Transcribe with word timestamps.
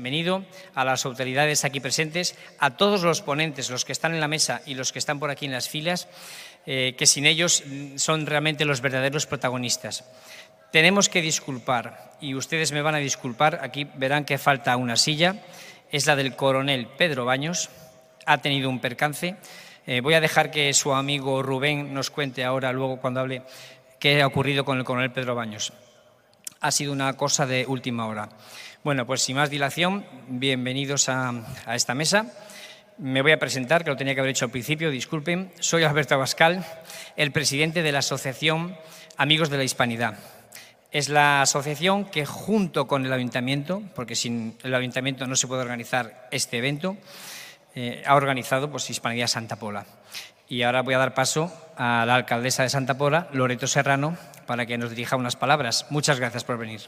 bienvenido 0.00 0.46
a 0.74 0.82
las 0.86 1.04
autoridades 1.04 1.66
aquí 1.66 1.78
presentes, 1.78 2.34
a 2.58 2.70
todos 2.70 3.02
los 3.02 3.20
ponentes, 3.20 3.68
los 3.68 3.84
que 3.84 3.92
están 3.92 4.14
en 4.14 4.20
la 4.20 4.28
mesa 4.28 4.62
y 4.64 4.72
los 4.72 4.92
que 4.92 4.98
están 4.98 5.20
por 5.20 5.28
aquí 5.28 5.44
en 5.44 5.52
las 5.52 5.68
filas, 5.68 6.08
eh, 6.64 6.94
que 6.96 7.04
sin 7.04 7.26
ellos 7.26 7.62
mm, 7.66 7.98
son 7.98 8.24
realmente 8.24 8.64
los 8.64 8.80
verdaderos 8.80 9.26
protagonistas. 9.26 10.04
Tenemos 10.72 11.10
que 11.10 11.20
disculpar, 11.20 12.14
y 12.18 12.34
ustedes 12.34 12.72
me 12.72 12.80
van 12.80 12.94
a 12.94 12.98
disculpar, 12.98 13.60
aquí 13.62 13.86
verán 13.94 14.24
que 14.24 14.38
falta 14.38 14.74
una 14.78 14.96
silla, 14.96 15.36
es 15.92 16.06
la 16.06 16.16
del 16.16 16.34
coronel 16.34 16.86
Pedro 16.86 17.26
Baños, 17.26 17.68
ha 18.24 18.38
tenido 18.38 18.70
un 18.70 18.80
percance. 18.80 19.36
Eh, 19.86 20.00
voy 20.00 20.14
a 20.14 20.22
dejar 20.22 20.50
que 20.50 20.72
su 20.72 20.94
amigo 20.94 21.42
Rubén 21.42 21.92
nos 21.92 22.08
cuente 22.08 22.42
ahora, 22.42 22.72
luego 22.72 23.02
cuando 23.02 23.20
hable, 23.20 23.42
qué 23.98 24.22
ha 24.22 24.26
ocurrido 24.26 24.64
con 24.64 24.78
el 24.78 24.84
coronel 24.84 25.12
Pedro 25.12 25.34
Baños. 25.34 25.74
Ha 26.62 26.70
sido 26.70 26.92
una 26.92 27.14
cosa 27.18 27.44
de 27.44 27.66
última 27.66 28.06
hora. 28.06 28.30
Bueno, 28.82 29.06
pues 29.06 29.20
sin 29.20 29.36
más 29.36 29.50
dilación, 29.50 30.06
bienvenidos 30.28 31.10
a, 31.10 31.34
esta 31.74 31.94
mesa. 31.94 32.32
Me 32.96 33.20
voy 33.20 33.32
a 33.32 33.38
presentar, 33.38 33.84
que 33.84 33.90
lo 33.90 33.96
tenía 33.98 34.14
que 34.14 34.20
haber 34.20 34.30
hecho 34.30 34.46
al 34.46 34.50
principio, 34.50 34.90
disculpen. 34.90 35.52
Soy 35.60 35.84
Alberto 35.84 36.14
Abascal, 36.14 36.64
el 37.14 37.30
presidente 37.30 37.82
de 37.82 37.92
la 37.92 37.98
Asociación 37.98 38.74
Amigos 39.18 39.50
de 39.50 39.58
la 39.58 39.64
Hispanidad. 39.64 40.16
Es 40.92 41.10
la 41.10 41.42
asociación 41.42 42.06
que 42.06 42.24
junto 42.24 42.86
con 42.86 43.04
el 43.04 43.12
ayuntamiento, 43.12 43.82
porque 43.94 44.14
sin 44.16 44.56
el 44.62 44.74
ayuntamiento 44.74 45.26
no 45.26 45.36
se 45.36 45.46
puede 45.46 45.60
organizar 45.60 46.26
este 46.30 46.56
evento, 46.56 46.96
eh, 47.74 48.02
ha 48.06 48.14
organizado 48.14 48.70
pues, 48.70 48.88
Hispanidad 48.88 49.26
Santa 49.26 49.56
Pola. 49.56 49.84
Y 50.48 50.62
ahora 50.62 50.80
voy 50.80 50.94
a 50.94 50.98
dar 50.98 51.12
paso 51.12 51.52
a 51.76 52.06
la 52.06 52.14
alcaldesa 52.14 52.62
de 52.62 52.70
Santa 52.70 52.96
Pola, 52.96 53.28
Loreto 53.34 53.66
Serrano, 53.66 54.16
para 54.46 54.64
que 54.64 54.78
nos 54.78 54.88
dirija 54.88 55.16
unas 55.16 55.36
palabras. 55.36 55.84
Muchas 55.90 56.18
gracias 56.18 56.44
por 56.44 56.56
venir. 56.56 56.80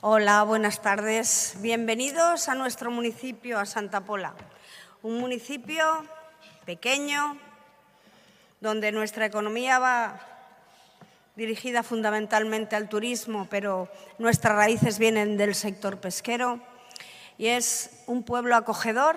Hola, 0.00 0.44
buenas 0.44 0.80
tardes. 0.80 1.56
Bienvenidos 1.58 2.48
a 2.48 2.54
nuestro 2.54 2.88
municipio, 2.88 3.58
a 3.58 3.66
Santa 3.66 4.02
Pola. 4.02 4.32
Un 5.02 5.18
municipio 5.18 5.84
pequeño, 6.64 7.36
donde 8.60 8.92
nuestra 8.92 9.26
economía 9.26 9.80
va 9.80 10.20
dirigida 11.34 11.82
fundamentalmente 11.82 12.76
al 12.76 12.88
turismo, 12.88 13.48
pero 13.50 13.88
nuestras 14.18 14.54
raíces 14.54 15.00
vienen 15.00 15.36
del 15.36 15.56
sector 15.56 15.98
pesquero. 15.98 16.60
Y 17.36 17.48
es 17.48 18.04
un 18.06 18.22
pueblo 18.22 18.54
acogedor, 18.54 19.16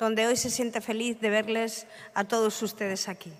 donde 0.00 0.26
hoy 0.26 0.36
se 0.36 0.50
siente 0.50 0.80
feliz 0.80 1.20
de 1.20 1.30
verles 1.30 1.86
a 2.14 2.24
todos 2.24 2.60
ustedes 2.62 3.08
aquí. 3.08 3.32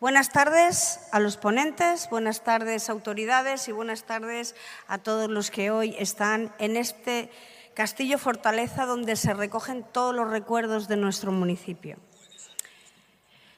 Buenas 0.00 0.30
tardes 0.30 1.00
a 1.10 1.18
los 1.18 1.36
ponentes, 1.36 2.08
buenas 2.08 2.44
tardes 2.44 2.88
autoridades 2.88 3.66
y 3.66 3.72
buenas 3.72 4.04
tardes 4.04 4.54
a 4.86 4.98
todos 4.98 5.28
los 5.28 5.50
que 5.50 5.72
hoy 5.72 5.96
están 5.98 6.54
en 6.60 6.76
este 6.76 7.32
castillo 7.74 8.16
fortaleza 8.16 8.86
donde 8.86 9.16
se 9.16 9.34
recogen 9.34 9.82
todos 9.82 10.14
los 10.14 10.30
recuerdos 10.30 10.86
de 10.86 10.96
nuestro 10.96 11.32
municipio. 11.32 11.96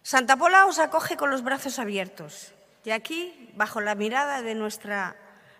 Santa 0.02 0.38
Pola 0.38 0.64
os 0.64 0.78
acoge 0.78 1.18
con 1.18 1.30
los 1.30 1.44
brazos 1.44 1.78
abiertos 1.78 2.54
y 2.84 2.92
aquí, 2.92 3.52
bajo 3.54 3.82
la 3.82 3.94
mirada 3.94 4.40
de 4.40 4.54
nuestra 4.54 5.16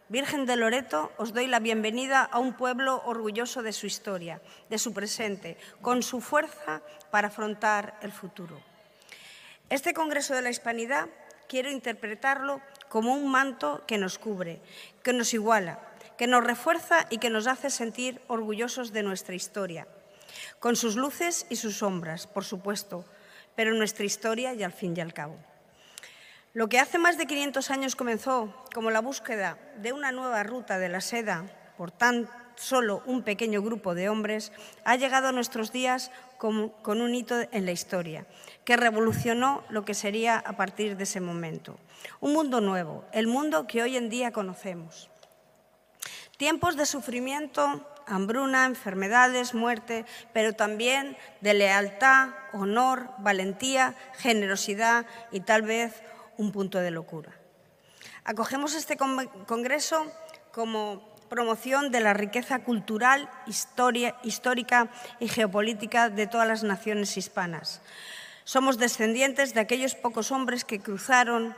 Virgen 0.08 0.46
de 0.46 0.56
Loreto, 0.56 1.12
os 1.18 1.34
doy 1.34 1.46
la 1.46 1.60
bienvenida 1.60 2.22
a 2.22 2.38
un 2.38 2.54
pueblo 2.54 3.02
orgulloso 3.04 3.62
de 3.62 3.74
su 3.74 3.84
historia, 3.84 4.40
de 4.70 4.78
su 4.78 4.94
presente, 4.94 5.58
con 5.82 6.02
su 6.02 6.22
fuerza 6.22 6.80
para 7.10 7.28
afrontar 7.28 7.98
el 8.00 8.12
futuro. 8.12 8.69
Este 9.70 9.94
Congreso 9.94 10.34
de 10.34 10.42
la 10.42 10.50
Hispanidad 10.50 11.08
quiero 11.48 11.70
interpretarlo 11.70 12.60
como 12.88 13.14
un 13.14 13.30
manto 13.30 13.84
que 13.86 13.98
nos 13.98 14.18
cubre, 14.18 14.60
que 15.04 15.12
nos 15.12 15.32
iguala, 15.32 15.78
que 16.18 16.26
nos 16.26 16.42
refuerza 16.42 17.06
y 17.08 17.18
que 17.18 17.30
nos 17.30 17.46
hace 17.46 17.70
sentir 17.70 18.20
orgullosos 18.26 18.92
de 18.92 19.04
nuestra 19.04 19.36
historia, 19.36 19.86
con 20.58 20.74
sus 20.74 20.96
luces 20.96 21.46
y 21.50 21.56
sus 21.56 21.78
sombras, 21.78 22.26
por 22.26 22.44
supuesto, 22.44 23.04
pero 23.54 23.72
nuestra 23.72 24.04
historia 24.04 24.54
y 24.54 24.64
al 24.64 24.72
fin 24.72 24.96
y 24.96 25.00
al 25.02 25.14
cabo. 25.14 25.38
Lo 26.52 26.68
que 26.68 26.80
hace 26.80 26.98
más 26.98 27.16
de 27.16 27.26
500 27.26 27.70
años 27.70 27.94
comenzó 27.94 28.52
como 28.74 28.90
la 28.90 29.00
búsqueda 29.00 29.56
de 29.76 29.92
una 29.92 30.10
nueva 30.10 30.42
ruta 30.42 30.80
de 30.80 30.88
la 30.88 31.00
seda 31.00 31.44
por 31.76 31.92
tan 31.92 32.28
solo 32.56 33.02
un 33.06 33.22
pequeño 33.22 33.62
grupo 33.62 33.94
de 33.94 34.08
hombres, 34.08 34.52
ha 34.84 34.96
llegado 34.96 35.28
a 35.28 35.32
nuestros 35.32 35.72
días 35.72 36.10
con, 36.40 36.72
un 37.02 37.14
hito 37.14 37.38
en 37.52 37.66
la 37.66 37.72
historia, 37.72 38.24
que 38.64 38.78
revolucionó 38.78 39.62
lo 39.68 39.84
que 39.84 39.92
sería 39.92 40.38
a 40.38 40.56
partir 40.56 40.96
de 40.96 41.04
ese 41.04 41.20
momento. 41.20 41.78
Un 42.18 42.32
mundo 42.32 42.62
nuevo, 42.62 43.04
el 43.12 43.26
mundo 43.26 43.66
que 43.66 43.82
hoy 43.82 43.98
en 43.98 44.08
día 44.08 44.32
conocemos. 44.32 45.10
Tiempos 46.38 46.78
de 46.78 46.86
sufrimiento, 46.86 47.86
hambruna, 48.06 48.64
enfermedades, 48.64 49.52
muerte, 49.52 50.06
pero 50.32 50.54
también 50.54 51.18
de 51.42 51.52
lealtad, 51.52 52.30
honor, 52.54 53.10
valentía, 53.18 53.94
generosidad 54.14 55.04
y 55.30 55.40
tal 55.40 55.60
vez 55.60 56.02
un 56.38 56.52
punto 56.52 56.78
de 56.78 56.90
locura. 56.90 57.32
Acogemos 58.24 58.74
este 58.74 58.96
congreso 58.96 60.10
como 60.52 61.09
promoción 61.30 61.90
de 61.90 62.00
la 62.00 62.12
riqueza 62.12 62.58
cultural, 62.58 63.30
historia, 63.46 64.16
histórica 64.24 64.90
y 65.20 65.28
geopolítica 65.28 66.10
de 66.10 66.26
todas 66.26 66.46
las 66.46 66.64
naciones 66.64 67.16
hispanas. 67.16 67.80
Somos 68.44 68.76
descendientes 68.76 69.54
de 69.54 69.60
aquellos 69.60 69.94
pocos 69.94 70.32
hombres 70.32 70.64
que 70.64 70.80
cruzaron 70.80 71.54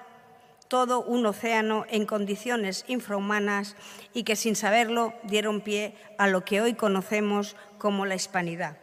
todo 0.69 1.03
un 1.03 1.27
océano 1.27 1.85
en 1.89 2.07
condiciones 2.07 2.85
infrahumanas 2.87 3.77
y 4.15 4.25
que 4.25 4.37
sin 4.37 4.57
saberlo 4.57 5.15
dieron 5.25 5.61
pie 5.61 5.97
a 6.19 6.29
lo 6.29 6.45
que 6.45 6.61
hoy 6.61 6.75
conocemos 6.75 7.57
como 7.79 8.07
la 8.07 8.15
hispanidad. 8.15 8.77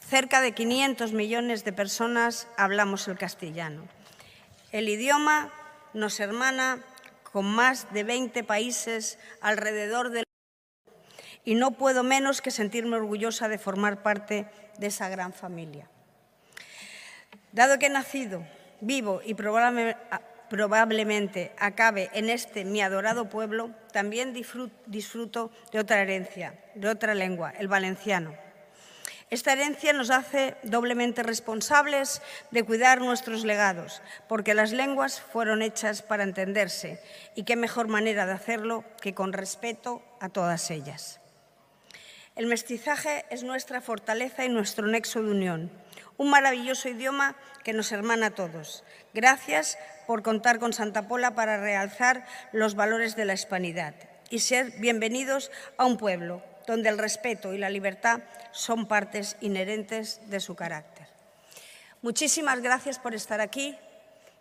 Cerca 0.00 0.40
de 0.42 0.52
500 0.52 1.12
millones 1.12 1.64
de 1.64 1.72
personas 1.72 2.46
hablamos 2.58 3.08
el 3.08 3.16
castellano. 3.16 3.82
El 4.70 4.88
idioma 4.88 5.50
nos 5.94 6.20
hermana 6.20 6.78
con 7.34 7.44
más 7.46 7.92
de 7.92 8.04
20 8.04 8.44
países 8.44 9.18
alrededor 9.40 10.10
del 10.10 10.22
mundo 10.22 11.02
y 11.44 11.56
no 11.56 11.72
puedo 11.72 12.04
menos 12.04 12.40
que 12.40 12.52
sentirme 12.52 12.94
orgullosa 12.94 13.48
de 13.48 13.58
formar 13.58 14.04
parte 14.04 14.46
de 14.78 14.86
esa 14.86 15.08
gran 15.08 15.32
familia. 15.32 15.90
Dado 17.50 17.80
que 17.80 17.86
he 17.86 17.90
nacido, 17.90 18.46
vivo 18.80 19.20
y 19.24 19.34
probablemente 19.34 21.52
acabe 21.58 22.08
en 22.14 22.30
este 22.30 22.64
mi 22.64 22.82
adorado 22.82 23.28
pueblo, 23.28 23.72
también 23.92 24.32
disfruto 24.32 25.50
de 25.72 25.80
otra 25.80 26.02
herencia, 26.02 26.54
de 26.76 26.88
otra 26.88 27.16
lengua, 27.16 27.52
el 27.58 27.66
valenciano. 27.66 28.43
Esta 29.30 29.52
herencia 29.52 29.92
nos 29.92 30.10
hace 30.10 30.56
doblemente 30.62 31.22
responsables 31.22 32.20
de 32.50 32.62
cuidar 32.62 33.00
nuestros 33.00 33.44
legados, 33.44 34.02
porque 34.28 34.54
las 34.54 34.72
lenguas 34.72 35.20
fueron 35.20 35.62
hechas 35.62 36.02
para 36.02 36.24
entenderse 36.24 37.02
y 37.34 37.44
qué 37.44 37.56
mejor 37.56 37.88
manera 37.88 38.26
de 38.26 38.32
hacerlo 38.32 38.84
que 39.00 39.14
con 39.14 39.32
respeto 39.32 40.02
a 40.20 40.28
todas 40.28 40.70
ellas. 40.70 41.20
El 42.36 42.46
mestizaje 42.46 43.24
es 43.30 43.44
nuestra 43.44 43.80
fortaleza 43.80 44.44
y 44.44 44.48
nuestro 44.48 44.86
nexo 44.86 45.22
de 45.22 45.30
unión, 45.30 45.70
un 46.16 46.30
maravilloso 46.30 46.88
idioma 46.88 47.36
que 47.62 47.72
nos 47.72 47.92
hermana 47.92 48.26
a 48.26 48.34
todos. 48.34 48.84
Gracias 49.14 49.78
por 50.06 50.22
contar 50.22 50.58
con 50.58 50.72
Santa 50.72 51.08
Pola 51.08 51.34
para 51.34 51.56
realzar 51.56 52.26
los 52.52 52.74
valores 52.74 53.16
de 53.16 53.24
la 53.24 53.34
hispanidad 53.34 53.94
y 54.30 54.40
ser 54.40 54.72
bienvenidos 54.78 55.50
a 55.76 55.86
un 55.86 55.96
pueblo 55.96 56.42
donde 56.66 56.88
el 56.88 56.98
respeto 56.98 57.52
y 57.52 57.58
la 57.58 57.70
libertad 57.70 58.20
son 58.52 58.86
partes 58.86 59.36
inherentes 59.40 60.20
de 60.30 60.40
su 60.40 60.54
carácter. 60.54 61.06
Muchísimas 62.02 62.60
gracias 62.60 62.98
por 62.98 63.14
estar 63.14 63.40
aquí. 63.40 63.76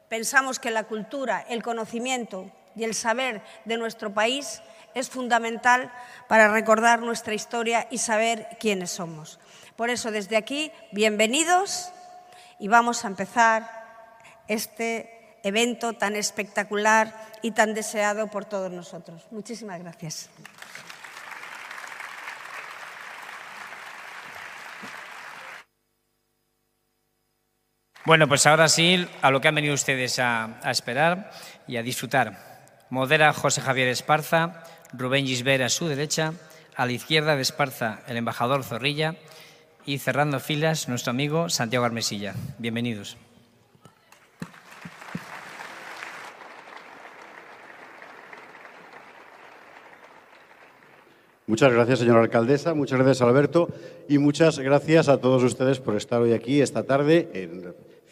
Pensamos 0.10 0.60
que 0.60 0.72
la 0.72 0.84
cultura, 0.84 1.46
el 1.50 1.64
conocimiento 1.64 2.52
y 2.76 2.84
el 2.84 2.94
saber 2.94 3.42
de 3.66 3.78
nuestro 3.78 4.14
país 4.14 4.62
es 4.94 5.10
fundamental 5.10 5.92
para 6.28 6.50
recordar 6.50 7.02
nuestra 7.02 7.34
historia 7.34 7.88
y 7.90 7.98
saber 7.98 8.48
quiénes 8.60 8.92
somos. 8.92 9.40
Por 9.76 9.90
eso, 9.90 10.12
desde 10.12 10.38
aquí, 10.38 10.72
bienvenidos 10.92 11.92
y 12.60 12.68
vamos 12.68 13.04
a 13.04 13.08
empezar 13.08 13.70
este 14.48 15.38
evento 15.44 15.94
tan 15.94 16.16
espectacular 16.16 17.14
y 17.42 17.52
tan 17.52 17.74
deseado 17.74 18.28
por 18.28 18.46
todos 18.46 18.72
nosotros. 18.72 19.26
Muchísimas 19.32 19.80
gracias. 19.80 20.30
Bueno, 28.06 28.28
pues 28.28 28.46
ahora 28.46 28.68
sí, 28.68 29.08
a 29.22 29.32
lo 29.32 29.40
que 29.40 29.48
han 29.48 29.56
venido 29.56 29.74
ustedes 29.74 30.20
a, 30.20 30.60
esperar 30.66 31.32
y 31.68 31.78
a 31.78 31.84
disfrutar. 31.84 32.84
Modera 32.90 33.32
José 33.32 33.62
Javier 33.62 33.88
Esparza, 33.88 34.62
Rubén 34.92 35.26
Gisbert 35.26 35.64
a 35.64 35.70
su 35.70 35.88
derecha, 35.88 36.34
a 36.76 36.86
la 36.86 36.92
izquierda 36.92 37.38
de 37.38 37.42
Esparza 37.42 38.02
el 38.08 38.18
embajador 38.18 38.64
Zorrilla 38.64 39.16
Y 39.86 40.00
cerrando 40.00 40.42
filas, 40.42 40.90
nuestro 40.90 41.12
amigo 41.12 41.48
Santiago 41.48 41.86
Armesilla. 41.86 42.36
Bienvenidos. 42.58 43.16
Muchas 51.48 51.72
gracias, 51.72 52.00
señora 52.00 52.22
alcaldesa, 52.22 52.74
muchas 52.74 53.00
gracias, 53.00 53.22
Alberto, 53.22 53.70
y 54.10 54.18
muchas 54.18 54.60
gracias 54.60 55.08
a 55.08 55.20
todos 55.20 55.44
ustedes 55.44 55.80
por 55.80 55.96
estar 55.96 56.22
hoy 56.22 56.34
aquí 56.34 56.62
esta 56.62 56.84
tarde. 56.84 57.30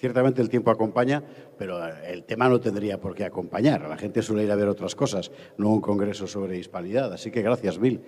Ciertamente 0.02 0.42
el 0.42 0.50
tiempo 0.50 0.72
acompaña, 0.72 1.24
pero 1.60 1.80
el 1.88 2.24
tema 2.24 2.50
no 2.50 2.60
tendría 2.60 3.00
por 3.00 3.14
qué 3.14 3.24
acompañar. 3.24 3.88
La 3.88 3.98
gente 3.98 4.24
suele 4.24 4.44
ir 4.44 4.52
a 4.52 4.56
ver 4.56 4.68
otras 4.68 4.96
cosas, 4.96 5.32
no 5.58 5.70
un 5.70 5.80
congreso 5.80 6.26
sobre 6.26 6.58
hispanidad. 6.58 7.14
Así 7.14 7.30
que 7.30 7.44
gracias, 7.44 7.78
Bill. 7.80 8.02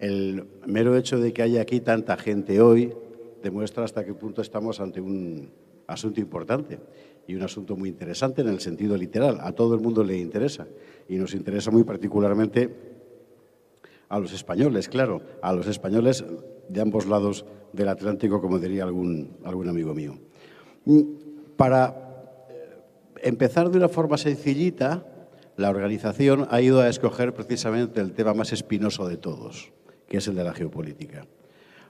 El 0.00 0.44
mero 0.66 0.96
hecho 0.96 1.20
de 1.20 1.32
que 1.32 1.42
haya 1.42 1.62
aquí 1.62 1.80
tanta 1.80 2.16
gente 2.16 2.60
hoy 2.60 2.92
demuestra 3.44 3.84
hasta 3.84 4.04
qué 4.04 4.12
punto 4.12 4.42
estamos 4.42 4.80
ante 4.80 5.00
un 5.00 5.52
asunto 5.86 6.20
importante 6.20 6.80
y 7.28 7.36
un 7.36 7.42
asunto 7.42 7.76
muy 7.76 7.90
interesante 7.90 8.42
en 8.42 8.48
el 8.48 8.58
sentido 8.58 8.96
literal. 8.96 9.38
A 9.40 9.52
todo 9.52 9.76
el 9.76 9.80
mundo 9.80 10.02
le 10.02 10.18
interesa 10.18 10.66
y 11.08 11.14
nos 11.14 11.32
interesa 11.32 11.70
muy 11.70 11.84
particularmente 11.84 12.74
a 14.08 14.18
los 14.18 14.32
españoles, 14.32 14.88
claro, 14.88 15.22
a 15.42 15.52
los 15.52 15.68
españoles 15.68 16.24
de 16.68 16.80
ambos 16.80 17.06
lados 17.06 17.44
del 17.72 17.88
Atlántico, 17.88 18.40
como 18.40 18.58
diría 18.58 18.82
algún, 18.82 19.36
algún 19.44 19.68
amigo 19.68 19.94
mío. 19.94 20.18
Para 21.56 22.46
eh, 22.48 22.78
empezar 23.22 23.70
de 23.70 23.78
una 23.78 23.88
forma 23.88 24.18
sencillita, 24.18 25.06
la 25.56 25.70
organización 25.70 26.46
ha 26.50 26.60
ido 26.60 26.80
a 26.80 26.88
escoger 26.88 27.32
precisamente 27.32 28.00
el 28.00 28.12
tema 28.12 28.34
más 28.34 28.52
espinoso 28.52 29.08
de 29.08 29.16
todos, 29.16 29.72
que 30.08 30.18
es 30.18 30.28
el 30.28 30.34
de 30.34 30.44
la 30.44 30.52
geopolítica. 30.52 31.26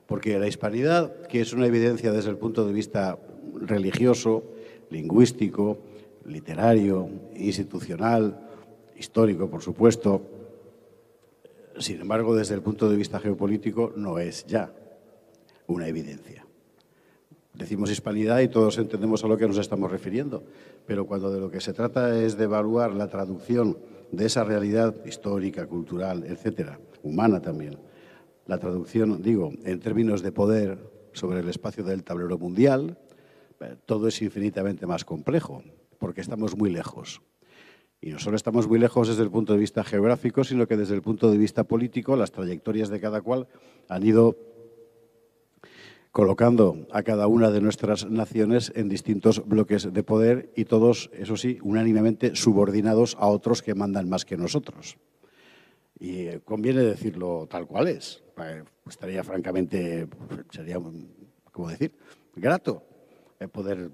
Porque 0.07 0.39
la 0.39 0.47
hispanidad, 0.47 1.27
que 1.27 1.41
es 1.41 1.53
una 1.53 1.67
evidencia 1.67 2.13
desde 2.13 2.31
el 2.31 2.37
punto 2.37 2.65
de 2.65 2.73
vista 2.73 3.19
religioso, 3.61 4.45
lingüístico, 4.91 5.79
literario, 6.25 7.09
institucional, 7.35 8.49
histórico, 8.97 9.51
por 9.51 9.63
supuesto, 9.63 10.23
sin 11.79 12.01
embargo, 12.01 12.35
desde 12.35 12.55
el 12.55 12.63
punto 12.63 12.89
de 12.89 12.97
vista 12.97 13.19
geopolítico, 13.19 13.93
no 13.97 14.19
es 14.19 14.47
ya 14.47 14.73
una 15.67 15.89
evidencia. 15.89 16.46
Decimos 17.57 17.91
hispanidad 17.91 18.41
y 18.41 18.49
todos 18.49 18.77
entendemos 18.77 19.25
a 19.25 19.29
lo 19.29 19.39
que 19.39 19.49
nos 19.49 19.57
estamos 19.57 19.91
refiriendo, 19.91 20.45
pero 20.87 21.07
cuando 21.07 21.33
de 21.33 21.41
lo 21.41 21.51
que 21.51 21.61
se 21.61 21.73
trata 21.73 22.21
es 22.21 22.37
de 22.37 22.45
evaluar 22.45 22.93
la 22.93 23.09
traducción 23.09 23.79
de 24.13 24.27
esa 24.27 24.45
realidad 24.45 24.95
histórica, 25.07 25.67
cultural, 25.67 26.25
etcétera, 26.25 26.79
humana 27.03 27.41
también, 27.41 27.79
la 28.47 28.59
traducción, 28.59 29.23
digo, 29.23 29.53
en 29.65 29.81
términos 29.81 30.23
de 30.23 30.33
poder 30.33 30.79
sobre 31.13 31.41
el 31.41 31.49
espacio 31.49 31.83
del 31.83 32.05
tablero 32.05 32.39
mundial, 32.39 32.99
eh, 33.61 33.77
todo 33.87 34.09
es 34.09 34.21
infinitamente 34.21 34.87
más 34.87 35.07
complejo, 35.07 35.63
porque 35.99 36.21
estamos 36.21 36.57
muy 36.57 36.71
lejos. 36.71 37.23
Y 38.03 38.11
no 38.11 38.19
solo 38.19 38.37
estamos 38.37 38.69
muy 38.69 38.79
lejos 38.79 39.09
desde 39.09 39.23
el 39.23 39.31
punto 39.31 39.55
de 39.55 39.59
vista 39.59 39.83
geográfico, 39.83 40.45
sino 40.45 40.69
que 40.69 40.77
desde 40.77 40.95
el 40.95 41.01
punto 41.01 41.31
de 41.31 41.39
vista 41.39 41.65
político 41.65 42.17
las 42.17 42.31
trayectorias 42.31 42.91
de 42.91 43.01
cada 43.01 43.23
cual 43.23 43.49
han 43.89 44.07
ido 44.07 44.37
colocando 46.17 46.87
a 46.93 47.03
cada 47.03 47.27
una 47.27 47.51
de 47.51 47.61
nuestras 47.61 48.09
naciones 48.09 48.73
en 48.75 48.89
distintos 48.89 49.47
bloques 49.47 49.93
de 49.93 50.03
poder 50.03 50.51
y 50.57 50.65
todos, 50.65 51.11
eso 51.13 51.37
sí, 51.37 51.59
unánimemente 51.61 52.35
subordinados 52.35 53.19
a 53.21 53.27
otros 53.27 53.61
que 53.61 53.75
mandan 53.75 54.09
más 54.09 54.25
que 54.25 54.39
nosotros. 54.39 54.97
Y 55.99 56.21
eh, 56.21 56.41
conviene 56.43 56.81
decirlo 56.81 57.47
tal 57.51 57.67
cual 57.67 57.89
es. 57.89 58.25
Eh, 58.39 58.65
estaría 58.89 59.23
francamente, 59.25 60.09
sería, 60.49 60.81
¿cómo 61.53 61.69
decir?, 61.69 61.93
grato 62.35 62.83
eh, 63.39 63.47
poder 63.49 63.91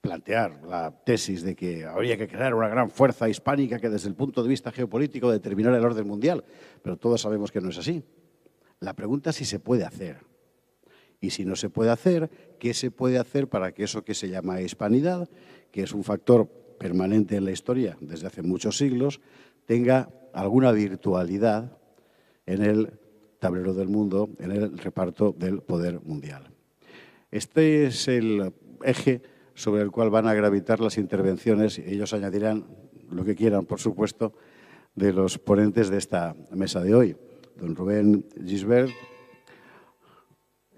plantear 0.00 0.62
la 0.62 0.92
tesis 1.04 1.42
de 1.42 1.56
que 1.56 1.84
habría 1.84 2.16
que 2.16 2.28
crear 2.28 2.54
una 2.54 2.68
gran 2.68 2.88
fuerza 2.88 3.28
hispánica 3.28 3.80
que 3.80 3.90
desde 3.90 4.08
el 4.08 4.14
punto 4.14 4.44
de 4.44 4.48
vista 4.48 4.70
geopolítico 4.70 5.28
determinara 5.28 5.76
el 5.76 5.84
orden 5.84 6.06
mundial, 6.06 6.44
pero 6.82 6.96
todos 6.96 7.20
sabemos 7.20 7.50
que 7.50 7.60
no 7.60 7.70
es 7.70 7.78
así. 7.78 8.04
La 8.78 8.94
pregunta 8.94 9.30
es 9.30 9.36
si 9.36 9.44
se 9.44 9.58
puede 9.58 9.84
hacer. 9.84 10.31
Y 11.22 11.30
si 11.30 11.44
no 11.44 11.54
se 11.54 11.70
puede 11.70 11.90
hacer, 11.90 12.28
¿qué 12.58 12.74
se 12.74 12.90
puede 12.90 13.16
hacer 13.16 13.48
para 13.48 13.72
que 13.72 13.84
eso 13.84 14.04
que 14.04 14.12
se 14.12 14.28
llama 14.28 14.60
hispanidad, 14.60 15.30
que 15.70 15.84
es 15.84 15.94
un 15.94 16.02
factor 16.02 16.48
permanente 16.78 17.36
en 17.36 17.44
la 17.44 17.52
historia 17.52 17.96
desde 18.00 18.26
hace 18.26 18.42
muchos 18.42 18.76
siglos, 18.76 19.20
tenga 19.64 20.10
alguna 20.34 20.72
virtualidad 20.72 21.78
en 22.44 22.62
el 22.62 22.98
tablero 23.38 23.72
del 23.72 23.88
mundo, 23.88 24.30
en 24.40 24.50
el 24.50 24.76
reparto 24.76 25.32
del 25.38 25.62
poder 25.62 26.00
mundial? 26.02 26.50
Este 27.30 27.86
es 27.86 28.08
el 28.08 28.52
eje 28.82 29.22
sobre 29.54 29.82
el 29.82 29.92
cual 29.92 30.10
van 30.10 30.26
a 30.26 30.34
gravitar 30.34 30.80
las 30.80 30.98
intervenciones. 30.98 31.78
Ellos 31.78 32.12
añadirán 32.14 32.66
lo 33.12 33.24
que 33.24 33.36
quieran, 33.36 33.64
por 33.64 33.78
supuesto, 33.78 34.34
de 34.96 35.12
los 35.12 35.38
ponentes 35.38 35.88
de 35.88 35.98
esta 35.98 36.34
mesa 36.50 36.80
de 36.80 36.96
hoy. 36.96 37.16
Don 37.56 37.76
Rubén 37.76 38.26
Gisbert. 38.44 38.90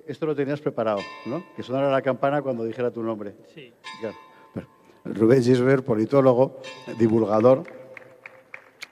Esto 0.06 0.26
lo 0.26 0.34
tenías 0.34 0.60
preparado, 0.60 1.00
¿no? 1.26 1.44
Que 1.56 1.62
sonara 1.62 1.90
la 1.90 2.02
campana 2.02 2.42
cuando 2.42 2.64
dijera 2.64 2.90
tu 2.90 3.02
nombre. 3.02 3.34
Sí. 3.54 3.72
Rubén 5.04 5.42
Gisbert, 5.42 5.84
politólogo, 5.84 6.60
divulgador, 6.98 7.64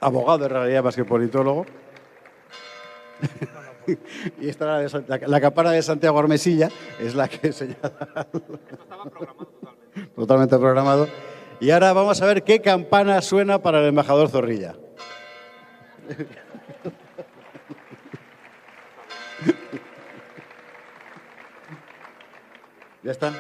abogado 0.01 0.45
en 0.45 0.51
realidad 0.51 0.85
más 0.85 0.97
que 0.97 1.05
politólogo. 1.05 1.65
y 4.41 4.49
esta 4.49 4.83
la, 4.83 5.21
la, 5.27 5.41
campana 5.41 5.71
de 5.71 5.83
Santiago 5.83 6.19
Armesilla 6.19 6.69
es 7.01 7.15
la 7.15 7.29
que 7.29 7.53
señala. 7.53 8.27
estaba 8.71 9.05
programado 9.05 9.53
totalmente 10.15 10.59
programado. 10.59 11.09
Y 11.61 11.71
ahora 11.71 11.93
vamos 11.93 12.21
a 12.21 12.27
ver 12.27 12.43
qué 12.43 12.61
campana 12.61 13.21
suena 13.23 13.63
para 13.63 13.81
el 13.81 13.87
embajador 13.87 14.29
Zorrilla. 14.29 14.75
¿Ya 23.03 23.11
está? 23.11 23.33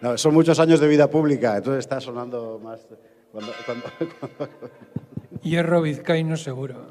No, 0.00 0.16
son 0.16 0.34
muchos 0.34 0.58
años 0.58 0.80
de 0.80 0.88
vida 0.88 1.08
pública, 1.08 1.56
entonces 1.56 1.80
está 1.80 2.00
sonando 2.00 2.58
más... 2.62 2.86
Cuando, 3.30 3.52
cuando, 3.66 3.84
Hierro 5.42 5.82
vizcaíno 5.82 6.36
seguro. 6.36 6.86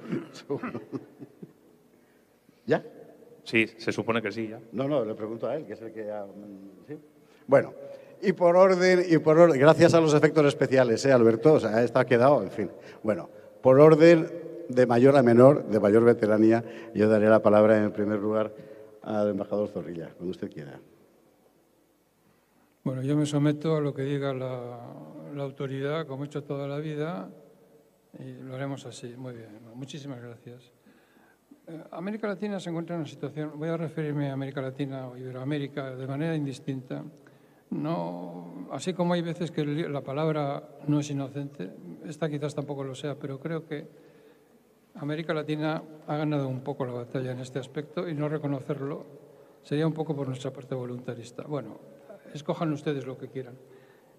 ¿Ya? 2.66 2.84
Sí, 3.44 3.68
se 3.78 3.92
supone 3.92 4.22
que 4.22 4.32
sí, 4.32 4.48
ya. 4.48 4.60
No, 4.72 4.88
no, 4.88 5.04
le 5.04 5.16
pregunto 5.16 5.48
a 5.48 5.56
él, 5.56 5.66
que 5.66 5.74
es 5.74 5.82
el 5.82 5.92
que 5.92 6.06
ya... 6.06 6.26
¿sí? 6.88 6.98
Bueno, 7.48 7.74
y 8.22 8.34
por 8.34 8.56
orden, 8.56 9.04
y 9.10 9.18
por 9.18 9.38
orden, 9.38 9.60
gracias 9.60 9.94
a 9.94 10.02
los 10.02 10.14
efectos 10.14 10.46
especiales, 10.46 11.04
¿eh, 11.06 11.12
Alberto? 11.12 11.54
O 11.54 11.60
sea, 11.60 11.84
está 11.84 12.06
quedado, 12.06 12.44
en 12.44 12.52
fin. 12.52 12.72
Bueno, 13.02 13.30
por 13.62 13.80
orden 13.80 14.32
de 14.70 14.86
mayor 14.86 15.18
a 15.18 15.24
menor, 15.24 15.66
de 15.66 15.80
mayor 15.80 16.04
veteranía, 16.04 16.64
yo 16.94 17.10
daré 17.10 17.28
la 17.28 17.42
palabra 17.42 17.84
en 17.84 17.92
primer 17.92 18.20
lugar 18.20 18.54
al 19.02 19.30
embajador 19.30 19.68
Zorrilla, 19.68 20.12
cuando 20.16 20.32
usted 20.32 20.50
quiera. 20.50 20.80
Bueno, 22.84 23.02
yo 23.02 23.16
me 23.16 23.26
someto 23.26 23.78
a 23.78 23.80
lo 23.80 23.94
que 23.94 24.02
diga 24.02 24.34
la, 24.34 24.78
autoridad, 25.42 26.06
como 26.06 26.26
he 26.26 26.28
hecho 26.28 26.44
toda 26.44 26.68
la 26.68 26.80
vida, 26.80 27.30
y 28.20 28.34
lo 28.44 28.56
haremos 28.56 28.86
así. 28.86 29.16
Muy 29.16 29.36
bien, 29.36 29.58
muchísimas 29.74 30.22
gracias. 30.22 30.70
Eh, 31.66 31.82
América 31.92 32.28
Latina 32.28 32.60
se 32.60 32.70
encuentra 32.70 32.96
en 32.96 33.04
una 33.04 33.10
situación, 33.10 33.54
voy 33.56 33.70
a 33.70 33.78
referirme 33.78 34.30
a 34.30 34.34
América 34.34 34.62
Latina 34.62 35.08
o 35.08 35.16
Iberoamérica 35.16 35.96
de 35.96 36.06
manera 36.06 36.36
indistinta, 36.36 37.06
no, 37.70 38.68
así 38.72 38.94
como 38.94 39.14
hay 39.14 39.22
veces 39.22 39.50
que 39.50 39.64
la 39.64 40.02
palabra 40.02 40.62
no 40.86 41.00
es 41.00 41.10
inocente, 41.10 41.72
esta 42.06 42.30
quizás 42.30 42.54
tampoco 42.54 42.84
lo 42.84 42.96
sea, 42.96 43.16
pero 43.16 43.40
creo 43.40 43.66
que 43.66 43.88
América 44.96 45.34
Latina 45.34 45.82
ha 46.06 46.18
ganado 46.18 46.50
un 46.50 46.60
poco 46.60 46.86
la 46.86 46.92
batalla 46.92 47.32
en 47.32 47.40
este 47.40 47.60
aspecto 47.60 48.10
y 48.10 48.14
no 48.14 48.28
reconocerlo 48.28 49.06
sería 49.64 49.88
un 49.88 49.94
poco 49.94 50.14
por 50.14 50.28
nuestra 50.28 50.52
parte 50.52 50.76
voluntarista. 50.76 51.44
Bueno, 51.44 51.93
escojan 52.34 52.72
ustedes 52.74 53.06
lo 53.06 53.18
que 53.18 53.28
quieran. 53.28 53.56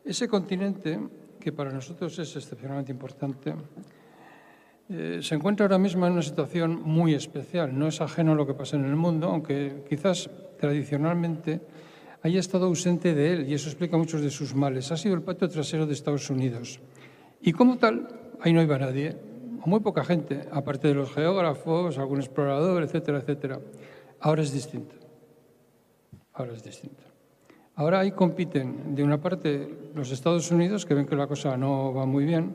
Ese 0.05 0.29
continente, 0.29 0.99
que 1.41 1.53
para 1.53 1.71
nosotros 1.71 2.19
es 2.19 2.37
excepcionalmente 2.37 2.93
importante, 2.93 3.55
eh, 4.89 5.21
se 5.23 5.35
encuentra 5.35 5.65
ahora 5.65 5.79
mismo 5.79 6.07
en 6.07 6.13
una 6.13 6.23
situación 6.23 6.83
muy 6.83 7.15
especial. 7.15 7.77
No 7.77 7.89
es 7.89 8.01
ajeno 8.01 8.33
a 8.33 8.35
lo 8.35 8.47
que 8.47 8.55
pasa 8.55 8.77
en 8.77 8.85
el 8.85 8.97
mundo, 8.97 9.29
aunque 9.29 9.85
quizás 9.89 10.29
tradicionalmente 10.59 11.61
haya 12.23 12.41
estado 12.41 12.67
ausente 12.67 13.15
de 13.15 13.33
él 13.33 13.49
y 13.49 13.55
eso 13.55 13.69
explica 13.69 13.97
muchos 13.97 14.21
de 14.21 14.31
sus 14.31 14.55
males. 14.55 14.93
Ha 14.93 14.97
sido 14.97 15.15
el 15.15 15.23
patio 15.23 15.49
trasero 15.49 15.87
de 15.87 15.95
Estados 15.95 16.29
Unidos. 16.31 16.81
Y 17.41 17.53
como 17.53 17.79
tal, 17.79 18.09
ahí 18.41 18.53
no 18.53 18.63
iba 18.63 18.79
nadie, 18.79 19.17
o 19.63 19.69
muy 19.69 19.81
poca 19.81 20.05
gente, 20.05 20.49
aparte 20.51 20.89
de 20.89 20.95
los 20.95 21.13
geógrafos, 21.13 21.99
algún 21.99 22.21
explorador, 22.21 22.83
etcétera, 22.83 23.19
etcétera. 23.19 23.61
Ahora 24.21 24.43
es 24.43 24.53
distinto. 24.53 24.97
Ahora 26.33 26.53
es 26.53 26.63
distinto. 26.63 27.14
Ahora 27.77 28.01
ahí 28.01 28.13
compiten, 28.13 28.95
de 28.95 29.03
una 29.03 29.21
parte, 29.21 29.91
los 29.95 30.13
Estados 30.13 30.51
Unidos, 30.51 30.87
que 30.87 30.95
ven 30.95 31.07
que 31.07 31.17
la 31.17 31.27
cosa 31.27 31.57
no 31.57 31.93
va 31.93 32.07
muy 32.07 32.25
bien. 32.25 32.55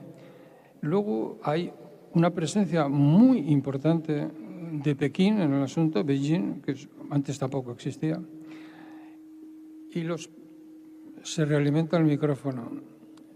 Luego 0.81 1.39
hay 1.43 1.73
una 2.13 2.29
presencia 2.29 2.87
muy 2.87 3.51
importante 3.51 4.29
de 4.71 4.95
Pekín 4.95 5.41
en 5.41 5.53
el 5.53 5.63
asunto, 5.63 6.03
Beijing, 6.03 6.61
que 6.61 6.75
antes 7.09 7.37
tampoco 7.37 7.71
existía 7.71 8.19
y 9.91 10.01
los 10.01 10.29
se 11.23 11.45
realimenta 11.45 11.97
el 11.97 12.05
micrófono. 12.05 12.71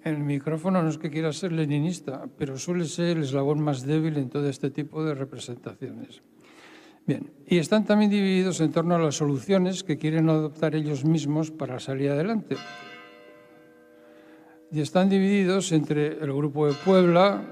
El 0.04 0.20
micrófono 0.20 0.82
no 0.82 0.90
es 0.90 0.98
que 0.98 1.10
quiera 1.10 1.32
ser 1.34 1.52
leninista, 1.52 2.28
pero 2.38 2.58
suele 2.58 2.86
ser 2.86 3.18
el 3.18 3.24
eslabón 3.24 3.62
más 3.62 3.86
débil 3.86 4.18
en 4.18 4.30
todo 4.30 4.48
este 4.48 4.70
tipo 4.70 5.04
de 5.04 5.16
representaciones. 5.16 6.22
Bien, 7.06 7.32
y 7.46 7.58
están 7.58 7.84
también 7.84 8.10
divididos 8.10 8.62
en 8.62 8.72
torno 8.72 8.96
a 8.96 9.00
las 9.00 9.16
soluciones 9.16 9.84
que 9.84 9.98
quieren 9.98 10.30
adoptar 10.30 10.74
ellos 10.74 11.04
mismos 11.04 11.52
para 11.52 11.80
salir 11.80 12.10
adelante. 12.10 12.56
Y 14.72 14.80
están 14.80 15.10
divididos 15.10 15.72
entre 15.74 16.20
el 16.24 16.34
grupo 16.34 16.66
de 16.66 16.74
Puebla, 16.74 17.44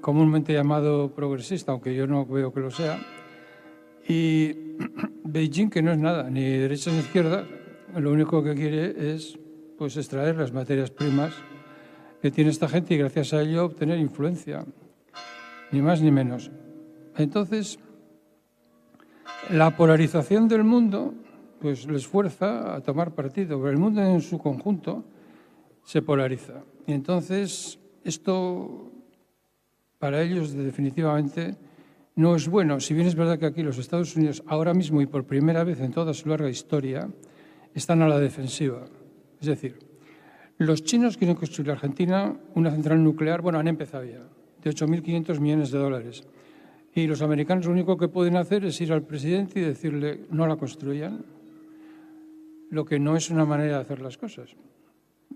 comúnmente 0.00 0.52
llamado 0.52 1.10
progresista, 1.14 1.72
aunque 1.72 1.94
yo 1.94 2.06
no 2.06 2.26
veo 2.26 2.52
que 2.52 2.60
lo 2.60 2.70
sea, 2.70 3.00
y 4.06 4.52
Beijing, 5.24 5.70
que 5.70 5.82
no 5.82 5.92
es 5.92 5.98
nada, 5.98 6.28
ni 6.28 6.42
derecha 6.42 6.90
ni 6.90 6.98
izquierda, 6.98 7.46
lo 7.96 8.12
único 8.12 8.42
que 8.42 8.54
quiere 8.54 9.14
es 9.14 9.38
pues, 9.78 9.96
extraer 9.96 10.36
las 10.36 10.52
materias 10.52 10.90
primas 10.90 11.32
que 12.20 12.30
tiene 12.30 12.50
esta 12.50 12.68
gente 12.68 12.94
y 12.94 12.98
gracias 12.98 13.32
a 13.32 13.40
ello 13.42 13.64
obtener 13.64 13.98
influencia, 13.98 14.64
ni 15.72 15.80
más 15.80 16.02
ni 16.02 16.10
menos. 16.10 16.50
Entonces, 17.16 17.78
la 19.50 19.76
polarización 19.76 20.48
del 20.48 20.64
mundo 20.64 21.14
pues 21.60 21.86
les 21.86 22.06
fuerza 22.06 22.74
a 22.74 22.80
tomar 22.80 23.14
partido, 23.14 23.58
pero 23.58 23.70
el 23.70 23.78
mundo 23.78 24.02
en 24.02 24.20
su 24.20 24.38
conjunto 24.38 25.04
se 25.84 26.02
polariza. 26.02 26.64
Y 26.86 26.92
entonces 26.92 27.78
esto 28.04 28.90
para 29.98 30.22
ellos 30.22 30.52
definitivamente 30.52 31.56
no 32.16 32.34
es 32.34 32.48
bueno. 32.48 32.80
Si 32.80 32.94
bien 32.94 33.06
es 33.06 33.14
verdad 33.14 33.38
que 33.38 33.46
aquí 33.46 33.62
los 33.62 33.78
Estados 33.78 34.16
Unidos 34.16 34.42
ahora 34.46 34.74
mismo 34.74 35.00
y 35.00 35.06
por 35.06 35.24
primera 35.24 35.62
vez 35.62 35.80
en 35.80 35.92
toda 35.92 36.12
su 36.14 36.28
larga 36.28 36.50
historia 36.50 37.08
están 37.74 38.02
a 38.02 38.08
la 38.08 38.18
defensiva. 38.18 38.84
Es 39.40 39.46
decir, 39.46 39.78
los 40.58 40.82
chinos 40.82 41.16
quieren 41.16 41.36
construir 41.36 41.68
en 41.68 41.76
Argentina 41.76 42.36
una 42.54 42.70
central 42.70 43.02
nuclear, 43.02 43.40
bueno, 43.40 43.58
han 43.58 43.68
empezado 43.68 44.04
ya, 44.04 44.22
de 44.62 44.70
8.500 44.70 45.40
millones 45.40 45.70
de 45.70 45.78
dólares. 45.78 46.24
Y 46.94 47.06
los 47.06 47.22
americanos 47.22 47.66
lo 47.66 47.72
único 47.72 47.96
que 47.96 48.08
pueden 48.08 48.36
hacer 48.36 48.64
es 48.64 48.80
ir 48.80 48.92
al 48.92 49.02
presidente 49.02 49.60
y 49.60 49.62
decirle 49.62 50.26
no 50.30 50.46
la 50.46 50.56
construyan, 50.56 51.24
lo 52.70 52.84
que 52.84 52.98
no 52.98 53.16
es 53.16 53.30
una 53.30 53.44
manera 53.44 53.76
de 53.76 53.82
hacer 53.82 54.00
las 54.00 54.18
cosas. 54.18 54.50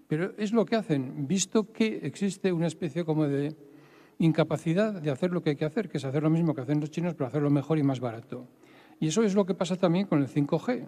Pero 0.08 0.32
es 0.36 0.52
lo 0.52 0.66
que 0.66 0.76
hacen, 0.76 1.26
visto 1.26 1.72
que 1.72 2.00
existe 2.02 2.52
una 2.52 2.66
especie 2.66 3.04
como 3.04 3.26
de 3.26 3.54
incapacidad 4.18 5.00
de 5.00 5.10
hacer 5.10 5.32
lo 5.32 5.42
que 5.42 5.50
hay 5.50 5.56
que 5.56 5.64
hacer, 5.64 5.88
que 5.88 5.98
es 5.98 6.04
hacer 6.04 6.22
lo 6.22 6.30
mismo 6.30 6.54
que 6.54 6.60
hacen 6.60 6.80
los 6.80 6.90
chinos, 6.90 7.14
pero 7.14 7.26
hacerlo 7.26 7.50
mejor 7.50 7.78
y 7.78 7.82
más 7.82 8.00
barato. 8.00 8.46
Y 9.00 9.08
eso 9.08 9.22
es 9.22 9.34
lo 9.34 9.44
que 9.44 9.54
pasa 9.54 9.76
también 9.76 10.06
con 10.06 10.20
el 10.20 10.28
5G. 10.28 10.86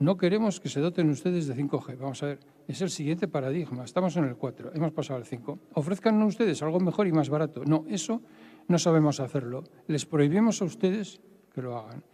No 0.00 0.16
queremos 0.16 0.60
que 0.60 0.68
se 0.68 0.80
doten 0.80 1.10
ustedes 1.10 1.46
de 1.48 1.56
5G. 1.56 1.98
Vamos 1.98 2.22
a 2.22 2.26
ver, 2.26 2.38
es 2.68 2.80
el 2.82 2.90
siguiente 2.90 3.26
paradigma. 3.26 3.84
Estamos 3.84 4.16
en 4.16 4.24
el 4.24 4.36
4, 4.36 4.72
hemos 4.74 4.92
pasado 4.92 5.18
al 5.18 5.26
5. 5.26 5.58
Ofrezcan 5.74 6.22
ustedes 6.22 6.62
algo 6.62 6.78
mejor 6.78 7.06
y 7.06 7.12
más 7.12 7.28
barato. 7.28 7.64
No, 7.64 7.84
eso 7.88 8.22
no 8.68 8.78
sabemos 8.78 9.20
hacerlo. 9.20 9.64
Les 9.88 10.06
prohibimos 10.06 10.62
a 10.62 10.66
ustedes 10.66 11.20
que 11.52 11.62
lo 11.62 11.76
hagan. 11.76 12.04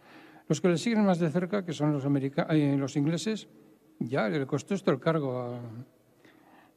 Los 0.47 0.61
que 0.61 0.69
les 0.69 0.81
siguen 0.81 1.05
más 1.05 1.19
de 1.19 1.29
cerca, 1.29 1.65
que 1.65 1.73
son 1.73 1.93
los, 1.93 2.05
eh, 2.05 2.75
los 2.77 2.95
ingleses, 2.95 3.47
ya 3.99 4.29
le 4.29 4.45
costó 4.45 4.73
esto 4.73 4.91
el 4.91 4.99
cargo 4.99 5.59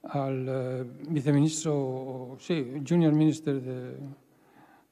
al 0.02 0.46
eh, 0.48 0.84
viceministro, 1.10 2.36
sí, 2.38 2.82
junior 2.86 3.12
minister 3.12 3.60
de, 3.60 3.96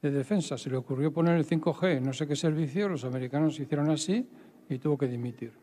de, 0.01 0.11
Defensa. 0.11 0.57
Se 0.57 0.69
le 0.69 0.77
ocurrió 0.77 1.11
poner 1.11 1.37
el 1.37 1.45
5G 1.45 1.97
en 1.97 2.03
no 2.03 2.13
sé 2.13 2.27
qué 2.27 2.35
servicio, 2.35 2.87
los 2.87 3.03
americanos 3.03 3.59
hicieron 3.59 3.89
así 3.89 4.27
y 4.69 4.77
tuvo 4.77 4.97
que 4.97 5.07
dimitir. 5.07 5.53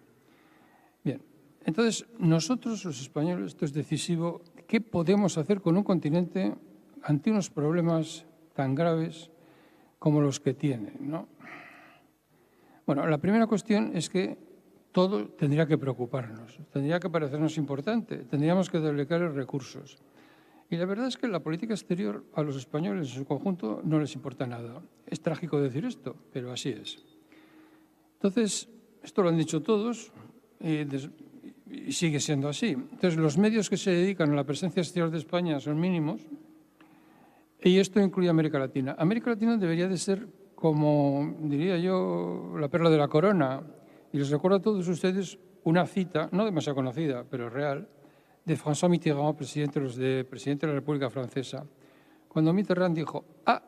Bien, 1.05 1.23
entonces 1.65 2.07
nosotros 2.19 2.85
los 2.85 3.01
españoles, 3.01 3.49
esto 3.49 3.65
es 3.65 3.73
decisivo, 3.73 4.43
¿qué 4.67 4.81
podemos 4.81 5.39
hacer 5.39 5.61
con 5.61 5.77
un 5.77 5.85
continente 5.85 6.55
ante 7.03 7.31
unos 7.31 7.51
problemas 7.51 8.27
tan 8.55 8.75
graves 8.75 9.31
como 9.99 10.21
los 10.21 10.41
que 10.41 10.55
tiene? 10.55 10.93
¿no? 11.01 11.29
Bueno, 12.87 13.07
la 13.07 13.19
primera 13.19 13.47
cuestión 13.47 13.93
es 13.95 14.09
que 14.09 14.39
todo 14.93 15.27
tendría 15.29 15.67
que 15.67 15.77
preocuparnos, 15.77 16.59
tendría 16.73 17.01
que 17.01 17.11
parecernos 17.11 17.59
importante, 17.59 18.19
tendríamos 18.31 18.71
que 18.71 18.79
dedicar 18.79 19.21
recursos. 19.35 19.99
Y 20.71 20.77
la 20.77 20.87
verdad 20.87 21.09
es 21.09 21.17
que 21.17 21.29
la 21.29 21.41
política 21.41 21.75
exterior 21.75 22.25
a 22.35 22.43
los 22.43 22.57
españoles 22.57 23.09
en 23.11 23.15
su 23.19 23.25
conjunto 23.25 23.81
no 23.85 23.99
les 23.99 24.15
importa 24.15 24.47
nada. 24.47 24.83
Es 25.07 25.21
trágico 25.21 25.61
decir 25.61 25.85
esto, 25.85 26.17
pero 26.33 26.53
así 26.53 26.71
es. 26.71 27.05
Entonces, 28.15 28.69
esto 29.03 29.23
lo 29.23 29.29
han 29.29 29.37
dicho 29.37 29.63
todos 29.63 30.13
y, 30.61 30.87
sigue 31.93 32.21
siendo 32.21 32.49
así. 32.49 32.69
Entonces, 32.69 33.17
los 33.17 33.37
medios 33.37 33.69
que 33.69 33.77
se 33.77 33.91
dedican 33.91 34.31
a 34.33 34.35
la 34.35 34.45
presencia 34.45 34.81
exterior 34.81 35.11
de 35.11 35.19
España 35.19 35.61
son 35.61 35.79
mínimos 35.79 36.23
y 37.65 37.79
esto 37.79 38.01
incluye 38.01 38.29
América 38.29 38.59
Latina. 38.59 38.95
América 38.99 39.31
Latina 39.31 39.57
debería 39.57 39.89
de 39.89 39.97
ser 39.97 40.29
como, 40.55 41.35
diría 41.41 41.79
yo, 41.79 42.55
la 42.59 42.69
perla 42.69 42.91
de 42.91 42.99
la 42.99 43.09
corona 43.09 43.63
y 44.13 44.19
les 44.19 44.31
recuerdo 44.31 44.59
a 44.59 44.63
todos 44.63 44.87
ustedes 44.87 45.39
una 45.65 45.87
cita, 45.87 46.29
no 46.33 46.45
demasiado 46.45 46.77
conocida, 46.77 47.25
pero 47.29 47.49
real, 47.49 47.89
de 48.45 48.57
François 48.57 48.91
Mitterrand, 48.91 49.35
presidente 49.35 49.81
de, 49.81 50.67
la 50.67 50.73
República 50.75 51.09
Francesa, 51.09 51.65
cuando 52.29 52.53
Mitterrand 52.53 52.95
dijo, 52.95 53.25
ah, 53.47 53.63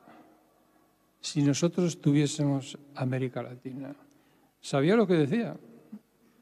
si 1.20 1.42
nosotros 1.42 2.00
tuviésemos 2.00 2.78
América 2.94 3.42
Latina. 3.42 3.94
Sabía 4.60 4.94
lo 4.94 5.06
que 5.06 5.14
decía, 5.14 5.56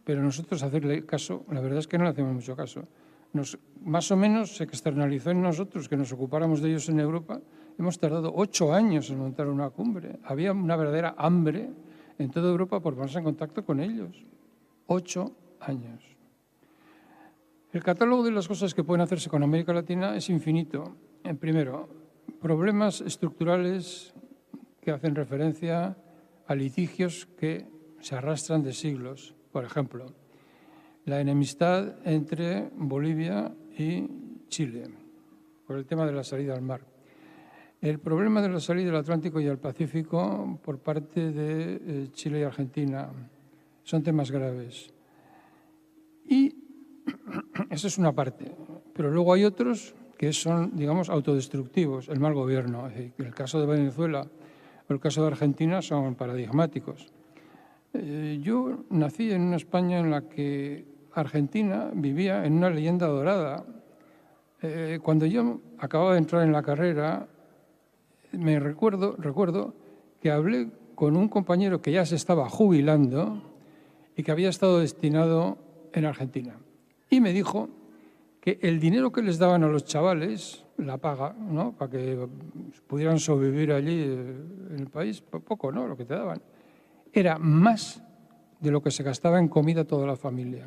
pero 0.04 0.23
nosotros 0.23 0.62
hacerle 0.62 1.06
caso, 1.06 1.44
la 1.50 1.61
verdad 1.61 1.78
es 1.78 1.87
que 1.87 1.99
no 1.99 2.04
le 2.04 2.11
hacemos 2.11 2.34
mucho 2.34 2.56
caso. 2.56 2.87
Nos, 3.34 3.58
más 3.82 4.10
o 4.10 4.16
menos 4.16 4.56
se 4.56 4.64
externalizó 4.64 5.30
en 5.30 5.42
nosotros 5.42 5.88
que 5.88 5.96
nos 5.96 6.12
ocupáramos 6.12 6.62
de 6.62 6.70
ellos 6.70 6.88
en 6.88 7.00
Europa. 7.00 7.40
Hemos 7.76 7.98
tardado 7.98 8.32
ocho 8.34 8.72
años 8.72 9.10
en 9.10 9.18
montar 9.18 9.48
una 9.48 9.70
cumbre. 9.70 10.20
Había 10.24 10.52
una 10.52 10.76
verdadera 10.76 11.14
hambre 11.18 11.68
en 12.16 12.30
toda 12.30 12.48
Europa 12.48 12.80
por 12.80 12.94
ponerse 12.94 13.18
en 13.18 13.24
contacto 13.24 13.64
con 13.64 13.80
ellos. 13.80 14.24
Ocho 14.86 15.34
años. 15.60 16.02
El 17.72 17.82
catálogo 17.82 18.22
de 18.22 18.30
las 18.30 18.46
cosas 18.46 18.72
que 18.72 18.84
pueden 18.84 19.02
hacerse 19.02 19.28
con 19.28 19.42
América 19.42 19.72
Latina 19.72 20.16
es 20.16 20.30
infinito. 20.30 20.96
En 21.24 21.36
primero, 21.36 21.88
problemas 22.40 23.00
estructurales 23.00 24.14
que 24.80 24.92
hacen 24.92 25.16
referencia 25.16 25.96
a 26.46 26.54
litigios 26.54 27.26
que 27.36 27.66
se 28.00 28.14
arrastran 28.14 28.62
de 28.62 28.72
siglos. 28.72 29.34
Por 29.50 29.64
ejemplo, 29.64 30.06
la 31.06 31.20
enemistad 31.20 31.96
entre 32.04 32.70
Bolivia 32.76 33.52
y 33.78 34.06
Chile 34.49 34.84
por 35.66 35.76
el 35.76 35.87
tema 35.87 36.06
de 36.06 36.12
la 36.12 36.25
salida 36.25 36.54
al 36.54 36.62
mar. 36.62 36.80
El 37.80 37.99
problema 37.99 38.40
de 38.40 38.49
la 38.49 38.61
salida 38.61 38.87
del 38.87 38.96
Atlántico 38.96 39.40
y 39.40 39.46
el 39.46 39.58
Pacífico 39.58 40.58
por 40.62 40.78
parte 40.78 41.32
de 41.32 41.75
eh, 41.75 42.08
Chile 42.12 42.40
y 42.40 42.42
Argentina 42.42 43.11
son 43.82 44.02
temas 44.02 44.30
graves. 44.30 44.90
Y 46.26 46.54
esa 47.70 47.87
es 47.87 47.99
una 47.99 48.12
parte. 48.12 48.50
Pero 48.94 49.11
luego 49.11 49.34
hay 49.34 49.44
otros 49.44 49.94
que 50.16 50.32
son, 50.32 50.75
digamos, 50.76 51.11
autodestructivos, 51.11 52.08
el 52.08 52.20
mal 52.20 52.32
gobierno. 52.32 52.88
El 52.88 53.34
caso 53.34 53.61
de 53.61 53.66
Venezuela 53.66 54.26
o 54.88 54.92
el 54.92 55.00
caso 55.00 55.23
de 55.23 55.28
Argentina 55.28 55.82
son 55.82 56.14
paradigmáticos. 56.14 57.12
Eh, 57.92 58.40
yo 58.42 58.84
nací 58.90 59.30
en 59.30 59.42
una 59.42 59.56
España 59.56 59.99
en 59.99 60.11
la 60.11 60.28
que 60.28 60.93
Argentina 61.14 61.90
vivía 61.94 62.44
en 62.44 62.54
una 62.54 62.71
leyenda 62.71 63.06
dorada. 63.06 63.64
Eh, 64.62 64.99
cuando 65.02 65.26
yo 65.26 65.61
acababa 65.78 66.12
de 66.12 66.18
entrar 66.18 66.42
en 66.42 66.52
la 66.52 66.62
carrera, 66.62 67.26
me 68.33 68.59
recuerdo, 68.59 69.14
recuerdo 69.18 69.75
que 70.21 70.30
hablé 70.30 70.68
con 70.94 71.16
un 71.16 71.28
compañero 71.28 71.80
que 71.80 71.92
ya 71.92 72.06
se 72.06 72.16
estaba 72.16 72.49
jubilando 72.49 73.42
y 74.16 74.23
que 74.23 74.33
había 74.33 74.49
estado 74.49 74.80
destinado 74.80 75.59
en 75.92 76.04
Argentina. 76.04 76.56
Y 77.11 77.21
me 77.21 77.33
dijo 77.33 77.68
que 78.40 78.59
el 78.62 78.80
dinero 78.80 79.12
que 79.12 79.23
les 79.23 79.38
daban 79.38 79.64
a 79.64 79.68
los 79.68 79.85
chavales, 79.85 80.64
la 80.76 80.99
paga, 80.99 81.33
¿no? 81.33 81.73
para 81.73 81.90
que 81.90 82.28
pudieran 82.87 83.18
sobrevivir 83.18 83.73
allí 83.73 84.00
eh, 84.00 84.37
en 84.71 84.80
el 84.80 84.88
país, 84.88 85.21
poco, 85.21 85.73
¿no? 85.73 85.87
Lo 85.87 85.97
que 85.97 86.04
te 86.04 86.14
daban, 86.14 86.42
era 87.12 87.38
más 87.38 88.02
de 88.61 88.71
lo 88.71 88.83
que 88.83 88.90
se 88.90 89.02
gastaba 89.02 89.38
en 89.38 89.49
comida 89.49 89.85
toda 89.85 90.06
la 90.06 90.16
familia. 90.16 90.66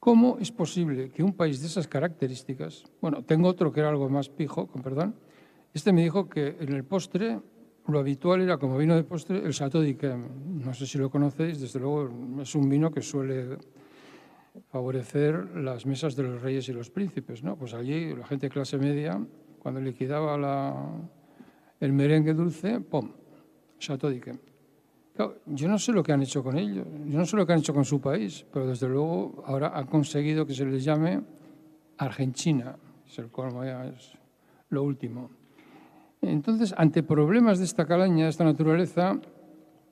¿Cómo 0.00 0.38
es 0.40 0.50
posible 0.50 1.10
que 1.10 1.22
un 1.22 1.34
país 1.34 1.60
de 1.60 1.66
esas 1.66 1.86
características, 1.86 2.84
bueno, 3.02 3.22
tengo 3.22 3.48
otro 3.48 3.70
que 3.70 3.80
era 3.80 3.90
algo 3.90 4.08
más 4.08 4.30
pijo, 4.30 4.66
con 4.66 4.82
perdón, 4.82 5.14
este 5.74 5.92
me 5.92 6.02
dijo 6.02 6.26
que 6.26 6.56
en 6.58 6.72
el 6.72 6.84
postre 6.84 7.38
lo 7.86 7.98
habitual 7.98 8.40
era, 8.40 8.56
como 8.56 8.78
vino 8.78 8.96
de 8.96 9.04
postre, 9.04 9.44
el 9.44 9.52
Chateau 9.52 9.82
d'Yquem. 9.82 10.64
No 10.64 10.72
sé 10.72 10.86
si 10.86 10.96
lo 10.96 11.10
conocéis, 11.10 11.60
desde 11.60 11.80
luego 11.80 12.08
es 12.40 12.54
un 12.54 12.68
vino 12.68 12.90
que 12.90 13.02
suele 13.02 13.58
favorecer 14.70 15.56
las 15.56 15.84
mesas 15.84 16.16
de 16.16 16.22
los 16.22 16.40
reyes 16.40 16.68
y 16.68 16.72
los 16.72 16.88
príncipes. 16.88 17.42
¿no? 17.42 17.56
Pues 17.56 17.74
allí 17.74 18.14
la 18.14 18.26
gente 18.26 18.46
de 18.46 18.50
clase 18.50 18.78
media, 18.78 19.20
cuando 19.58 19.80
liquidaba 19.80 20.38
la, 20.38 20.88
el 21.78 21.92
merengue 21.92 22.32
dulce, 22.32 22.80
¡pum! 22.80 23.12
Chateau 23.78 24.10
d'Yquem. 24.10 24.49
Yo 25.46 25.68
no 25.68 25.78
sé 25.78 25.92
lo 25.92 26.02
que 26.02 26.12
han 26.12 26.22
hecho 26.22 26.42
con 26.42 26.56
ellos, 26.56 26.86
yo 27.06 27.18
no 27.18 27.26
sé 27.26 27.36
lo 27.36 27.46
que 27.46 27.52
han 27.52 27.58
hecho 27.58 27.74
con 27.74 27.84
su 27.84 28.00
país, 28.00 28.46
pero 28.52 28.66
desde 28.66 28.88
luego 28.88 29.42
ahora 29.46 29.72
han 29.74 29.86
conseguido 29.86 30.46
que 30.46 30.54
se 30.54 30.64
les 30.64 30.84
llame 30.84 31.20
Argentina, 31.98 32.76
es 33.06 33.18
el 33.18 33.28
colmo, 33.30 33.62
es 33.64 34.12
lo 34.70 34.82
último. 34.82 35.30
Entonces, 36.22 36.74
ante 36.76 37.02
problemas 37.02 37.58
de 37.58 37.64
esta 37.64 37.86
calaña, 37.86 38.24
de 38.24 38.30
esta 38.30 38.44
naturaleza, 38.44 39.18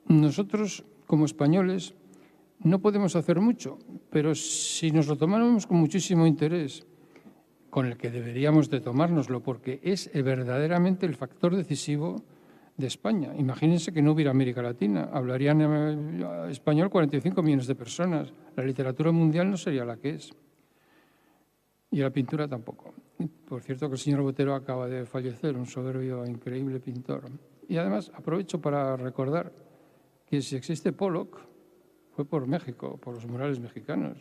nosotros 0.07 0.85
como 1.07 1.25
españoles 1.25 1.95
no 2.61 2.81
podemos 2.81 3.17
hacer 3.17 3.41
mucho, 3.41 3.79
pero 4.11 4.35
si 4.35 4.91
nos 4.91 5.07
lo 5.07 5.17
tomáramos 5.17 5.67
con 5.67 5.79
muchísimo 5.79 6.27
interés, 6.27 6.87
con 7.71 7.87
el 7.87 7.97
que 7.97 8.11
deberíamos 8.11 8.71
de 8.71 8.81
tomárnoslo, 8.81 9.43
porque 9.43 9.81
es 9.83 10.11
verdaderamente 10.13 11.07
el 11.07 11.15
factor 11.15 11.55
decisivo 11.55 12.23
de 12.79 12.87
España. 12.87 13.35
Imagínense 13.37 13.93
que 13.93 14.01
no 14.01 14.13
hubiera 14.13 14.31
América 14.31 14.63
Latina, 14.63 15.11
hablarían 15.13 15.61
eh, 15.61 16.51
español 16.51 16.89
45 16.89 17.43
millones 17.43 17.67
de 17.67 17.75
personas, 17.75 18.33
la 18.57 18.63
literatura 18.63 19.11
mundial 19.11 19.51
no 19.51 19.57
sería 19.57 19.85
la 19.85 19.97
que 19.97 20.11
es, 20.11 20.31
y 21.91 21.99
la 21.99 22.11
pintura 22.11 22.47
tampoco. 22.47 22.95
Por 23.49 23.63
cierto 23.63 23.89
que 23.89 23.95
el 23.95 23.99
señor 23.99 24.23
Botero 24.23 24.55
acaba 24.55 24.87
de 24.87 25.05
fallecer, 25.07 25.57
un 25.57 25.67
soberbio, 25.67 26.25
increíble 26.25 26.79
pintor. 26.79 27.25
Y 27.69 27.77
además 27.77 28.13
aprovecho 28.15 28.61
para 28.61 28.97
recordar 28.97 29.53
que 30.25 30.41
si 30.41 30.55
existe 30.55 30.93
Pollock, 30.93 31.37
fue 32.13 32.25
por 32.25 32.47
México, 32.47 32.97
por 32.99 33.15
los 33.15 33.27
murales 33.27 33.59
mexicanos. 33.59 34.19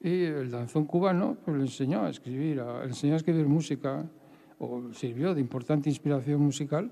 Y 0.00 0.24
el 0.24 0.50
danzón 0.50 0.86
cubano 0.86 1.36
pues, 1.44 1.56
le 1.56 1.64
enseñó 1.64 2.04
a 2.04 2.10
escribir, 2.10 2.60
a, 2.60 2.84
enseñó 2.84 3.14
a 3.14 3.16
escribir 3.16 3.46
música, 3.46 4.08
o 4.58 4.92
sirvió 4.92 5.34
de 5.34 5.40
importante 5.40 5.90
inspiración 5.90 6.40
musical 6.40 6.90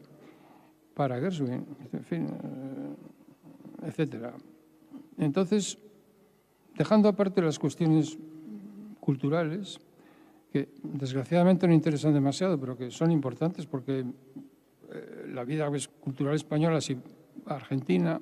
para 1.01 1.19
Gershwin, 1.19 1.65
en 1.95 2.05
fin, 2.05 2.27
eh, 2.29 3.89
etcétera. 3.89 4.35
Entonces, 5.17 5.79
dejando 6.77 7.09
aparte 7.09 7.41
las 7.41 7.59
cuestiones 7.59 8.19
culturales, 9.01 9.81
que 10.53 10.69
desgraciadamente 10.83 11.67
no 11.67 11.73
interesan 11.73 12.13
demasiado, 12.13 12.61
pero 12.61 12.77
que 12.77 12.91
son 12.91 13.11
importantes 13.13 13.65
porque 13.65 14.05
eh, 14.93 15.31
la 15.33 15.43
vida 15.45 15.71
cultural 16.01 16.35
española, 16.35 16.83
si 16.83 16.99
Argentina, 17.47 18.21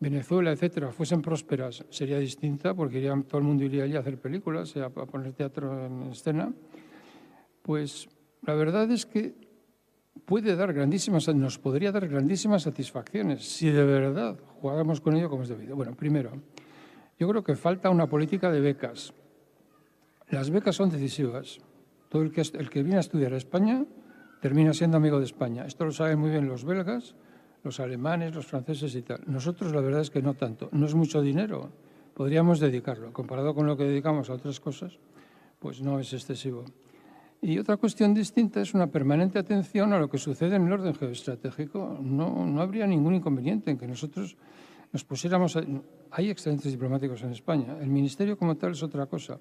Venezuela, 0.00 0.50
etcétera, 0.50 0.90
fuesen 0.90 1.22
prósperas, 1.22 1.84
sería 1.88 2.18
distinta 2.18 2.74
porque 2.74 3.00
todo 3.28 3.38
el 3.38 3.44
mundo 3.44 3.62
iría 3.62 3.84
allí 3.84 3.94
a 3.94 4.00
hacer 4.00 4.18
películas, 4.18 4.76
a, 4.76 4.90
poner 4.90 5.34
teatro 5.34 5.86
en 5.86 6.10
escena. 6.10 6.52
Pues 7.62 8.08
la 8.44 8.54
verdad 8.54 8.90
es 8.90 9.06
que 9.06 9.36
puede 10.24 10.56
dar 10.56 10.72
grandísimas, 10.72 11.28
nos 11.34 11.58
podría 11.58 11.92
dar 11.92 12.08
grandísimas 12.08 12.62
satisfacciones 12.62 13.44
si 13.44 13.70
de 13.70 13.84
verdad 13.84 14.38
jugáramos 14.60 15.00
con 15.00 15.16
ello 15.16 15.28
como 15.28 15.42
es 15.42 15.48
debido. 15.48 15.76
Bueno, 15.76 15.94
primero, 15.94 16.32
yo 17.18 17.28
creo 17.28 17.42
que 17.42 17.54
falta 17.54 17.90
una 17.90 18.08
política 18.08 18.50
de 18.50 18.60
becas. 18.60 19.12
Las 20.28 20.50
becas 20.50 20.76
son 20.76 20.90
decisivas. 20.90 21.58
Todo 22.08 22.22
el 22.22 22.32
que, 22.32 22.42
el 22.42 22.70
que 22.70 22.82
viene 22.82 22.98
a 22.98 23.00
estudiar 23.00 23.32
a 23.32 23.36
España 23.36 23.84
termina 24.40 24.74
siendo 24.74 24.96
amigo 24.96 25.18
de 25.18 25.24
España. 25.24 25.64
Esto 25.66 25.84
lo 25.84 25.92
saben 25.92 26.18
muy 26.18 26.30
bien 26.30 26.46
los 26.46 26.64
belgas 26.64 27.14
los 27.62 27.80
alemanes, 27.80 28.34
los 28.34 28.46
franceses 28.46 28.94
y 28.94 29.02
tal. 29.02 29.20
Nosotros 29.26 29.72
la 29.72 29.80
verdad 29.80 30.00
es 30.00 30.10
que 30.10 30.22
no 30.22 30.34
tanto. 30.34 30.68
No 30.72 30.86
es 30.86 30.94
mucho 30.94 31.22
dinero, 31.22 31.70
podríamos 32.14 32.60
dedicarlo. 32.60 33.12
Comparado 33.12 33.54
con 33.54 33.66
lo 33.66 33.76
que 33.76 33.84
dedicamos 33.84 34.30
a 34.30 34.34
otras 34.34 34.60
cosas, 34.60 34.98
pues 35.58 35.80
no 35.80 36.00
es 36.00 36.12
excesivo. 36.12 36.64
Y 37.44 37.58
otra 37.58 37.76
cuestión 37.76 38.14
distinta 38.14 38.60
es 38.60 38.72
una 38.72 38.86
permanente 38.86 39.36
atención 39.36 39.92
a 39.92 39.98
lo 39.98 40.08
que 40.08 40.16
sucede 40.16 40.54
en 40.54 40.66
el 40.66 40.72
orden 40.72 40.94
geoestratégico. 40.94 41.98
No, 42.00 42.46
no 42.46 42.62
habría 42.62 42.86
ningún 42.86 43.16
inconveniente 43.16 43.72
en 43.72 43.78
que 43.78 43.88
nosotros 43.88 44.36
nos 44.92 45.02
pusiéramos... 45.02 45.58
Hay 46.12 46.30
excelentes 46.30 46.70
diplomáticos 46.70 47.20
en 47.24 47.32
España. 47.32 47.76
El 47.80 47.88
ministerio 47.88 48.38
como 48.38 48.56
tal 48.56 48.72
es 48.72 48.82
otra 48.84 49.06
cosa. 49.06 49.40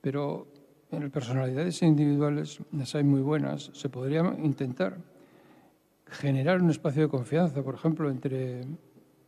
Pero 0.00 0.46
en 0.92 1.10
personalidades 1.10 1.82
individuales 1.82 2.60
las 2.70 2.94
hay 2.94 3.02
muy 3.02 3.20
buenas. 3.20 3.72
Se 3.74 3.88
podría 3.88 4.20
intentar 4.42 4.98
generar 6.06 6.62
un 6.62 6.70
espacio 6.70 7.02
de 7.02 7.08
confianza, 7.08 7.64
por 7.64 7.74
ejemplo, 7.74 8.10
entre, 8.10 8.60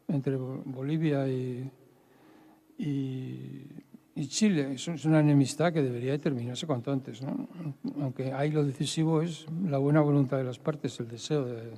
entre 0.06 0.36
Bolivia 0.36 1.26
y, 1.26 1.68
y, 2.78 3.66
Chile. 4.14 4.74
Es 4.74 5.04
una 5.04 5.20
enemistad 5.20 5.72
que 5.72 5.82
debería 5.82 6.18
terminarse 6.18 6.66
cuanto 6.66 6.92
antes. 6.92 7.22
¿no? 7.22 7.48
Aunque 8.00 8.32
ahí 8.32 8.50
lo 8.50 8.64
decisivo 8.64 9.22
es 9.22 9.46
la 9.66 9.78
buena 9.78 10.00
voluntad 10.00 10.38
de 10.38 10.44
las 10.44 10.58
partes, 10.58 10.98
el 11.00 11.08
deseo 11.08 11.44
de, 11.44 11.72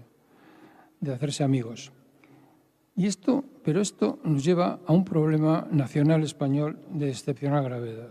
de 1.01 1.13
hacerse 1.13 1.45
amigos. 1.45 1.93
Y 2.97 3.07
esto, 3.07 3.45
pero 3.65 3.81
esto 3.81 4.19
nos 4.25 4.45
lleva 4.45 4.81
a 4.87 4.93
un 4.93 5.05
problema 5.05 5.67
nacional 5.71 6.23
español 6.23 6.79
de 6.91 7.09
excepcional 7.09 7.65
gravedad. 7.65 8.11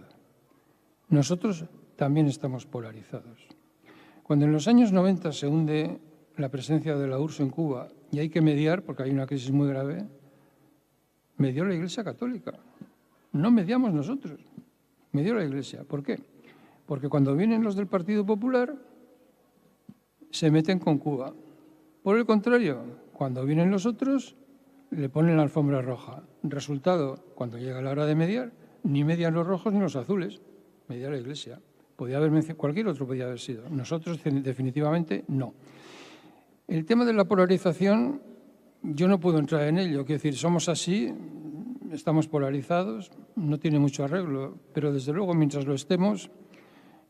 Nosotros 1.09 1.65
también 1.95 2.27
estamos 2.27 2.65
polarizados. 2.65 3.47
Cuando 4.23 4.45
en 4.45 4.51
los 4.51 4.67
años 4.67 4.91
90 4.91 5.31
se 5.31 5.47
hunde 5.47 5.99
la 6.37 6.49
presencia 6.49 6.95
de 6.95 7.07
la 7.07 7.19
URSS 7.19 7.41
en 7.41 7.49
Cuba 7.49 7.87
y 8.11 8.19
hay 8.19 8.29
que 8.29 8.41
mediar, 8.41 8.83
porque 8.83 9.03
hay 9.03 9.11
una 9.11 9.27
crisis 9.27 9.51
muy 9.51 9.67
grave, 9.67 10.05
medió 11.37 11.65
la 11.65 11.75
Iglesia 11.75 12.03
Católica. 12.03 12.53
No 13.33 13.51
mediamos 13.51 13.93
nosotros, 13.93 14.39
medió 15.11 15.33
la 15.33 15.43
Iglesia. 15.43 15.83
¿Por 15.83 16.03
qué? 16.03 16.19
Porque 16.85 17.09
cuando 17.09 17.35
vienen 17.35 17.63
los 17.63 17.75
del 17.75 17.87
Partido 17.87 18.25
Popular, 18.25 18.75
se 20.29 20.51
meten 20.51 20.79
con 20.79 20.97
Cuba. 20.97 21.33
Por 22.03 22.17
el 22.17 22.25
contrario, 22.25 22.79
cuando 23.13 23.45
vienen 23.45 23.71
los 23.71 23.85
otros, 23.85 24.35
le 24.91 25.09
ponen 25.09 25.37
la 25.37 25.43
alfombra 25.43 25.81
roja. 25.81 26.23
Resultado, 26.43 27.23
cuando 27.35 27.57
llega 27.57 27.81
la 27.81 27.91
hora 27.91 28.05
de 28.05 28.15
mediar, 28.15 28.51
ni 28.83 29.03
median 29.03 29.33
los 29.33 29.47
rojos 29.47 29.73
ni 29.73 29.79
los 29.79 29.95
azules, 29.95 30.41
media 30.87 31.09
la 31.09 31.17
Iglesia. 31.17 31.59
Podía 31.95 32.17
haber 32.17 32.55
cualquier 32.55 32.87
otro 32.87 33.07
podía 33.07 33.25
haber 33.25 33.39
sido. 33.39 33.69
Nosotros 33.69 34.19
definitivamente 34.23 35.23
no. 35.27 35.53
El 36.67 36.85
tema 36.85 37.05
de 37.05 37.13
la 37.13 37.25
polarización, 37.25 38.21
yo 38.81 39.07
no 39.07 39.19
puedo 39.19 39.39
entrar 39.39 39.67
en 39.67 39.77
ello. 39.77 40.05
Quiero 40.05 40.21
decir, 40.21 40.35
somos 40.35 40.69
así, 40.69 41.13
estamos 41.93 42.27
polarizados, 42.27 43.11
no 43.35 43.59
tiene 43.59 43.79
mucho 43.79 44.03
arreglo, 44.03 44.57
pero 44.73 44.91
desde 44.91 45.13
luego, 45.13 45.33
mientras 45.33 45.65
lo 45.65 45.73
estemos, 45.73 46.29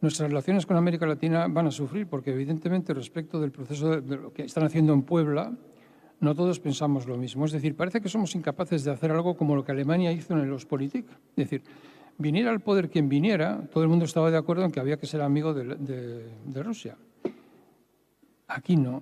nuestras 0.02 0.30
relaciones 0.30 0.66
con 0.66 0.78
América 0.78 1.06
Latina 1.06 1.48
van 1.48 1.68
a 1.68 1.72
sufrir, 1.72 2.08
porque 2.08 2.32
evidentemente 2.32 2.94
respecto 2.94 3.40
del 3.40 3.52
proceso 3.52 4.02
de, 4.02 4.18
lo 4.18 4.34
que 4.34 4.44
están 4.44 4.66
haciendo 4.66 4.94
en 4.94 5.04
Puebla, 5.04 5.54
no 6.20 6.36
todos 6.36 6.60
pensamos 6.60 7.08
lo 7.08 7.18
mismo. 7.18 7.46
Es 7.46 7.52
decir, 7.52 7.76
parece 7.76 8.02
que 8.02 8.10
somos 8.10 8.36
incapaces 8.36 8.84
de 8.84 8.92
hacer 8.92 9.12
algo 9.12 9.36
como 9.36 9.56
lo 9.56 9.64
que 9.64 9.72
Alemania 9.72 10.12
hizo 10.12 10.34
en 10.34 10.50
los 10.50 10.66
Politik. 10.66 11.06
Es 11.10 11.36
decir, 11.36 11.64
viniera 12.18 12.52
al 12.52 12.60
poder 12.60 12.90
quien 12.90 13.10
viniera, 13.10 13.68
todo 13.72 13.84
el 13.84 13.90
mundo 13.90 14.06
estaba 14.06 14.30
de 14.30 14.38
acuerdo 14.38 14.66
en 14.66 14.72
que 14.72 14.80
había 14.80 14.98
que 14.98 15.08
ser 15.08 15.22
amigo 15.22 15.54
de 15.54 16.64
Rusia. 16.64 16.98
Aquí 18.48 18.76
no. 18.76 19.02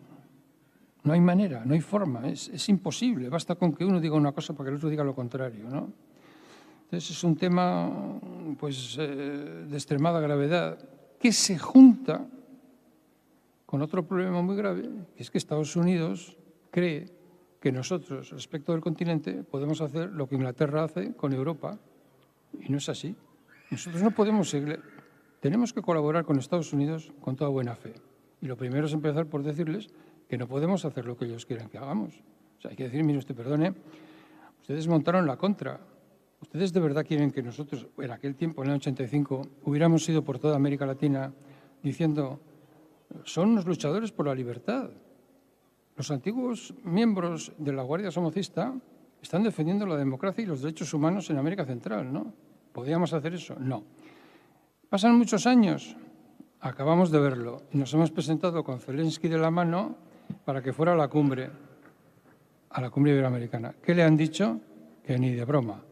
No 1.04 1.14
hay 1.14 1.20
manera, 1.20 1.64
no 1.66 1.74
hay 1.74 1.82
forma, 1.82 2.28
es, 2.28 2.70
imposible. 2.70 3.30
Basta 3.30 3.56
con 3.56 3.74
que 3.74 3.84
uno 3.84 4.00
diga 4.00 4.16
una 4.16 4.32
cosa 4.32 4.54
para 4.54 4.66
que 4.66 4.70
el 4.72 4.76
otro 4.78 4.90
diga 4.90 5.04
lo 5.04 5.16
contrario. 5.16 5.68
¿no? 5.70 5.92
Entonces 6.84 7.12
es 7.12 7.24
un 7.24 7.36
tema 7.36 8.20
pues, 8.60 8.98
eh, 9.00 9.66
de 9.68 9.76
extremada 9.76 10.20
gravedad 10.20 10.78
que 11.20 11.32
se 11.32 11.58
junta 11.58 12.28
con 13.66 13.82
otro 13.82 14.06
problema 14.06 14.42
muy 14.42 14.56
grave, 14.56 14.90
que 15.16 15.24
es 15.24 15.32
que 15.32 15.38
Estados 15.38 15.76
Unidos 15.76 16.38
cree 16.72 17.06
que 17.62 17.72
nosotros, 17.72 18.32
respecto 18.32 18.74
del 18.74 18.82
continente, 18.82 19.44
podemos 19.44 19.80
hacer 19.82 20.12
lo 20.12 20.28
que 20.28 20.36
Inglaterra 20.36 20.84
hace 20.84 21.14
con 21.14 21.32
Europa, 21.32 21.80
y 22.60 22.70
no 22.70 22.80
es 22.80 22.90
así. 22.90 23.16
Nosotros 23.70 24.04
no 24.04 24.12
podemos 24.12 24.50
seguir, 24.50 24.82
tenemos 25.40 25.72
que 25.72 25.82
colaborar 25.82 26.26
con 26.26 26.38
Estados 26.38 26.74
Unidos 26.74 27.14
con 27.22 27.36
toda 27.36 27.50
buena 27.50 27.76
fe. 27.76 27.94
Y 28.42 28.48
lo 28.48 28.58
primero 28.58 28.88
es 28.88 28.94
empezar 28.94 29.28
por 29.28 29.44
decirles 29.44 29.90
que 30.32 30.38
no 30.38 30.48
podemos 30.48 30.86
hacer 30.86 31.06
lo 31.06 31.18
que 31.18 31.26
ellos 31.26 31.46
quieren 31.46 31.68
que 31.68 31.78
hagamos. 31.78 32.14
O 32.58 32.62
sea, 32.62 32.72
hay 32.72 32.78
que 32.78 32.86
decir, 32.86 33.04
mire 33.04 33.20
usted, 33.20 33.36
perdone, 33.36 33.74
ustedes 34.62 34.88
montaron 34.88 35.28
la 35.28 35.36
contra. 35.36 35.78
¿Ustedes 36.40 36.72
de 36.72 36.80
verdad 36.80 37.06
quieren 37.06 37.32
que 37.32 37.44
nosotros, 37.44 37.86
en 37.98 38.12
aquel 38.12 38.36
tiempo, 38.36 38.64
en 38.64 38.70
el 38.70 38.76
85, 38.78 39.42
hubiéramos 39.66 40.08
ido 40.08 40.24
por 40.24 40.40
toda 40.40 40.56
América 40.56 40.86
Latina 40.86 41.34
diciendo, 41.84 42.40
son 43.26 43.50
unos 43.50 43.66
luchadores 43.66 44.14
por 44.14 44.26
la 44.28 44.34
libertad? 44.34 44.92
Los 45.98 46.10
antiguos 46.12 46.74
miembros 46.86 47.52
de 47.58 47.74
la 47.74 47.84
Guardia 47.84 48.10
Somocista 48.10 48.74
están 49.22 49.44
defendiendo 49.44 49.86
la 49.86 49.98
democracia 49.98 50.46
y 50.46 50.48
los 50.48 50.62
derechos 50.62 50.94
humanos 50.94 51.30
en 51.30 51.40
América 51.40 51.66
Central, 51.66 52.14
¿no? 52.14 52.32
¿Podríamos 52.72 53.12
hacer 53.12 53.34
eso? 53.34 53.58
No. 53.60 53.84
Pasan 54.88 55.18
muchos 55.18 55.46
años, 55.46 55.98
acabamos 56.62 57.12
de 57.12 57.20
verlo, 57.20 57.64
y 57.74 57.78
nos 57.78 57.94
hemos 57.94 58.12
presentado 58.12 58.64
con 58.64 58.80
Zelensky 58.80 59.28
de 59.28 59.38
la 59.38 59.52
mano 59.52 60.10
para 60.46 60.62
que 60.62 60.74
fuera 60.74 60.94
a 60.94 60.96
la 60.96 61.08
cumbre, 61.08 61.50
a 62.70 62.82
la 62.82 62.90
cumbre 62.90 63.12
iberoamericana. 63.12 63.76
¿Qué 63.82 63.96
le 63.96 64.04
han 64.04 64.18
dicho? 64.18 64.60
Que 65.06 65.18
ni 65.18 65.32
de 65.32 65.46
broma. 65.46 65.84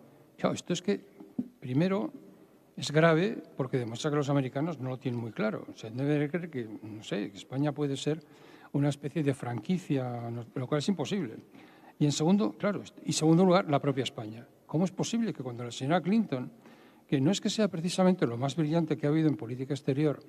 esto 0.53 0.73
es 0.73 0.81
que, 0.81 0.99
primero, 1.59 2.11
es 2.75 2.91
grave 2.91 3.37
porque 3.57 3.77
demuestra 3.77 4.09
que 4.09 4.17
los 4.17 4.29
americanos 4.29 4.79
no 4.79 4.89
lo 4.89 4.97
tienen 4.97 5.19
muy 5.19 5.31
claro. 5.31 5.65
O 5.73 5.77
sea, 5.77 5.89
debe 5.89 6.29
creer 6.29 6.49
que, 6.49 6.67
no 6.81 7.03
sé, 7.03 7.31
España 7.33 7.71
puede 7.71 7.97
ser 7.97 8.21
una 8.71 8.89
especie 8.89 9.23
de 9.23 9.33
franquicia, 9.33 10.29
lo 10.55 10.67
cual 10.67 10.79
es 10.79 10.87
imposible. 10.87 11.35
Y 11.97 12.05
en 12.05 12.11
segundo, 12.11 12.53
claro, 12.53 12.81
y 13.03 13.13
segundo 13.13 13.43
lugar, 13.43 13.69
la 13.69 13.81
propia 13.81 14.03
España. 14.03 14.47
¿Cómo 14.65 14.85
es 14.85 14.91
posible 14.91 15.33
que 15.33 15.43
cuando 15.43 15.63
la 15.63 15.71
señora 15.71 16.01
Clinton, 16.01 16.51
que 17.07 17.19
no 17.19 17.31
es 17.31 17.41
que 17.41 17.49
sea 17.49 17.67
precisamente 17.67 18.25
lo 18.25 18.37
más 18.37 18.55
brillante 18.55 18.95
que 18.95 19.07
ha 19.07 19.09
habido 19.09 19.27
en 19.27 19.35
política 19.35 19.73
exterior 19.73 20.19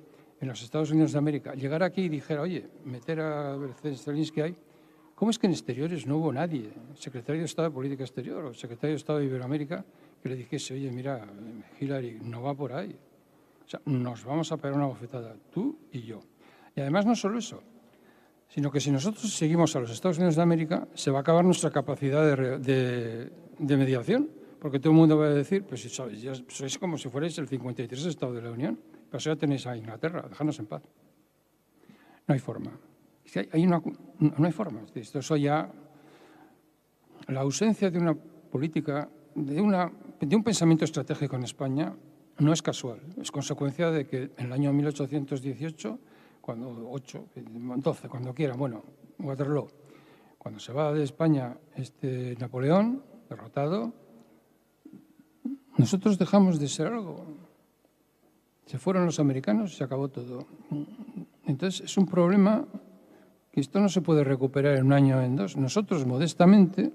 en 0.40 0.48
los 0.48 0.62
Estados 0.62 0.90
Unidos 0.90 1.12
de 1.12 1.18
América, 1.18 1.54
llegara 1.54 1.86
aquí 1.86 2.02
y 2.02 2.08
dijera, 2.08 2.40
oye, 2.42 2.66
meter 2.84 3.20
a 3.20 3.58
Zelensky 3.96 4.40
ahí, 4.40 4.56
¿cómo 5.14 5.30
es 5.30 5.38
que 5.38 5.46
en 5.46 5.52
exteriores 5.52 6.06
no 6.06 6.16
hubo 6.16 6.32
nadie, 6.32 6.70
secretario 6.94 7.40
de 7.40 7.46
Estado 7.46 7.68
de 7.68 7.74
Política 7.74 8.04
Exterior 8.04 8.44
o 8.46 8.54
secretario 8.54 8.94
de 8.94 8.96
Estado 8.96 9.18
de 9.18 9.26
Iberoamérica, 9.26 9.84
que 10.22 10.28
le 10.30 10.36
dijese, 10.36 10.74
oye, 10.74 10.90
mira, 10.90 11.26
Hillary, 11.78 12.20
no 12.22 12.42
va 12.42 12.54
por 12.54 12.72
ahí? 12.72 12.96
O 13.64 13.68
sea, 13.68 13.80
nos 13.84 14.24
vamos 14.24 14.50
a 14.50 14.56
pegar 14.56 14.76
una 14.76 14.86
bofetada, 14.86 15.36
tú 15.52 15.78
y 15.92 16.02
yo. 16.02 16.20
Y 16.74 16.80
además 16.80 17.04
no 17.04 17.14
solo 17.14 17.38
eso, 17.38 17.62
sino 18.48 18.70
que 18.70 18.80
si 18.80 18.90
nosotros 18.90 19.32
seguimos 19.32 19.76
a 19.76 19.80
los 19.80 19.90
Estados 19.90 20.16
Unidos 20.16 20.36
de 20.36 20.42
América, 20.42 20.88
se 20.94 21.10
va 21.10 21.18
a 21.18 21.20
acabar 21.20 21.44
nuestra 21.44 21.70
capacidad 21.70 22.24
de, 22.58 23.30
mediación, 23.58 24.30
porque 24.58 24.80
todo 24.80 24.92
el 24.92 24.98
mundo 24.98 25.18
va 25.18 25.26
a 25.26 25.34
decir, 25.34 25.64
pues 25.64 25.82
sois, 25.82 26.44
sois 26.48 26.78
como 26.78 26.96
si 26.96 27.08
fuerais 27.08 27.36
el 27.38 27.46
53 27.46 28.06
Estado 28.06 28.32
de 28.32 28.42
la 28.42 28.50
Unión, 28.50 28.78
pero 29.10 29.18
ya 29.18 29.36
tenéis 29.36 29.66
a 29.66 29.76
Inglaterra, 29.76 30.26
dejadnos 30.28 30.58
en 30.58 30.66
paz. 30.66 30.82
No 32.26 32.34
hay 32.34 32.40
forma. 32.40 32.70
No 33.58 34.46
hay 34.46 34.52
forma. 34.52 34.82
Esto 34.94 35.18
es 35.18 35.28
ya 35.42 35.70
la 37.28 37.40
ausencia 37.40 37.90
de 37.90 37.98
una 37.98 38.14
política, 38.14 39.08
de, 39.34 39.60
una, 39.60 39.90
un 40.20 40.44
pensamiento 40.44 40.84
estratégico 40.84 41.36
en 41.36 41.44
España 41.44 41.94
no 42.38 42.52
es 42.52 42.62
casual, 42.62 43.00
es 43.20 43.30
consecuencia 43.30 43.90
de 43.90 44.06
que 44.06 44.30
en 44.36 44.46
el 44.46 44.52
año 44.52 44.72
1818 44.72 45.98
cuando 46.40 46.90
8, 46.90 47.26
12, 47.76 48.08
cuando 48.08 48.34
quiera, 48.34 48.54
bueno, 48.54 48.82
Waterloo. 49.18 49.68
Cuando 50.38 50.58
se 50.58 50.72
va 50.72 50.92
de 50.92 51.04
España 51.04 51.56
este 51.76 52.34
Napoleón, 52.40 53.04
derrotado, 53.28 53.92
nosotros 55.76 56.18
dejamos 56.18 56.58
de 56.58 56.68
ser 56.68 56.86
algo. 56.88 57.26
Se 58.70 58.78
fueron 58.78 59.04
los 59.04 59.18
americanos 59.18 59.72
y 59.72 59.74
se 59.74 59.82
acabó 59.82 60.06
todo. 60.10 60.46
Entonces 61.44 61.80
es 61.80 61.96
un 61.96 62.06
problema 62.06 62.64
que 63.50 63.60
esto 63.60 63.80
no 63.80 63.88
se 63.88 64.00
puede 64.00 64.22
recuperar 64.22 64.76
en 64.76 64.86
un 64.86 64.92
año 64.92 65.18
o 65.18 65.22
en 65.22 65.34
dos. 65.34 65.56
Nosotros, 65.56 66.06
modestamente, 66.06 66.92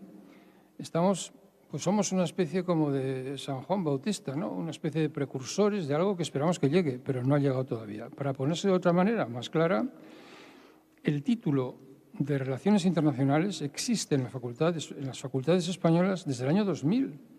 estamos 0.80 1.34
pues 1.70 1.84
somos 1.84 2.14
una 2.14 2.24
especie 2.24 2.64
como 2.64 2.92
de 2.92 3.38
San 3.38 3.62
Juan 3.64 3.84
Bautista, 3.84 4.38
¿no? 4.38 4.54
una 4.54 4.72
especie 4.72 5.02
de 5.02 5.10
precursores 5.10 5.90
de 5.90 5.96
algo 5.96 6.16
que 6.16 6.24
esperamos 6.24 6.60
que 6.60 6.70
llegue, 6.70 6.98
pero 6.98 7.26
no 7.26 7.36
ha 7.36 7.40
llegado 7.40 7.66
todavía. 7.66 8.08
Para 8.10 8.32
ponerse 8.32 8.70
de 8.70 8.74
otra 8.74 8.94
manera, 8.94 9.26
más 9.26 9.50
clara, 9.50 9.86
el 11.04 11.24
título 11.24 11.76
de 12.18 12.38
Relaciones 12.38 12.86
Internacionales 12.86 13.62
existe 13.62 14.16
en, 14.16 14.24
la 14.24 14.30
en 14.30 15.08
las 15.08 15.20
facultades 15.20 15.68
españolas 15.68 16.24
desde 16.24 16.46
el 16.46 16.52
año 16.52 16.64
2000. 16.64 17.35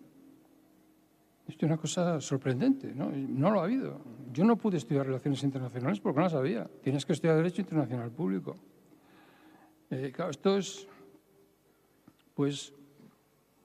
Es 1.57 1.63
una 1.63 1.77
cosa 1.77 2.21
sorprendente, 2.21 2.93
¿no? 2.93 3.09
No 3.11 3.49
lo 3.49 3.61
ha 3.61 3.63
habido. 3.63 3.99
Yo 4.31 4.45
no 4.45 4.57
pude 4.57 4.77
estudiar 4.77 5.07
Relaciones 5.07 5.41
Internacionales 5.41 5.99
porque 5.99 6.17
no 6.17 6.23
las 6.23 6.33
sabía. 6.33 6.69
Tienes 6.83 7.03
que 7.03 7.13
estudiar 7.13 7.35
Derecho 7.35 7.61
Internacional 7.61 8.11
Público. 8.11 8.57
Eh, 9.89 10.11
claro, 10.13 10.29
esto 10.29 10.55
es, 10.55 10.87
pues, 12.35 12.73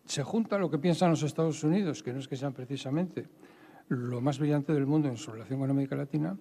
se 0.07 0.23
junta 0.23 0.57
lo 0.57 0.71
que 0.71 0.79
piensan 0.79 1.11
los 1.11 1.23
Estados 1.23 1.63
Unidos, 1.65 2.03
que 2.03 2.15
no 2.15 2.21
es 2.21 2.29
que 2.29 2.37
sean 2.37 2.55
precisamente 2.55 3.29
lo 3.89 4.23
más 4.23 4.39
brillante 4.39 4.73
del 4.73 4.87
mundo 4.87 5.09
en 5.09 5.19
su 5.19 5.31
relación 5.31 5.61
con 5.61 5.69
América 5.69 5.95
Latina, 5.95 6.39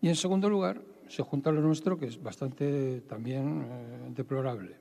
y 0.00 0.08
en 0.08 0.14
segundo 0.14 0.48
lugar 0.48 0.80
se 1.08 1.24
junta 1.24 1.50
lo 1.50 1.62
nuestro, 1.62 1.98
que 1.98 2.06
es 2.06 2.22
bastante 2.22 3.00
también 3.08 3.62
eh, 3.62 4.12
deplorable. 4.14 4.76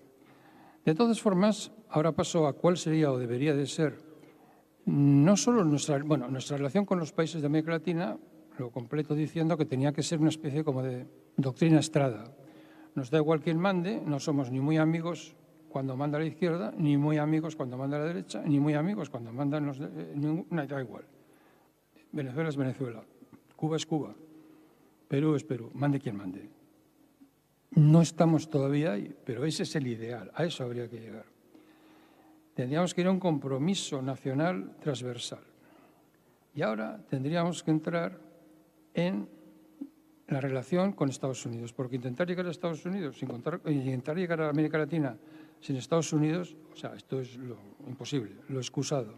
De 0.85 0.93
todas 0.93 1.19
formas, 1.19 1.71
ahora 1.89 2.11
paso 2.11 2.45
a 2.45 2.53
cuál 2.53 2.77
sería 2.77 3.11
o 3.11 3.17
debería 3.17 3.55
de 3.55 3.65
ser 3.65 4.10
no 4.85 5.37
solo 5.37 5.63
nuestra, 5.63 5.99
bueno, 6.03 6.27
nuestra 6.27 6.57
relación 6.57 6.85
con 6.85 6.99
los 6.99 7.11
países 7.11 7.41
de 7.41 7.47
América 7.47 7.71
Latina, 7.71 8.17
lo 8.57 8.71
completo 8.71 9.15
diciendo 9.15 9.57
que 9.57 9.65
tenía 9.65 9.91
que 9.91 10.03
ser 10.03 10.19
una 10.19 10.29
especie 10.29 10.63
como 10.63 10.83
de 10.83 11.07
doctrina 11.37 11.79
estrada. 11.79 12.35
Nos 12.95 13.09
da 13.09 13.17
igual 13.17 13.41
quién 13.41 13.59
mande, 13.59 14.01
no 14.05 14.19
somos 14.19 14.51
ni 14.51 14.59
muy 14.59 14.77
amigos 14.77 15.35
cuando 15.69 15.95
manda 15.95 16.19
la 16.19 16.25
izquierda, 16.25 16.73
ni 16.77 16.97
muy 16.97 17.17
amigos 17.17 17.55
cuando 17.55 17.77
manda 17.77 17.97
la 17.97 18.05
derecha, 18.05 18.43
ni 18.45 18.59
muy 18.59 18.73
amigos 18.73 19.09
cuando 19.09 19.31
mandan 19.31 19.65
los... 19.65 19.79
Eh, 19.79 20.45
da 20.67 20.81
igual. 20.81 21.05
Venezuela 22.11 22.49
es 22.49 22.57
Venezuela, 22.57 23.03
Cuba 23.55 23.77
es 23.77 23.85
Cuba, 23.85 24.13
Perú 25.07 25.35
es 25.35 25.45
Perú, 25.45 25.71
mande 25.73 25.99
quien 25.99 26.17
mande. 26.17 26.49
No 27.71 28.01
estamos 28.01 28.49
todavía 28.49 28.91
ahí, 28.91 29.15
pero 29.23 29.45
ese 29.45 29.63
es 29.63 29.73
el 29.77 29.87
ideal, 29.87 30.29
a 30.35 30.43
eso 30.43 30.65
habría 30.65 30.89
que 30.89 30.99
llegar. 30.99 31.30
Tendríamos 32.53 32.93
que 32.93 33.01
ir 33.01 33.07
a 33.07 33.11
un 33.11 33.19
compromiso 33.19 34.01
nacional 34.01 34.75
transversal. 34.79 35.43
Y 36.53 36.61
ahora 36.61 36.99
tendríamos 37.09 37.63
que 37.63 37.71
entrar 37.71 38.19
en 38.93 39.27
la 40.27 40.41
relación 40.41 40.93
con 40.93 41.09
Estados 41.09 41.45
Unidos, 41.45 41.73
porque 41.73 41.97
intentar 41.97 42.27
llegar 42.27 42.45
a 42.45 42.51
Estados 42.51 42.85
Unidos, 42.85 43.21
intentar 43.21 44.17
llegar 44.17 44.41
a 44.41 44.49
América 44.49 44.77
Latina 44.77 45.17
sin 45.59 45.75
Estados 45.75 46.11
Unidos, 46.13 46.55
o 46.73 46.75
sea, 46.75 46.93
esto 46.95 47.19
es 47.19 47.37
lo 47.37 47.57
imposible, 47.87 48.31
lo 48.49 48.59
excusado. 48.59 49.13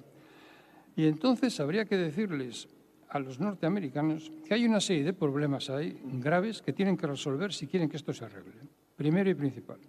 Y 0.95 1.07
entonces 1.07 1.59
habría 1.59 1.85
que 1.85 1.97
decirles 1.97 2.67
a 3.09 3.19
los 3.19 3.39
norteamericanos 3.39 4.31
que 4.45 4.55
hay 4.55 4.65
una 4.65 4.81
serie 4.81 5.03
de 5.03 5.13
problemas 5.13 5.69
ahí 5.69 5.99
graves 6.03 6.61
que 6.61 6.73
tienen 6.73 6.97
que 6.97 7.07
resolver 7.07 7.53
si 7.53 7.67
quieren 7.67 7.89
que 7.89 7.97
esto 7.97 8.11
se 8.11 8.25
arregle. 8.25 8.53
Primero 8.95 9.29
y 9.29 9.35
principal, 9.35 9.79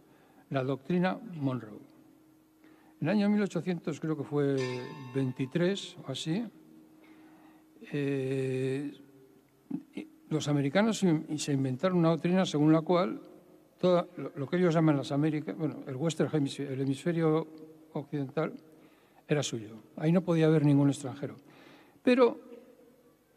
la 0.50 0.62
doctrina 0.62 1.18
Monroe. 1.36 1.83
En 3.04 3.10
el 3.10 3.16
año 3.18 3.28
1800, 3.28 4.00
creo 4.00 4.16
que 4.16 4.24
fue 4.24 4.56
23 5.14 5.96
o 6.08 6.10
así, 6.10 6.42
eh, 7.92 8.94
los 10.30 10.48
americanos 10.48 11.04
se 11.36 11.52
inventaron 11.52 11.98
una 11.98 12.08
doctrina 12.08 12.46
según 12.46 12.72
la 12.72 12.80
cual 12.80 13.20
lo 13.82 14.48
que 14.48 14.56
ellos 14.56 14.72
llaman 14.72 14.96
las 14.96 15.12
Américas, 15.12 15.54
bueno, 15.54 15.84
el 15.86 15.96
Western 15.96 16.34
Hemisphere, 16.34 16.72
el 16.72 16.80
hemisferio 16.80 17.46
occidental, 17.92 18.54
era 19.28 19.42
suyo. 19.42 19.76
Ahí 19.96 20.10
no 20.10 20.22
podía 20.22 20.46
haber 20.46 20.64
ningún 20.64 20.88
extranjero. 20.88 21.36
Pero 22.02 22.40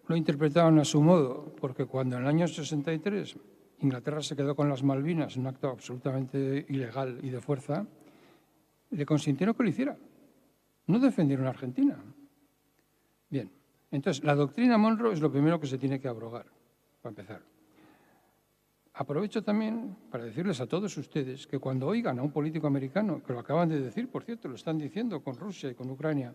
lo 0.08 0.16
interpretaban 0.16 0.80
a 0.80 0.86
su 0.86 1.02
modo, 1.02 1.54
porque 1.60 1.84
cuando 1.84 2.16
en 2.16 2.22
el 2.22 2.30
año 2.30 2.48
63 2.48 3.36
Inglaterra 3.82 4.22
se 4.22 4.38
quedó 4.38 4.56
con 4.56 4.70
las 4.70 4.82
Malvinas, 4.82 5.36
un 5.36 5.48
acto 5.48 5.68
absolutamente 5.68 6.66
ilegal 6.70 7.20
y 7.22 7.32
de 7.32 7.42
fuerza, 7.42 7.86
le 8.92 9.06
consintieron 9.06 9.56
que 9.56 9.64
lo 9.64 9.70
hiciera. 9.70 9.98
No 10.88 11.00
defendieron 11.00 11.46
a 11.46 11.50
Argentina. 11.50 11.98
Bien, 13.30 13.52
entonces 13.92 14.24
la 14.24 14.36
doctrina 14.36 14.78
Monroe 14.78 15.14
es 15.14 15.22
lo 15.22 15.32
primero 15.32 15.60
que 15.60 15.68
se 15.68 15.78
tiene 15.78 16.00
que 16.00 16.08
abrogar, 16.08 16.46
para 17.02 17.12
empezar. 17.12 17.42
Aprovecho 18.94 19.44
también 19.44 19.96
para 20.10 20.24
decirles 20.24 20.60
a 20.60 20.66
todos 20.66 20.98
ustedes 20.98 21.46
que 21.46 21.60
cuando 21.60 21.88
oigan 21.88 22.18
a 22.18 22.24
un 22.24 22.32
político 22.32 22.66
americano, 22.66 23.22
que 23.22 23.34
lo 23.34 23.40
acaban 23.40 23.70
de 23.70 23.80
decir, 23.80 24.10
por 24.10 24.24
cierto, 24.24 24.48
lo 24.48 24.56
están 24.56 24.78
diciendo 24.78 25.22
con 25.22 25.36
Rusia 25.36 25.70
y 25.70 25.76
con 25.76 25.90
Ucrania, 25.92 26.34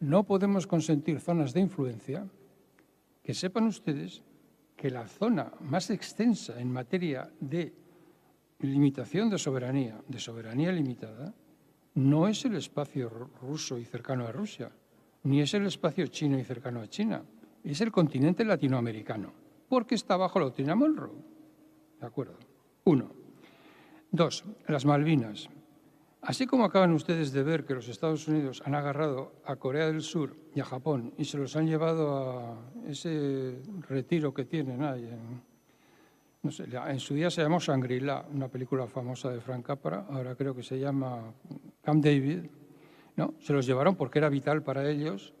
no 0.00 0.22
podemos 0.22 0.66
consentir 0.66 1.18
zonas 1.18 1.52
de 1.52 1.60
influencia, 1.60 2.28
que 3.22 3.34
sepan 3.34 3.66
ustedes 3.66 4.22
que 4.76 4.90
la 4.90 5.08
zona 5.08 5.52
más 5.60 5.90
extensa 5.90 6.60
en 6.60 6.70
materia 6.70 7.28
de 7.40 7.74
limitación 8.60 9.28
de 9.28 9.38
soberanía, 9.38 10.00
de 10.06 10.20
soberanía 10.20 10.70
limitada, 10.70 11.34
no 11.98 12.28
es 12.28 12.44
el 12.44 12.54
espacio 12.54 13.10
ruso 13.42 13.76
y 13.76 13.84
cercano 13.84 14.24
a 14.24 14.32
Rusia, 14.32 14.70
ni 15.24 15.40
es 15.40 15.52
el 15.54 15.66
espacio 15.66 16.06
chino 16.06 16.38
y 16.38 16.44
cercano 16.44 16.80
a 16.80 16.86
China, 16.86 17.24
es 17.64 17.80
el 17.80 17.90
continente 17.90 18.44
latinoamericano, 18.44 19.32
porque 19.68 19.96
está 19.96 20.16
bajo 20.16 20.38
la 20.38 20.44
doctrina 20.46 20.76
Monroe. 20.76 21.10
¿De 22.00 22.06
acuerdo? 22.06 22.38
Uno. 22.84 23.10
Dos, 24.12 24.44
las 24.68 24.86
Malvinas. 24.86 25.48
Así 26.22 26.46
como 26.46 26.64
acaban 26.64 26.92
ustedes 26.92 27.32
de 27.32 27.42
ver 27.42 27.64
que 27.64 27.74
los 27.74 27.88
Estados 27.88 28.28
Unidos 28.28 28.62
han 28.64 28.76
agarrado 28.76 29.32
a 29.44 29.56
Corea 29.56 29.86
del 29.86 30.02
Sur 30.02 30.36
y 30.54 30.60
a 30.60 30.64
Japón 30.64 31.12
y 31.18 31.24
se 31.24 31.36
los 31.36 31.56
han 31.56 31.66
llevado 31.66 32.38
a 32.38 32.58
ese 32.86 33.60
retiro 33.88 34.32
que 34.32 34.44
tienen 34.44 34.84
ahí 34.84 35.04
en, 35.04 35.42
no 36.42 36.50
sé, 36.50 36.64
en 36.64 37.00
su 37.00 37.14
día 37.14 37.30
se 37.30 37.42
llamó 37.42 37.58
Shangri-La, 37.58 38.26
una 38.32 38.48
película 38.48 38.86
famosa 38.86 39.30
de 39.30 39.40
Frank 39.40 39.66
Capra, 39.66 40.06
ahora 40.08 40.34
creo 40.34 40.54
que 40.54 40.62
se 40.62 40.78
llama 40.78 41.34
Camp 41.82 42.04
David, 42.04 42.46
¿no? 43.16 43.34
Se 43.40 43.52
los 43.52 43.66
llevaron 43.66 43.96
porque 43.96 44.18
era 44.18 44.28
vital 44.28 44.62
para 44.62 44.88
ellos 44.88 45.34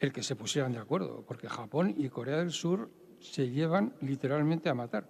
el 0.00 0.12
que 0.12 0.22
se 0.22 0.36
pusieran 0.36 0.72
de 0.72 0.78
acuerdo, 0.78 1.24
porque 1.26 1.48
Japón 1.48 1.94
y 1.96 2.08
Corea 2.08 2.38
del 2.38 2.50
Sur 2.50 2.90
se 3.20 3.50
llevan 3.50 3.94
literalmente 4.00 4.68
a 4.68 4.74
matar 4.74 5.08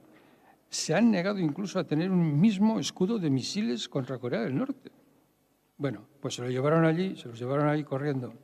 se 0.70 0.94
han 0.94 1.10
negado 1.10 1.38
incluso 1.38 1.78
a 1.78 1.84
tener 1.84 2.10
un 2.10 2.38
mismo 2.40 2.78
escudo 2.78 3.18
de 3.18 3.30
misiles 3.30 3.88
contra 3.88 4.18
Corea 4.18 4.40
del 4.40 4.56
Norte. 4.56 4.90
Bueno, 5.76 6.06
pues 6.20 6.34
se 6.34 6.42
lo 6.42 6.50
llevaron 6.50 6.84
allí, 6.84 7.16
se 7.16 7.28
los 7.28 7.38
llevaron 7.38 7.68
ahí 7.68 7.84
corriendo. 7.84 8.34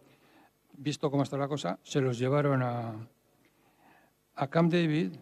Visto 0.76 1.10
cómo 1.10 1.22
está 1.22 1.36
la 1.36 1.48
cosa, 1.48 1.78
se 1.82 2.00
los 2.00 2.18
llevaron 2.18 2.62
a, 2.62 3.08
a 4.34 4.48
Camp 4.48 4.72
David 4.72 5.16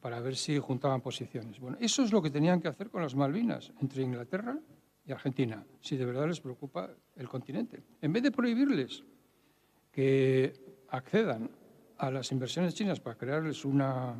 para 0.00 0.20
ver 0.20 0.36
si 0.36 0.58
juntaban 0.58 1.00
posiciones. 1.00 1.58
Bueno, 1.58 1.76
eso 1.80 2.02
es 2.02 2.12
lo 2.12 2.22
que 2.22 2.30
tenían 2.30 2.60
que 2.60 2.68
hacer 2.68 2.90
con 2.90 3.02
las 3.02 3.14
Malvinas, 3.14 3.72
entre 3.80 4.02
Inglaterra 4.02 4.58
y 5.04 5.12
Argentina, 5.12 5.64
si 5.80 5.96
de 5.96 6.04
verdad 6.04 6.28
les 6.28 6.40
preocupa 6.40 6.90
el 7.16 7.28
continente. 7.28 7.82
En 8.00 8.12
vez 8.12 8.22
de 8.22 8.30
prohibirles 8.30 9.02
que 9.90 10.52
accedan 10.90 11.50
a 11.96 12.10
las 12.10 12.30
inversiones 12.30 12.74
chinas 12.74 13.00
para 13.00 13.16
crearles 13.16 13.64
una, 13.64 14.14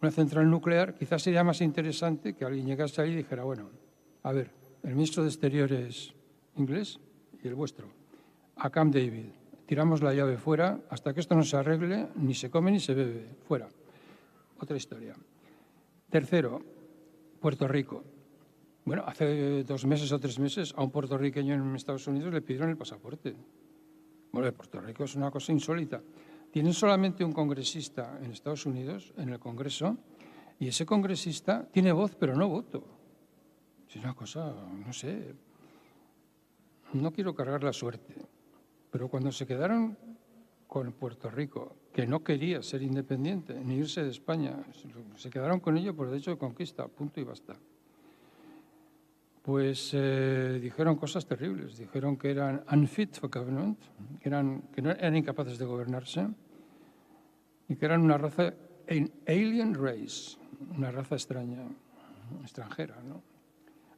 una 0.00 0.10
central 0.10 0.48
nuclear, 0.50 0.94
quizás 0.94 1.22
sería 1.22 1.44
más 1.44 1.60
interesante 1.60 2.34
que 2.34 2.44
alguien 2.44 2.66
llegase 2.66 3.02
ahí 3.02 3.12
y 3.12 3.16
dijera, 3.16 3.44
bueno, 3.44 3.70
a 4.22 4.32
ver, 4.32 4.50
el 4.82 4.94
ministro 4.94 5.22
de 5.22 5.28
Exteriores 5.28 6.14
inglés 6.56 6.98
y 7.42 7.48
el 7.48 7.54
vuestro, 7.54 7.88
a 8.56 8.70
Camp 8.70 8.94
David, 8.94 9.26
tiramos 9.66 10.02
la 10.02 10.14
llave 10.14 10.38
fuera, 10.38 10.80
hasta 10.88 11.12
que 11.12 11.20
esto 11.20 11.34
no 11.34 11.42
se 11.42 11.56
arregle, 11.56 12.08
ni 12.16 12.34
se 12.34 12.50
come 12.50 12.70
ni 12.70 12.80
se 12.80 12.94
bebe, 12.94 13.26
fuera. 13.46 13.68
Otra 14.58 14.76
historia. 14.76 15.14
Tercero, 16.10 16.60
Puerto 17.40 17.68
Rico. 17.68 18.02
Bueno, 18.84 19.04
hace 19.06 19.62
dos 19.64 19.84
meses 19.84 20.10
o 20.12 20.18
tres 20.18 20.38
meses 20.38 20.74
a 20.76 20.82
un 20.82 20.90
puertorriqueño 20.90 21.54
en 21.54 21.76
Estados 21.76 22.06
Unidos 22.06 22.32
le 22.32 22.42
pidieron 22.42 22.70
el 22.70 22.76
pasaporte. 22.76 23.36
Bueno, 24.32 24.52
Puerto 24.52 24.80
Rico 24.80 25.04
es 25.04 25.14
una 25.14 25.30
cosa 25.30 25.52
insólita. 25.52 26.02
Tienen 26.50 26.72
solamente 26.72 27.24
un 27.24 27.32
congresista 27.32 28.18
en 28.22 28.32
Estados 28.32 28.64
Unidos, 28.66 29.12
en 29.16 29.28
el 29.28 29.38
Congreso, 29.38 29.98
y 30.58 30.68
ese 30.68 30.86
congresista 30.86 31.68
tiene 31.70 31.92
voz 31.92 32.16
pero 32.16 32.34
no 32.34 32.48
voto. 32.48 32.82
Es 33.88 33.96
una 33.96 34.14
cosa, 34.14 34.52
no 34.84 34.92
sé, 34.92 35.34
no 36.94 37.12
quiero 37.12 37.34
cargar 37.34 37.62
la 37.62 37.72
suerte, 37.72 38.14
pero 38.90 39.08
cuando 39.08 39.30
se 39.30 39.46
quedaron 39.46 39.96
con 40.68 40.92
Puerto 40.92 41.28
Rico, 41.30 41.74
que 41.92 42.06
no 42.06 42.22
quería 42.22 42.62
ser 42.62 42.82
independiente 42.82 43.58
ni 43.58 43.74
irse 43.74 44.04
de 44.04 44.10
España, 44.10 44.54
se 45.16 45.30
quedaron 45.30 45.58
con 45.58 45.76
ello 45.76 45.96
por 45.96 46.08
derecho 46.08 46.30
de 46.30 46.38
conquista, 46.38 46.86
punto 46.86 47.18
y 47.20 47.24
basta 47.24 47.56
pues 49.48 49.92
eh, 49.94 50.58
dijeron 50.60 50.96
cosas 50.96 51.24
terribles. 51.24 51.78
Dijeron 51.78 52.18
que 52.18 52.32
eran 52.32 52.62
unfit 52.70 53.18
for 53.18 53.30
government, 53.30 53.78
que, 54.20 54.28
eran, 54.28 54.60
que 54.74 54.82
no 54.82 54.90
eran 54.90 55.16
incapaces 55.16 55.56
de 55.56 55.64
gobernarse 55.64 56.28
y 57.66 57.74
que 57.74 57.86
eran 57.86 58.02
una 58.02 58.18
raza, 58.18 58.52
alien 59.26 59.72
race, 59.72 60.36
una 60.76 60.90
raza 60.90 61.14
extraña, 61.14 61.62
extranjera. 62.42 62.96
¿no? 63.02 63.22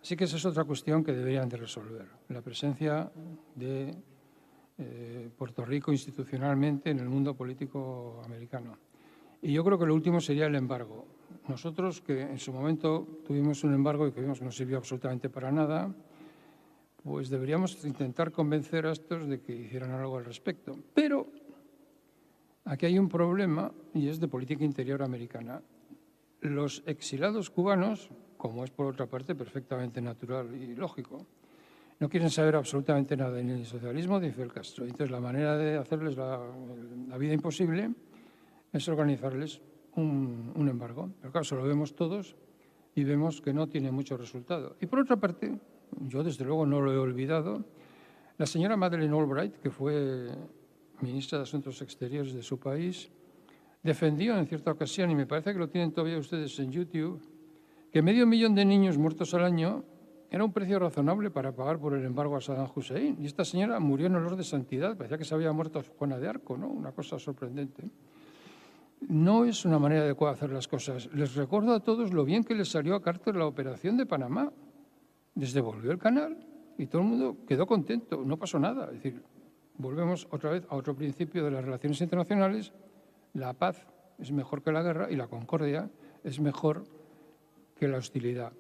Así 0.01 0.15
que 0.15 0.23
esa 0.23 0.37
es 0.37 0.45
otra 0.45 0.63
cuestión 0.63 1.03
que 1.03 1.13
deberían 1.13 1.49
de 1.49 1.57
resolver, 1.57 2.07
la 2.29 2.43
presencia 2.43 3.11
de 3.57 3.93
eh, 4.83 5.29
Puerto 5.37 5.63
Rico 5.63 5.93
institucionalmente 5.93 6.91
en 6.91 7.01
el 7.01 7.09
mundo 7.09 7.35
político 7.35 8.23
americano. 8.25 8.79
Y 9.43 9.53
yo 9.53 9.63
creo 9.63 9.79
que 9.79 9.85
lo 9.85 9.95
último 9.95 10.21
sería 10.21 10.47
el 10.47 10.55
embargo. 10.55 11.07
Nosotros, 11.49 12.01
que 12.01 12.23
en 12.23 12.39
su 12.39 12.53
momento 12.53 13.21
tuvimos 13.27 13.63
un 13.63 13.75
embargo 13.75 14.07
y 14.07 14.13
que 14.13 14.23
vimos 14.23 14.39
que 14.39 14.45
no 14.47 14.51
sirvió 14.51 14.79
absolutamente 14.79 15.29
para 15.29 15.53
nada, 15.53 15.95
pues 17.03 17.29
deberíamos 17.29 17.85
intentar 17.85 18.33
convencer 18.33 18.87
a 18.87 18.93
estos 18.93 19.29
de 19.29 19.41
que 19.41 19.55
hicieran 19.55 19.91
algo 19.91 20.17
al 20.17 20.25
respecto. 20.25 20.77
Pero 20.95 21.27
aquí 22.65 22.87
hay 22.87 22.99
un 22.99 23.09
problema 23.09 23.73
y 23.93 24.09
es 24.09 24.19
de 24.19 24.29
política 24.29 24.65
interior 24.65 25.03
americana. 25.03 25.63
Los 26.41 26.83
exilados 26.87 27.51
cubanos, 27.51 28.11
como 28.39 28.65
es 28.65 28.71
por 28.71 28.87
otra 28.87 29.07
parte 29.07 29.35
perfectamente 29.35 30.01
natural 30.01 30.55
y 30.55 30.75
lógico, 30.75 31.27
no 32.01 32.09
quieren 32.09 32.31
saber 32.31 32.57
absolutamente 32.57 33.15
nada 33.15 33.43
ni 33.43 33.53
del 33.53 33.67
socialismo 33.67 34.19
ni 34.19 34.29
de 34.29 34.33
Fidel 34.33 34.53
Castro. 34.53 34.85
Entonces, 34.85 35.11
la 35.11 35.21
manera 35.21 35.57
de 35.57 35.77
hacerles 35.77 36.17
la, 36.17 36.41
vida 37.19 37.35
imposible 37.35 37.91
es 38.73 38.89
organizarles 38.89 39.61
un, 39.97 40.67
embargo. 40.69 41.11
Pero 41.21 41.31
claro, 41.31 41.43
eso 41.43 41.57
lo 41.57 41.65
vemos 41.65 41.95
todos 41.95 42.35
y 42.95 43.05
vemos 43.05 43.43
que 43.43 43.53
no 43.53 43.69
tiene 43.69 43.93
mucho 43.93 44.17
resultado. 44.17 44.77
Y 44.81 44.87
por 44.87 45.01
otra 45.01 45.17
parte, 45.17 45.59
yo 46.09 46.25
desde 46.25 46.45
luego 46.47 46.65
no 46.65 46.81
lo 46.81 46.91
he 46.91 46.97
olvidado, 46.97 47.65
la 48.39 48.47
señora 48.47 48.79
Madeleine 48.79 49.15
Albright, 49.15 49.57
que 49.57 49.71
fue 49.71 50.31
ministra 51.03 51.39
de 51.39 51.43
Asuntos 51.43 51.83
Exteriores 51.83 52.33
de 52.33 52.43
su 52.43 52.59
país, 52.59 53.11
defendió 53.83 54.39
en 54.39 54.47
cierta 54.47 54.71
ocasión, 54.71 55.11
y 55.11 55.15
me 55.15 55.27
parece 55.27 55.53
que 55.53 55.59
lo 55.59 55.69
tienen 55.69 55.93
todavía 55.93 56.19
ustedes 56.19 56.59
en 56.61 56.73
YouTube, 56.73 57.21
que 57.93 58.01
medio 58.01 58.27
millón 58.27 58.55
de 58.55 58.65
niños 58.65 58.97
muertos 58.97 59.35
al 59.35 59.45
año 59.45 59.85
era 60.31 60.45
un 60.45 60.53
precio 60.53 60.79
razonable 60.79 61.31
para 61.31 61.53
pagar 61.53 61.79
por 61.79 61.95
el 61.95 62.05
embargo 62.05 62.37
a 62.37 62.41
Saddam 62.41 62.69
Hussein. 62.75 63.17
Y 63.21 63.27
esta 63.27 63.45
señora 63.45 63.81
murió 63.81 64.07
en 64.07 64.15
olor 64.15 64.37
de 64.37 64.45
santidad, 64.45 64.97
parecía 64.97 65.19
que 65.19 65.25
se 65.25 65.35
había 65.35 65.53
muerto 65.53 65.83
Juana 65.99 66.19
de 66.19 66.29
Arco, 66.29 66.57
¿no? 66.57 66.69
Una 66.69 66.93
cosa 66.93 67.19
sorprendente 67.19 67.85
no 69.09 69.45
es 69.45 69.65
una 69.65 69.79
manera 69.79 70.03
adecuada 70.03 70.35
de 70.35 70.39
hacer 70.39 70.51
las 70.51 70.69
cosas. 70.69 71.09
Les 71.15 71.35
recuerdo 71.35 71.75
a 71.75 71.81
todos 71.81 72.13
lo 72.13 72.25
bien 72.25 72.45
que 72.45 72.55
les 72.55 72.69
salió 72.69 72.95
a 72.95 73.03
Carter 73.03 73.35
la 73.35 73.47
operación 73.47 73.97
de 73.97 74.07
Panamá. 74.07 74.53
Les 75.35 75.53
devolvió 75.53 75.91
el 75.91 75.99
canal 75.99 76.37
y 76.77 76.87
todo 76.87 77.03
el 77.03 77.09
mundo 77.09 77.37
quedó 77.47 77.67
contento, 77.67 78.23
no 78.25 78.37
pasó 78.37 78.59
nada. 78.59 78.87
Es 78.87 79.03
decir, 79.03 79.23
volvemos 79.79 80.29
otra 80.31 80.51
vez 80.51 80.67
a 80.69 80.77
otro 80.77 80.95
principio 80.95 81.45
de 81.45 81.51
las 81.51 81.65
relaciones 81.65 82.01
internacionales. 82.01 82.73
La 83.33 83.55
paz 83.55 83.87
es 84.19 84.33
mejor 84.33 84.63
que 84.63 84.73
la 84.73 84.83
guerra 84.83 85.11
y 85.11 85.17
la 85.17 85.29
concordia 85.29 85.89
es 86.23 86.41
mejor 86.41 86.85
que 87.77 87.89
la 87.89 87.99
hostilidad. 87.99 88.53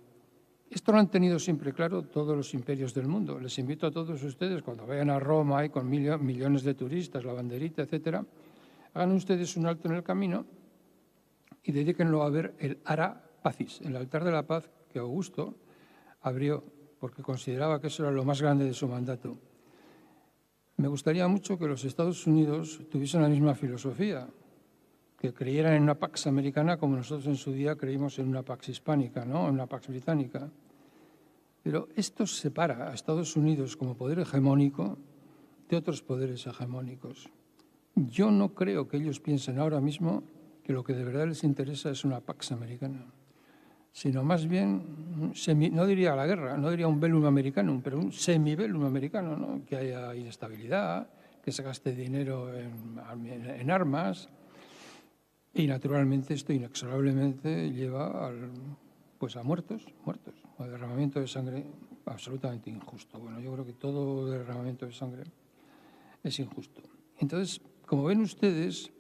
Esto 0.70 0.92
lo 0.92 0.98
han 0.98 1.11
tenido 1.11 1.40
siempre 1.40 1.72
claro 1.72 2.02
todos 2.02 2.37
los 2.37 2.54
imperios 2.54 2.94
del 2.94 3.09
mundo. 3.09 3.40
Les 3.40 3.59
invito 3.59 3.88
a 3.88 3.90
todos 3.90 4.22
ustedes, 4.22 4.62
cuando 4.62 4.87
vayan 4.87 5.11
a 5.11 5.18
Roma, 5.18 5.64
y 5.64 5.68
con 5.68 5.90
millones 5.90 6.62
de 6.62 6.74
turistas, 6.74 7.24
la 7.24 7.33
banderita, 7.33 7.83
etcétera, 7.83 8.24
hagan 8.94 9.11
ustedes 9.11 9.56
un 9.56 9.66
alto 9.66 9.88
en 9.88 9.96
el 9.96 10.04
camino 10.04 10.46
y 11.64 11.72
dedíquenlo 11.72 12.22
a 12.22 12.30
ver 12.30 12.54
el 12.61 12.78
Ara 12.85 13.20
Pacis, 13.42 13.80
el 13.80 13.96
altar 13.96 14.22
de 14.22 14.30
la 14.30 14.46
paz 14.46 14.70
que 14.92 15.00
Augusto 15.00 15.56
abrió 16.22 16.62
porque 17.00 17.22
consideraba 17.22 17.80
que 17.80 17.88
eso 17.88 18.04
era 18.04 18.12
lo 18.12 18.24
más 18.24 18.40
grande 18.40 18.64
de 18.64 18.74
su 18.74 18.87
mandato. 18.87 19.38
Me 20.76 20.87
gustaría 20.87 21.26
mucho 21.26 21.59
que 21.59 21.66
los 21.66 21.85
Estados 21.85 22.26
Unidos 22.28 22.80
tuviesen 22.90 23.22
la 23.22 23.28
misma 23.28 23.54
filosofía, 23.54 24.28
que 25.20 25.35
creyeran 25.35 25.74
en 25.74 25.83
una 25.83 25.96
Pax 25.96 26.26
americana 26.26 26.78
como 26.78 26.96
nosotros 26.96 27.26
en 27.26 27.37
su 27.37 27.52
día 27.52 27.76
creímos 27.76 28.18
en 28.18 28.26
una 28.28 28.42
Pax 28.42 28.70
hispánica, 28.70 29.26
¿no? 29.26 29.48
en 29.48 29.54
una 29.54 29.66
Pax 29.66 29.88
británica. 29.88 30.50
Pero 31.62 31.88
esto 31.94 32.26
separa 32.26 32.90
a 32.90 32.94
Estados 32.94 33.37
Unidos 33.37 33.76
como 33.76 33.94
poder 33.94 34.20
hegemónico 34.20 34.96
de 35.68 35.76
otros 35.76 36.02
poderes 36.02 36.46
hegemónicos. 36.46 37.28
Yo 37.94 38.30
no 38.30 38.54
creo 38.54 38.88
que 38.88 38.96
ellos 38.96 39.20
piensen 39.20 39.59
ahora 39.59 39.83
mismo 39.83 40.22
que 40.64 40.72
lo 40.72 40.85
que 40.85 40.94
de 40.94 41.04
verdad 41.04 41.28
les 41.28 41.44
interesa 41.44 41.90
es 41.90 42.02
una 42.06 42.20
Pax 42.20 42.52
americana, 42.52 43.04
sino 43.92 44.22
más 44.22 44.48
bien, 44.48 45.35
no 45.72 45.87
diría 45.87 46.16
la 46.16 46.26
guerra, 46.26 46.56
no 46.56 46.70
diría 46.70 46.88
un 46.88 46.98
velum 46.98 47.26
americano, 47.26 47.78
pero 47.85 47.98
un 47.98 48.11
semibellum 48.11 48.85
americano, 48.87 49.37
¿no? 49.37 49.66
que 49.66 49.76
haya 49.76 50.14
inestabilidad, 50.14 51.11
que 51.42 51.52
se 51.52 51.62
gaste 51.62 51.94
dinero 51.94 52.50
en, 52.54 53.70
armas, 53.70 54.30
y 55.54 55.66
naturalmente 55.66 56.34
esto 56.34 56.52
inexorablemente 56.52 57.70
lleva 57.72 58.26
al, 58.26 58.50
pues 59.18 59.36
a 59.36 59.42
muertos, 59.42 59.86
muertos, 60.04 60.34
a 60.58 60.66
derramamiento 60.66 61.20
de 61.20 61.26
sangre 61.26 61.66
absolutamente 62.06 62.70
injusto. 62.70 63.18
Bueno, 63.18 63.40
yo 63.40 63.52
creo 63.52 63.66
que 63.66 63.72
todo 63.72 64.30
derramamiento 64.30 64.86
de 64.86 64.92
sangre 64.92 65.24
es 66.22 66.38
injusto. 66.38 66.82
Entonces, 67.18 67.60
como 67.86 68.04
ven 68.04 68.20
ustedes, 68.20 68.92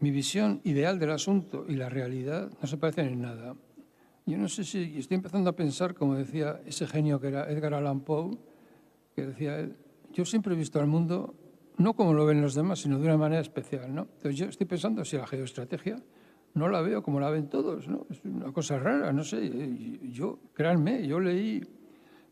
mi 0.00 0.10
visión 0.10 0.60
ideal 0.64 0.98
del 0.98 1.10
asunto 1.10 1.66
y 1.68 1.74
la 1.74 1.88
realidad 1.88 2.50
no 2.60 2.68
se 2.68 2.76
parecen 2.76 3.06
en 3.06 3.22
nada. 3.22 3.56
Yo 4.26 4.38
no 4.38 4.48
sé 4.48 4.64
si 4.64 4.98
estoy 4.98 5.16
empezando 5.16 5.50
a 5.50 5.56
pensar, 5.56 5.94
como 5.94 6.14
decía 6.14 6.60
ese 6.66 6.86
genio 6.86 7.20
que 7.20 7.28
era 7.28 7.50
Edgar 7.50 7.74
Allan 7.74 8.00
Poe, 8.00 8.38
que 9.14 9.26
decía 9.26 9.68
yo 10.12 10.24
siempre 10.24 10.54
he 10.54 10.56
visto 10.56 10.80
al 10.80 10.86
mundo 10.86 11.34
no 11.78 11.94
como 11.94 12.12
lo 12.12 12.26
ven 12.26 12.42
los 12.42 12.54
demás, 12.54 12.80
sino 12.80 12.98
de 12.98 13.04
una 13.04 13.16
manera 13.16 13.40
especial. 13.40 13.94
¿no? 13.94 14.02
Entonces 14.02 14.36
yo 14.36 14.46
estoy 14.46 14.66
pensando 14.66 15.04
si 15.04 15.16
la 15.16 15.26
geoestrategia 15.26 15.96
no 16.54 16.68
la 16.68 16.80
veo 16.82 17.02
como 17.02 17.20
la 17.20 17.30
ven 17.30 17.48
todos, 17.48 17.88
¿no? 17.88 18.06
Es 18.10 18.24
una 18.24 18.52
cosa 18.52 18.78
rara, 18.78 19.12
no 19.12 19.22
sé. 19.22 19.98
Yo, 20.10 20.38
créanme, 20.54 21.06
yo 21.06 21.20
leí 21.20 21.62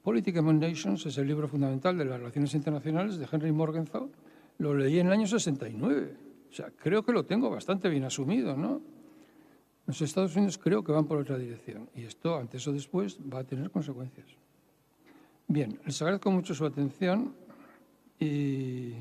Politics 0.02 0.38
Among 0.38 0.58
Nations, 0.58 1.06
es 1.06 1.16
el 1.18 1.26
libro 1.26 1.48
fundamental 1.48 1.96
de 1.96 2.04
las 2.04 2.18
relaciones 2.18 2.54
internacionales 2.54 3.18
de 3.18 3.28
Henry 3.30 3.52
Morgenthau, 3.52 4.10
lo 4.58 4.74
leí 4.74 4.98
en 4.98 5.06
el 5.08 5.12
año 5.12 5.26
69. 5.26 6.16
O 6.48 6.52
sea, 6.52 6.70
creo 6.70 7.04
que 7.04 7.12
lo 7.12 7.24
tengo 7.24 7.50
bastante 7.50 7.88
bien 7.88 8.04
asumido, 8.04 8.56
¿no? 8.56 8.80
Los 9.86 10.00
Estados 10.02 10.34
Unidos 10.34 10.58
creo 10.58 10.82
que 10.82 10.90
van 10.90 11.04
por 11.04 11.18
otra 11.18 11.38
dirección 11.38 11.88
y 11.94 12.02
esto, 12.02 12.36
antes 12.36 12.66
o 12.66 12.72
después, 12.72 13.18
va 13.32 13.40
a 13.40 13.44
tener 13.44 13.70
consecuencias. 13.70 14.26
Bien, 15.46 15.78
les 15.84 16.00
agradezco 16.02 16.30
mucho 16.32 16.54
su 16.54 16.64
atención 16.64 17.32
y 18.18 18.94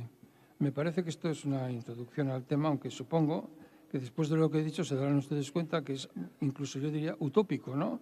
me 0.65 0.71
parece 0.71 1.04
que 1.04 1.12
esto 1.12 1.30
es 1.30 1.45
una 1.45 1.69
introducción 1.69 2.32
al 2.32 2.43
tema, 2.43 2.69
aunque 2.69 2.89
supongo 2.89 3.51
que 3.88 3.99
después 3.99 4.30
de 4.30 4.36
lo 4.36 4.49
que 4.49 4.62
he 4.62 4.63
dicho 4.63 4.84
se 4.84 4.95
darán 4.95 5.17
ustedes 5.17 5.51
cuenta 5.51 5.84
que 5.84 5.93
es 5.93 6.10
incluso 6.41 6.80
yo 6.80 6.89
diría 6.89 7.15
utópico, 7.19 7.75
¿no? 7.75 7.99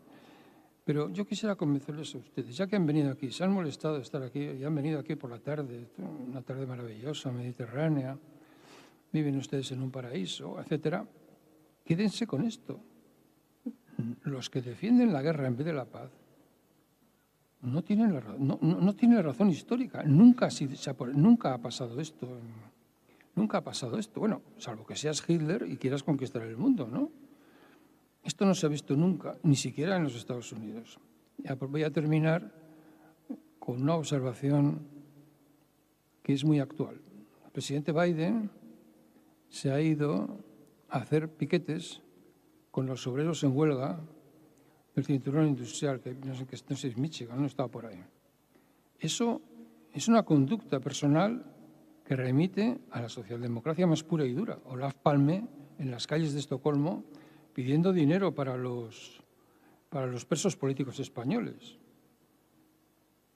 Pero 0.86 1.10
yo 1.10 1.28
quisiera 1.28 1.58
convencerles 1.58 2.16
a 2.16 2.20
ustedes, 2.20 2.56
ya 2.56 2.66
que 2.66 2.78
han 2.78 2.86
venido 2.86 3.12
aquí, 3.12 3.34
se 3.34 3.44
han 3.44 3.52
molestado 3.52 3.96
de 3.96 4.04
estar 4.04 4.24
aquí 4.24 4.40
y 4.40 4.64
han 4.64 4.74
venido 4.74 4.98
aquí 4.98 5.18
por 5.18 5.30
la 5.30 5.40
tarde, 5.40 5.90
una 6.26 6.42
tarde 6.42 6.66
maravillosa, 6.66 7.34
mediterránea, 7.34 8.18
viven 9.12 9.36
ustedes 9.36 9.70
en 9.74 9.82
un 9.82 9.92
paraíso, 9.92 10.58
etcétera, 10.62 11.06
quédense 11.84 12.26
con 12.26 12.46
esto. 12.46 12.80
Los 14.24 14.50
que 14.50 14.62
defienden 14.62 15.12
la 15.12 15.22
guerra 15.22 15.48
en 15.48 15.58
vez 15.58 15.66
de 15.66 15.74
la 15.74 15.84
paz 15.84 16.12
no 17.64 17.82
tiene 17.82 18.12
la, 18.12 18.22
no, 18.38 18.60
no, 18.62 18.94
tiene 18.94 19.22
razón 19.22 19.50
histórica. 19.50 20.04
Nunca, 20.04 20.52
se 20.52 20.66
ha, 20.66 20.96
nunca 21.14 21.54
ha 21.54 21.58
pasado 21.60 22.00
esto. 22.00 22.28
Nunca 23.36 23.60
ha 23.60 23.64
pasado 23.64 23.98
esto. 23.98 24.20
Bueno, 24.20 24.42
salvo 24.58 24.86
que 24.86 24.96
seas 24.96 25.24
Hitler 25.28 25.66
y 25.68 25.78
quieras 25.78 26.04
conquistar 26.04 26.42
el 26.44 26.58
mundo, 26.58 26.88
¿no? 26.88 27.10
Esto 28.24 28.46
no 28.46 28.54
se 28.54 28.66
ha 28.66 28.70
visto 28.70 28.96
nunca, 28.96 29.38
ni 29.44 29.56
siquiera 29.56 29.96
en 29.96 30.04
los 30.04 30.16
Estados 30.16 30.52
Unidos. 30.52 31.00
Ya 31.38 31.56
pues 31.56 31.72
voy 31.72 31.84
a 31.84 31.92
terminar 31.92 32.54
con 33.60 33.82
una 33.82 33.96
observación 33.96 34.86
que 36.22 36.34
es 36.34 36.44
muy 36.44 36.60
actual. 36.60 37.02
El 37.46 37.52
presidente 37.52 37.92
Biden 37.92 38.50
se 39.50 39.72
ha 39.72 39.82
ido 39.82 40.38
a 40.90 40.98
hacer 40.98 41.30
piquetes 41.30 42.02
con 42.72 42.88
los 42.88 43.08
obreros 43.08 43.44
en 43.44 43.56
huelga 43.56 44.02
del 44.96 45.06
cinturón 45.06 45.48
industrial, 45.48 46.00
que 46.00 46.14
no 46.14 46.36
sé, 46.36 46.46
no 46.70 46.76
sé 46.76 46.88
es 46.90 46.98
Michigan, 46.98 47.40
no 47.40 47.48
estaba 47.48 47.70
por 47.70 47.86
ahí. 47.86 48.04
Eso 49.00 49.42
es 49.94 50.08
una 50.08 50.24
conducta 50.24 50.80
personal 50.80 51.46
que 52.06 52.16
remite 52.16 52.80
a 52.92 53.02
la 53.02 53.10
socialdemocracia 53.10 53.88
más 53.88 54.04
pura 54.04 54.26
y 54.26 54.34
dura. 54.34 54.60
Olaf 54.66 54.96
Palme, 54.96 55.48
en 55.80 55.92
las 55.92 56.06
calles 56.06 56.34
de 56.34 56.40
Estocolmo, 56.40 57.04
pidiendo 57.54 57.94
dinero 57.94 58.34
para 58.34 58.58
los, 58.58 59.22
para 59.90 60.08
los 60.08 60.26
presos 60.26 60.56
políticos 60.56 61.00
españoles. 61.00 61.78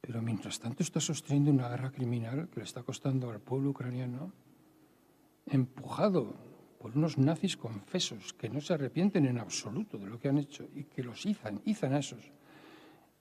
Pero 0.01 0.21
mientras 0.21 0.59
tanto 0.59 0.83
está 0.83 0.99
sosteniendo 0.99 1.51
una 1.51 1.69
guerra 1.69 1.91
criminal 1.91 2.49
que 2.49 2.59
le 2.59 2.65
está 2.65 2.83
costando 2.83 3.29
al 3.29 3.39
pueblo 3.39 3.71
ucraniano, 3.71 4.31
empujado 5.45 6.35
por 6.87 6.95
unos 6.95 7.17
nazis 7.19 7.59
confesos 7.59 8.31
que 8.31 8.47
no 8.47 8.63
se 8.63 8.71
arrepienten 8.71 9.27
en 9.27 9.43
absoluto 9.43 9.97
de 9.97 10.07
lo 10.07 10.15
que 10.17 10.29
han 10.29 10.37
hecho 10.37 10.71
y 10.73 10.85
que 10.85 11.03
los 11.03 11.25
izan, 11.25 11.59
izan 11.65 11.91
a 11.91 11.99
esos 11.99 12.31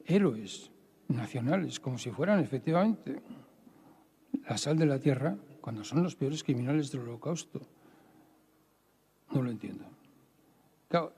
héroes 0.06 0.70
nacionales 1.08 1.80
como 1.80 1.98
si 1.98 2.12
fueran 2.12 2.38
efectivamente 2.38 3.18
la 4.48 4.56
sal 4.56 4.78
de 4.78 4.86
la 4.86 5.00
tierra 5.00 5.36
cuando 5.60 5.82
son 5.82 6.04
los 6.04 6.14
peores 6.14 6.44
criminales 6.44 6.92
del 6.92 7.02
holocausto. 7.02 7.58
No 9.34 9.42
lo 9.42 9.50
entiendo. 9.50 9.84
Claro, 10.86 11.12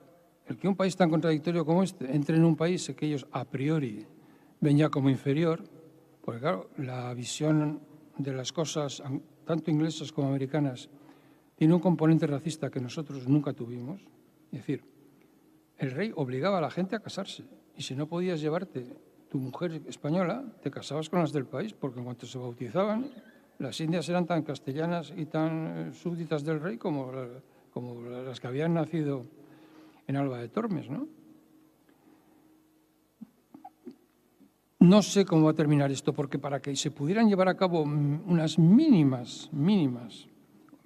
el 0.47 0.57
que 0.57 0.69
un 0.69 0.77
país 0.77 0.97
tan 0.97 1.11
contradictorio 1.11 1.67
como 1.67 1.83
este 1.83 2.17
entre 2.17 2.39
en 2.39 2.47
un 2.47 2.57
país 2.57 2.91
que 2.97 3.05
ellos 3.05 3.27
a 3.31 3.45
priori 3.45 4.07
ven 4.61 4.79
ya 4.79 4.89
como 4.89 5.11
inferior, 5.11 5.63
porque 6.25 6.41
claro, 6.41 6.71
la 6.79 7.13
visión 7.13 7.83
de 8.17 8.33
las 8.33 8.55
cosas, 8.55 9.03
tanto 9.45 9.71
inglesas 9.71 10.13
como 10.13 10.29
americanas, 10.29 10.89
tiene 11.59 11.75
un 11.75 11.81
componente 11.81 12.27
racista 12.27 12.71
que 12.71 12.81
nosotros 12.81 13.27
nunca 13.27 13.53
tuvimos. 13.53 14.01
Es 14.53 14.61
decir, 14.61 14.85
el 15.77 15.91
rey 15.91 16.13
obligaba 16.15 16.59
a 16.59 16.61
la 16.61 16.71
gente 16.71 16.95
a 16.95 17.01
casarse 17.01 17.45
y 17.77 17.83
si 17.83 17.97
no 17.97 18.07
podías 18.07 18.41
llevarte 18.41 18.87
tu 19.29 19.39
mujer 19.39 19.83
española, 19.89 20.45
te 20.63 20.71
casabas 20.71 21.11
con 21.11 21.19
las 21.19 21.33
del 21.33 21.47
país, 21.47 21.75
porque 21.75 21.99
en 21.99 22.05
cuanto 22.05 22.27
se 22.27 22.39
bautizaban, 22.39 23.11
las 23.59 23.81
indias 23.81 24.09
eran 24.09 24.25
tan 24.25 24.43
castellanas 24.43 25.13
y 25.17 25.27
tan 25.27 25.89
eh, 25.89 25.93
súbditas 25.93 26.45
del 26.45 26.61
rey 26.61 26.79
como, 26.79 27.11
como 27.73 28.03
las 28.03 28.39
que 28.39 28.47
habían 28.47 28.75
nacido 28.75 29.27
en 30.07 30.17
Alba 30.17 30.39
de 30.39 30.49
Tormes, 30.49 30.89
¿no? 30.89 31.09
No 34.79 35.03
sé 35.03 35.25
cómo 35.25 35.47
va 35.47 35.51
a 35.51 35.55
terminar 35.55 35.91
esto, 35.91 36.13
porque 36.13 36.39
para 36.39 36.63
que 36.63 36.75
se 36.77 36.93
pudieran 36.93 37.29
llevar 37.29 37.49
a 37.49 37.57
cabo 37.57 37.83
unas 37.83 38.61
mínimas, 38.61 39.51
mínimas 39.53 40.29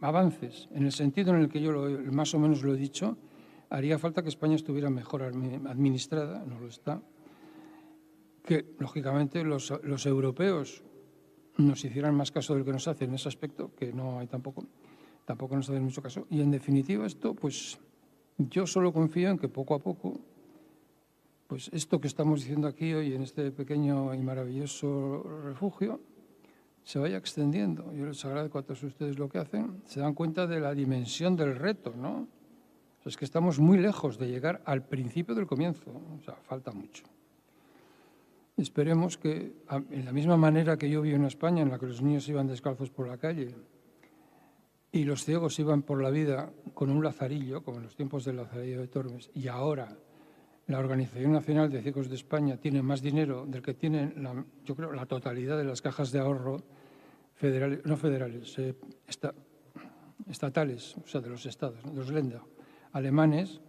avances, 0.03 0.69
en 0.73 0.85
el 0.85 0.93
sentido 0.93 1.35
en 1.35 1.41
el 1.41 1.49
que 1.49 1.61
yo 1.61 1.73
más 2.11 2.35
o 2.35 2.38
menos 2.38 2.62
lo 2.62 2.75
he 2.75 2.77
dicho, 2.77 3.17
haría 3.71 3.99
falta 3.99 4.23
que 4.23 4.29
España 4.29 4.57
estuviera 4.57 4.91
mejor 4.91 5.23
administrada, 5.23 6.45
no 6.45 6.61
lo 6.61 6.67
está, 6.67 7.01
que 8.45 8.75
lógicamente 8.79 9.45
los, 9.45 9.73
los 9.85 10.05
europeos 10.05 10.83
nos 11.57 11.85
hicieran 11.85 12.15
más 12.15 12.33
caso 12.33 12.55
del 12.55 12.65
que 12.65 12.73
nos 12.73 12.88
hacen 12.88 13.11
en 13.11 13.15
ese 13.15 13.29
aspecto, 13.29 13.75
que 13.75 13.93
no 13.93 14.19
hay 14.19 14.27
tampoco, 14.27 14.67
tampoco 15.25 15.57
nos 15.57 15.71
hacen 15.71 15.85
mucho 15.85 16.03
caso. 16.03 16.27
Y 16.31 16.41
en 16.41 16.51
definitiva 16.51 17.07
esto, 17.07 17.35
pues 17.35 17.79
yo 18.38 18.67
solo 18.67 18.93
confío 18.93 19.31
en 19.31 19.38
que 19.38 19.49
poco 19.49 19.75
a 19.75 19.79
poco, 19.79 20.21
pues 21.47 21.71
esto 21.73 22.01
que 22.01 22.09
estamos 22.09 22.41
diciendo 22.41 22.67
aquí 22.67 22.93
hoy 22.93 23.15
en 23.15 23.23
este 23.23 23.53
pequeño 23.53 24.15
y 24.15 24.19
maravilloso 24.19 25.23
refugio, 25.45 26.01
se 26.85 26.99
vaya 26.99 27.16
extendiendo. 27.16 27.92
Yo 27.92 28.07
les 28.07 28.25
agradezco 28.25 28.59
a 28.59 28.62
todos 28.62 28.83
ustedes 28.83 29.18
lo 29.18 29.29
que 29.29 29.38
hacen. 29.38 29.83
Se 29.87 30.01
dan 30.01 30.14
cuenta 30.14 30.47
de 30.47 30.61
la 30.61 30.75
dimensión 30.75 31.37
del 31.37 31.57
reto, 31.57 31.95
¿no? 31.97 32.29
es 33.05 33.16
que 33.16 33.25
estamos 33.25 33.59
muy 33.59 33.79
lejos 33.79 34.16
de 34.18 34.29
llegar 34.29 34.62
al 34.64 34.85
principio 34.85 35.35
del 35.35 35.47
comienzo. 35.47 35.90
O 35.90 36.23
sea, 36.25 36.37
falta 36.37 36.71
mucho. 36.71 37.05
Esperemos 38.57 39.18
que, 39.18 39.55
en 39.90 40.05
la 40.05 40.12
misma 40.12 40.37
manera 40.37 40.77
que 40.77 40.88
yo 40.88 41.03
vi 41.03 41.12
en 41.12 41.25
España, 41.25 41.62
en 41.62 41.71
la 41.71 41.79
que 41.79 41.87
los 41.87 42.03
niños 42.03 42.29
iban 42.29 42.47
descalzos 42.47 42.90
por 42.90 43.09
la 43.09 43.16
calle 43.16 43.55
y 44.92 45.05
los 45.05 45.25
ciegos 45.25 45.59
iban 45.59 45.83
por 45.83 46.03
la 46.03 46.11
vida 46.11 46.53
con 46.75 46.90
un 46.90 47.03
lazarillo, 47.03 47.64
como 47.64 47.79
en 47.79 47.85
los 47.85 47.97
tiempos 47.97 48.25
del 48.25 48.37
lazarillo 48.37 48.81
de 48.81 48.88
Tormes, 48.88 49.31
y 49.35 49.49
ahora 49.49 49.97
la 50.66 50.79
Organización 50.79 51.33
Nacional 51.33 51.70
de 51.70 51.83
Ciegos 51.83 52.09
de 52.09 52.14
España 52.16 52.57
tiene 52.57 52.83
más 52.83 53.03
dinero 53.03 53.46
del 53.46 53.62
que 53.62 53.75
tienen, 53.75 54.14
yo 54.64 54.75
creo, 54.75 54.92
la 54.92 55.07
totalidad 55.07 55.59
de 55.59 55.64
las 55.64 55.83
cajas 55.83 56.12
de 56.12 56.20
ahorro 56.20 56.62
federales, 57.35 57.81
no 57.85 57.96
federales, 57.96 58.59
eh, 58.59 58.75
estatales, 60.29 60.96
o 60.96 61.07
sea, 61.07 61.20
de 61.20 61.29
los 61.29 61.44
estados, 61.46 61.83
de 61.83 61.94
los 61.94 62.11
Länder, 62.11 62.40
alemanes, 62.92 63.61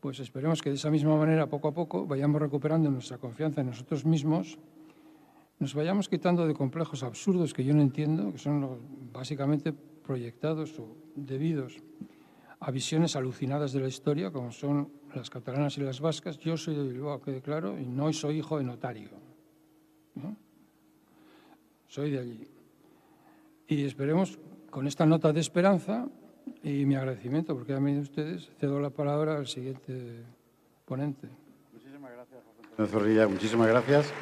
pues 0.00 0.18
esperemos 0.20 0.62
que 0.62 0.70
de 0.70 0.76
esa 0.76 0.90
misma 0.90 1.16
manera, 1.16 1.46
poco 1.46 1.68
a 1.68 1.74
poco, 1.74 2.06
vayamos 2.06 2.40
recuperando 2.40 2.90
nuestra 2.90 3.18
confianza 3.18 3.60
en 3.60 3.68
nosotros 3.68 4.06
mismos, 4.06 4.58
nos 5.58 5.74
vayamos 5.74 6.08
quitando 6.08 6.46
de 6.46 6.54
complejos 6.54 7.02
absurdos 7.02 7.52
que 7.52 7.62
yo 7.62 7.74
no 7.74 7.82
entiendo, 7.82 8.32
que 8.32 8.38
son 8.38 8.62
los, 8.62 8.78
básicamente 9.12 9.74
proyectados 9.74 10.78
o 10.78 10.96
debidos 11.14 11.76
a 12.60 12.70
visiones 12.70 13.14
alucinadas 13.14 13.72
de 13.72 13.80
la 13.80 13.88
historia, 13.88 14.30
como 14.30 14.52
son 14.52 14.90
las 15.14 15.30
catalanas 15.30 15.76
y 15.78 15.80
las 15.80 16.00
vascas. 16.00 16.38
Yo 16.38 16.56
soy 16.56 16.74
de 16.74 16.82
Bilbao, 16.82 17.20
quede 17.20 17.40
claro, 17.40 17.78
y 17.78 17.84
no 17.84 18.12
soy 18.12 18.38
hijo 18.38 18.58
de 18.58 18.64
notario. 18.64 19.10
Soy 21.88 22.10
de 22.10 22.18
allí. 22.18 22.48
Y 23.66 23.84
esperemos, 23.84 24.38
con 24.70 24.86
esta 24.86 25.06
nota 25.06 25.32
de 25.32 25.40
esperanza 25.40 26.08
y 26.62 26.84
mi 26.86 26.94
agradecimiento, 26.94 27.54
porque 27.54 27.74
han 27.74 27.84
venido 27.84 28.02
ustedes, 28.02 28.50
cedo 28.58 28.80
la 28.80 28.90
palabra 28.90 29.36
al 29.36 29.46
siguiente 29.46 30.24
ponente. 30.84 31.28
Muchísimas 31.72 32.12
gracias, 32.12 32.40
José 32.76 32.90
Zorrilla. 32.90 33.28
Muchísimas 33.28 33.68
gracias. 33.68 34.12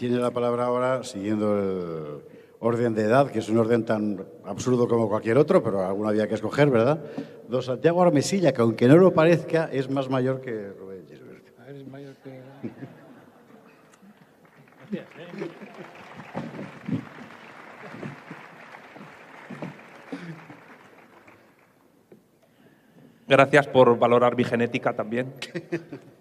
Tiene 0.00 0.16
la 0.16 0.30
palabra 0.30 0.64
ahora, 0.64 1.04
siguiendo 1.04 1.58
el 1.58 2.22
orden 2.58 2.94
de 2.94 3.02
edad, 3.02 3.30
que 3.30 3.40
es 3.40 3.50
un 3.50 3.58
orden 3.58 3.84
tan 3.84 4.24
absurdo 4.46 4.88
como 4.88 5.10
cualquier 5.10 5.36
otro, 5.36 5.62
pero 5.62 5.86
alguna 5.86 6.08
había 6.08 6.26
que 6.26 6.36
escoger, 6.36 6.70
¿verdad? 6.70 7.04
Don 7.50 7.62
Santiago 7.62 8.02
Armesilla, 8.02 8.54
que 8.54 8.62
aunque 8.62 8.88
no 8.88 8.96
lo 8.96 9.12
parezca, 9.12 9.68
es 9.70 9.90
más 9.90 10.08
mayor 10.08 10.40
que 10.40 10.70
Rubén 10.70 11.04
Gisbert. 11.06 11.44
Eres 11.68 11.86
mayor 11.86 12.14
que... 12.24 12.40
Gracias 23.28 23.66
por 23.66 23.98
valorar 23.98 24.34
mi 24.34 24.44
genética 24.44 24.94
también. 24.94 25.34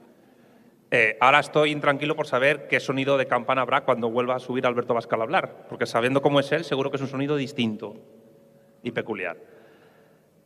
Eh, 0.92 1.18
ahora 1.20 1.40
estoy 1.40 1.72
intranquilo 1.72 2.16
por 2.16 2.26
saber 2.26 2.68
qué 2.68 2.80
sonido 2.80 3.18
de 3.18 3.28
campana 3.28 3.62
habrá 3.62 3.82
cuando 3.82 4.10
vuelva 4.10 4.36
a 4.36 4.40
subir 4.40 4.66
Alberto 4.66 4.96
Bascal 4.96 5.22
a 5.22 5.24
hablar, 5.24 5.68
porque 5.70 5.86
sabiendo 5.86 6.22
cómo 6.22 6.40
es 6.40 6.52
él, 6.52 6.64
seguro 6.64 6.90
que 6.90 6.98
es 6.98 7.02
un 7.02 7.10
sonido 7.10 7.36
distinto 7.36 7.96
y 8.82 8.92
peculiar. 8.92 9.38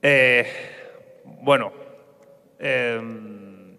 Eh, 0.01 0.45
bueno, 1.41 1.71
em, 2.59 3.77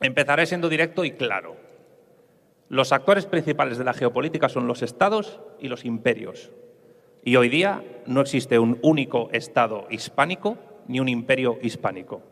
empezaré 0.00 0.44
siendo 0.44 0.68
directo 0.68 1.04
y 1.04 1.12
claro. 1.12 1.56
Los 2.68 2.92
actores 2.92 3.24
principales 3.24 3.78
de 3.78 3.84
la 3.84 3.94
geopolítica 3.94 4.50
son 4.50 4.66
los 4.66 4.82
estados 4.82 5.40
y 5.58 5.68
los 5.68 5.86
imperios. 5.86 6.50
Y 7.24 7.36
hoy 7.36 7.48
día 7.48 7.82
no 8.04 8.20
existe 8.20 8.58
un 8.58 8.78
único 8.82 9.30
estado 9.32 9.86
hispánico 9.88 10.58
ni 10.86 11.00
un 11.00 11.08
imperio 11.08 11.58
hispánico. 11.62 12.22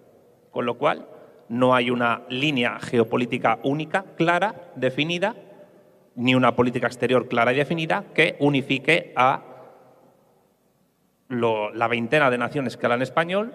Con 0.50 0.66
lo 0.66 0.76
cual, 0.76 1.08
no 1.48 1.74
hay 1.74 1.90
una 1.90 2.22
línea 2.28 2.78
geopolítica 2.80 3.58
única, 3.62 4.04
clara, 4.16 4.72
definida, 4.74 5.34
ni 6.14 6.34
una 6.34 6.56
política 6.56 6.86
exterior 6.86 7.28
clara 7.28 7.52
y 7.52 7.56
definida 7.56 8.04
que 8.14 8.36
unifique 8.40 9.12
a 9.16 9.42
la 11.28 11.88
veintena 11.88 12.30
de 12.30 12.38
naciones 12.38 12.76
que 12.76 12.86
hablan 12.86 13.02
español, 13.02 13.54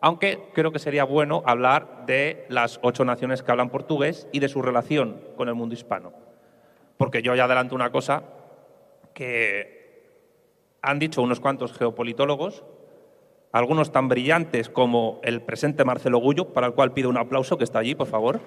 aunque 0.00 0.50
creo 0.52 0.72
que 0.72 0.78
sería 0.78 1.04
bueno 1.04 1.42
hablar 1.46 2.04
de 2.06 2.44
las 2.48 2.80
ocho 2.82 3.04
naciones 3.04 3.42
que 3.42 3.50
hablan 3.50 3.70
portugués 3.70 4.28
y 4.32 4.40
de 4.40 4.48
su 4.48 4.60
relación 4.60 5.20
con 5.36 5.48
el 5.48 5.54
mundo 5.54 5.74
hispano. 5.74 6.12
Porque 6.96 7.22
yo 7.22 7.34
ya 7.34 7.44
adelanto 7.44 7.74
una 7.74 7.92
cosa 7.92 8.24
que 9.14 9.82
han 10.82 10.98
dicho 10.98 11.22
unos 11.22 11.40
cuantos 11.40 11.72
geopolitólogos, 11.72 12.64
algunos 13.52 13.92
tan 13.92 14.08
brillantes 14.08 14.68
como 14.68 15.20
el 15.22 15.42
presente 15.42 15.84
Marcelo 15.84 16.18
Gullo, 16.18 16.52
para 16.52 16.66
el 16.66 16.72
cual 16.72 16.92
pido 16.92 17.10
un 17.10 17.18
aplauso 17.18 17.58
que 17.58 17.64
está 17.64 17.78
allí, 17.78 17.94
por 17.94 18.08
favor. 18.08 18.40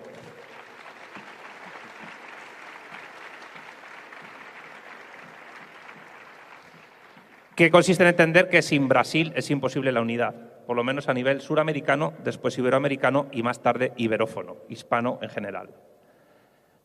que 7.55 7.71
consiste 7.71 8.03
en 8.03 8.09
entender 8.09 8.49
que 8.49 8.61
sin 8.61 8.89
Brasil 8.89 9.31
es 9.35 9.49
imposible 9.49 9.93
la 9.93 10.01
unidad, 10.01 10.35
por 10.65 10.75
lo 10.75 10.83
menos 10.83 11.07
a 11.07 11.13
nivel 11.13 11.39
suramericano, 11.39 12.13
después 12.21 12.57
iberoamericano 12.57 13.27
y 13.31 13.43
más 13.43 13.61
tarde 13.61 13.93
iberófono, 13.95 14.57
hispano 14.67 15.19
en 15.21 15.29
general. 15.29 15.69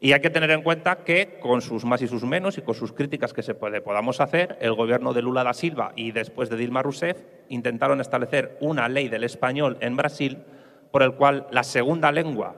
Y 0.02 0.14
hay 0.14 0.20
que 0.20 0.30
tener 0.30 0.50
en 0.50 0.62
cuenta 0.62 1.04
que, 1.04 1.38
con 1.40 1.60
sus 1.60 1.84
más 1.84 2.00
y 2.00 2.08
sus 2.08 2.24
menos 2.24 2.56
y 2.56 2.62
con 2.62 2.74
sus 2.74 2.92
críticas 2.92 3.34
que 3.34 3.42
se 3.42 3.54
puede, 3.54 3.82
podamos 3.82 4.20
hacer, 4.22 4.56
el 4.62 4.72
gobierno 4.72 5.12
de 5.12 5.20
Lula 5.20 5.44
da 5.44 5.52
Silva 5.52 5.92
y 5.94 6.12
después 6.12 6.48
de 6.48 6.56
Dilma 6.56 6.82
Rousseff 6.82 7.22
intentaron 7.50 8.00
establecer 8.00 8.56
una 8.60 8.88
ley 8.88 9.08
del 9.08 9.24
español 9.24 9.76
en 9.80 9.96
Brasil 9.96 10.38
por 10.90 11.02
el 11.02 11.12
cual 11.12 11.46
la 11.50 11.62
segunda 11.64 12.10
lengua 12.12 12.56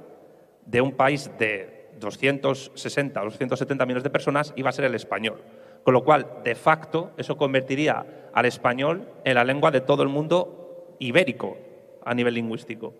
de 0.66 0.80
un 0.80 0.93
país 0.93 1.32
de 1.36 1.90
260 1.99 3.20
o 3.20 3.24
270 3.24 3.86
millones 3.86 4.05
de 4.05 4.11
personas 4.11 4.53
iba 4.55 4.70
a 4.70 4.72
ser 4.72 4.84
el 4.84 4.95
español. 4.95 5.43
Con 5.82 5.95
lo 5.95 6.05
cual, 6.05 6.28
de 6.45 6.55
facto, 6.55 7.11
eso 7.16 7.36
convertiría 7.36 8.30
al 8.32 8.47
español 8.47 9.09
en 9.24 9.34
la 9.34 9.43
lengua 9.43 9.72
de 9.72 9.80
todo 9.80 10.05
el 10.05 10.09
mundo 10.09 10.95
ibérico 11.01 11.59
a 12.05 12.14
nivel 12.14 12.34
lingüístico. 12.34 12.95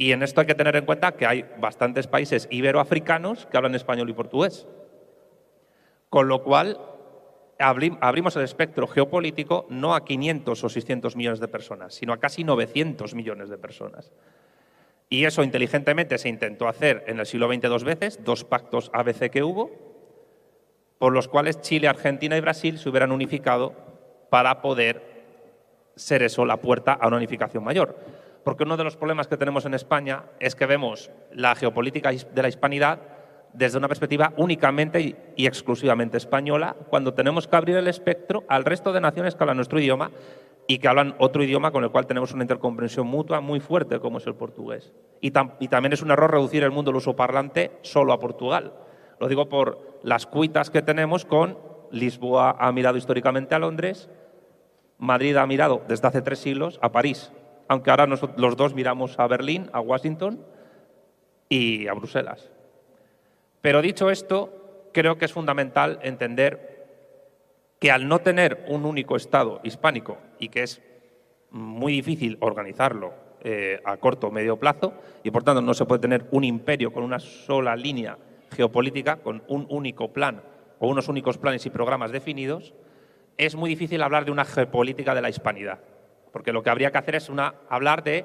Y 0.00 0.12
en 0.12 0.22
esto 0.22 0.40
hay 0.40 0.46
que 0.46 0.54
tener 0.54 0.74
en 0.76 0.86
cuenta 0.86 1.12
que 1.12 1.26
hay 1.26 1.44
bastantes 1.58 2.06
países 2.06 2.48
iberoafricanos 2.50 3.44
que 3.44 3.58
hablan 3.58 3.74
español 3.74 4.08
y 4.08 4.14
portugués. 4.14 4.66
Con 6.08 6.26
lo 6.26 6.42
cual, 6.42 6.80
abrimos 7.58 8.34
el 8.36 8.42
espectro 8.44 8.86
geopolítico 8.86 9.66
no 9.68 9.94
a 9.94 10.06
500 10.06 10.64
o 10.64 10.68
600 10.70 11.16
millones 11.16 11.38
de 11.38 11.48
personas, 11.48 11.92
sino 11.92 12.14
a 12.14 12.18
casi 12.18 12.44
900 12.44 13.14
millones 13.14 13.50
de 13.50 13.58
personas. 13.58 14.10
Y 15.10 15.26
eso 15.26 15.42
inteligentemente 15.42 16.16
se 16.16 16.30
intentó 16.30 16.66
hacer 16.66 17.04
en 17.06 17.20
el 17.20 17.26
siglo 17.26 17.52
XX 17.52 17.68
dos 17.68 17.84
veces, 17.84 18.24
dos 18.24 18.44
pactos 18.44 18.90
ABC 18.94 19.28
que 19.28 19.42
hubo, 19.42 19.70
por 20.98 21.12
los 21.12 21.28
cuales 21.28 21.60
Chile, 21.60 21.88
Argentina 21.88 22.38
y 22.38 22.40
Brasil 22.40 22.78
se 22.78 22.88
hubieran 22.88 23.12
unificado 23.12 23.74
para 24.30 24.62
poder 24.62 25.02
ser 25.94 26.22
eso 26.22 26.46
la 26.46 26.56
puerta 26.56 26.94
a 26.94 27.06
una 27.06 27.18
unificación 27.18 27.62
mayor 27.62 28.29
porque 28.44 28.64
uno 28.64 28.76
de 28.76 28.84
los 28.84 28.96
problemas 28.96 29.28
que 29.28 29.36
tenemos 29.36 29.64
en 29.66 29.74
España 29.74 30.24
es 30.38 30.54
que 30.54 30.66
vemos 30.66 31.10
la 31.32 31.54
geopolítica 31.54 32.10
de 32.10 32.42
la 32.42 32.48
hispanidad 32.48 33.00
desde 33.52 33.78
una 33.78 33.88
perspectiva 33.88 34.32
únicamente 34.36 35.16
y 35.36 35.46
exclusivamente 35.46 36.16
española, 36.16 36.76
cuando 36.88 37.14
tenemos 37.14 37.48
que 37.48 37.56
abrir 37.56 37.76
el 37.76 37.88
espectro 37.88 38.44
al 38.48 38.64
resto 38.64 38.92
de 38.92 39.00
naciones 39.00 39.34
que 39.34 39.42
hablan 39.42 39.56
nuestro 39.56 39.80
idioma 39.80 40.10
y 40.66 40.78
que 40.78 40.88
hablan 40.88 41.16
otro 41.18 41.42
idioma 41.42 41.72
con 41.72 41.82
el 41.82 41.90
cual 41.90 42.06
tenemos 42.06 42.32
una 42.32 42.44
intercomprensión 42.44 43.06
mutua 43.06 43.40
muy 43.40 43.58
fuerte, 43.58 43.98
como 43.98 44.18
es 44.18 44.26
el 44.26 44.36
portugués. 44.36 44.92
Y, 45.20 45.32
también 45.32 45.92
es 45.92 46.02
un 46.02 46.12
error 46.12 46.30
reducir 46.30 46.62
el 46.62 46.70
mundo 46.70 46.92
del 46.92 47.14
parlante 47.16 47.72
solo 47.82 48.12
a 48.12 48.20
Portugal. 48.20 48.72
Lo 49.18 49.26
digo 49.26 49.48
por 49.48 49.98
las 50.04 50.26
cuitas 50.26 50.70
que 50.70 50.82
tenemos 50.82 51.24
con 51.24 51.58
Lisboa 51.90 52.56
ha 52.58 52.70
mirado 52.70 52.96
históricamente 52.96 53.54
a 53.54 53.58
Londres, 53.58 54.08
Madrid 54.98 55.36
ha 55.36 55.46
mirado 55.46 55.82
desde 55.88 56.06
hace 56.06 56.22
tres 56.22 56.38
siglos 56.38 56.78
a 56.82 56.92
París 56.92 57.32
aunque 57.70 57.90
ahora 57.90 58.06
los 58.06 58.56
dos 58.56 58.74
miramos 58.74 59.16
a 59.20 59.28
Berlín, 59.28 59.70
a 59.72 59.78
Washington 59.78 60.44
y 61.48 61.86
a 61.86 61.92
Bruselas. 61.92 62.50
Pero 63.60 63.80
dicho 63.80 64.10
esto, 64.10 64.88
creo 64.92 65.18
que 65.18 65.26
es 65.26 65.32
fundamental 65.32 66.00
entender 66.02 66.88
que 67.78 67.92
al 67.92 68.08
no 68.08 68.18
tener 68.18 68.66
un 68.68 68.84
único 68.84 69.14
Estado 69.14 69.60
hispánico 69.62 70.18
y 70.40 70.48
que 70.48 70.64
es 70.64 70.82
muy 71.52 71.92
difícil 71.92 72.38
organizarlo 72.40 73.14
eh, 73.40 73.80
a 73.84 73.98
corto 73.98 74.26
o 74.26 74.30
medio 74.32 74.56
plazo 74.56 74.92
y 75.22 75.30
por 75.30 75.44
tanto 75.44 75.62
no 75.62 75.72
se 75.72 75.84
puede 75.84 76.00
tener 76.00 76.26
un 76.32 76.42
imperio 76.42 76.92
con 76.92 77.04
una 77.04 77.20
sola 77.20 77.76
línea 77.76 78.18
geopolítica, 78.50 79.18
con 79.18 79.44
un 79.46 79.68
único 79.70 80.12
plan 80.12 80.42
o 80.80 80.88
unos 80.88 81.08
únicos 81.08 81.38
planes 81.38 81.64
y 81.66 81.70
programas 81.70 82.10
definidos, 82.10 82.74
es 83.38 83.54
muy 83.54 83.70
difícil 83.70 84.02
hablar 84.02 84.24
de 84.24 84.32
una 84.32 84.44
geopolítica 84.44 85.14
de 85.14 85.22
la 85.22 85.30
hispanidad 85.30 85.78
porque 86.32 86.52
lo 86.52 86.62
que 86.62 86.70
habría 86.70 86.90
que 86.90 86.98
hacer 86.98 87.14
es 87.16 87.30
hablar 87.68 88.04
de 88.04 88.24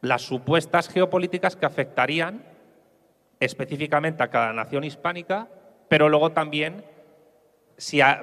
las 0.00 0.22
supuestas 0.22 0.88
geopolíticas 0.88 1.56
que 1.56 1.66
afectarían 1.66 2.44
específicamente 3.40 4.22
a 4.22 4.28
cada 4.28 4.52
nación 4.52 4.84
hispánica, 4.84 5.48
pero 5.88 6.08
luego 6.08 6.32
también 6.32 6.84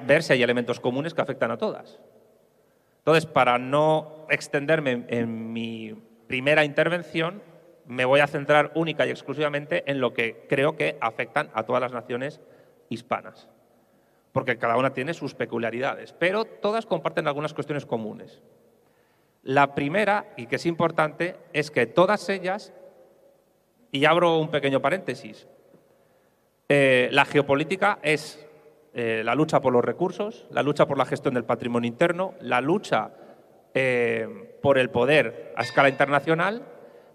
ver 0.04 0.22
si 0.22 0.32
hay 0.32 0.42
elementos 0.42 0.80
comunes 0.80 1.14
que 1.14 1.22
afectan 1.22 1.50
a 1.50 1.58
todas. 1.58 1.98
Entonces, 2.98 3.26
para 3.26 3.58
no 3.58 4.26
extenderme 4.30 5.04
en 5.08 5.52
mi 5.52 5.94
primera 6.26 6.64
intervención, 6.64 7.42
me 7.86 8.04
voy 8.04 8.20
a 8.20 8.26
centrar 8.26 8.72
única 8.74 9.06
y 9.06 9.10
exclusivamente 9.10 9.88
en 9.90 10.00
lo 10.00 10.12
que 10.12 10.44
creo 10.48 10.76
que 10.76 10.98
afectan 11.00 11.50
a 11.54 11.62
todas 11.62 11.80
las 11.80 11.92
naciones 11.92 12.40
hispanas, 12.88 13.48
porque 14.32 14.58
cada 14.58 14.76
una 14.76 14.92
tiene 14.92 15.14
sus 15.14 15.34
peculiaridades, 15.34 16.12
pero 16.12 16.44
todas 16.44 16.84
comparten 16.84 17.28
algunas 17.28 17.54
cuestiones 17.54 17.86
comunes. 17.86 18.42
La 19.46 19.76
primera, 19.76 20.32
y 20.36 20.46
que 20.46 20.56
es 20.56 20.66
importante, 20.66 21.36
es 21.52 21.70
que 21.70 21.86
todas 21.86 22.28
ellas, 22.28 22.72
y 23.92 24.04
abro 24.04 24.40
un 24.40 24.50
pequeño 24.50 24.82
paréntesis, 24.82 25.46
eh, 26.68 27.08
la 27.12 27.24
geopolítica 27.24 28.00
es 28.02 28.44
eh, 28.92 29.22
la 29.24 29.36
lucha 29.36 29.60
por 29.60 29.72
los 29.72 29.84
recursos, 29.84 30.48
la 30.50 30.64
lucha 30.64 30.86
por 30.86 30.98
la 30.98 31.04
gestión 31.04 31.34
del 31.34 31.44
patrimonio 31.44 31.86
interno, 31.86 32.34
la 32.40 32.60
lucha 32.60 33.12
eh, 33.72 34.58
por 34.60 34.78
el 34.78 34.90
poder 34.90 35.52
a 35.54 35.62
escala 35.62 35.90
internacional, 35.90 36.66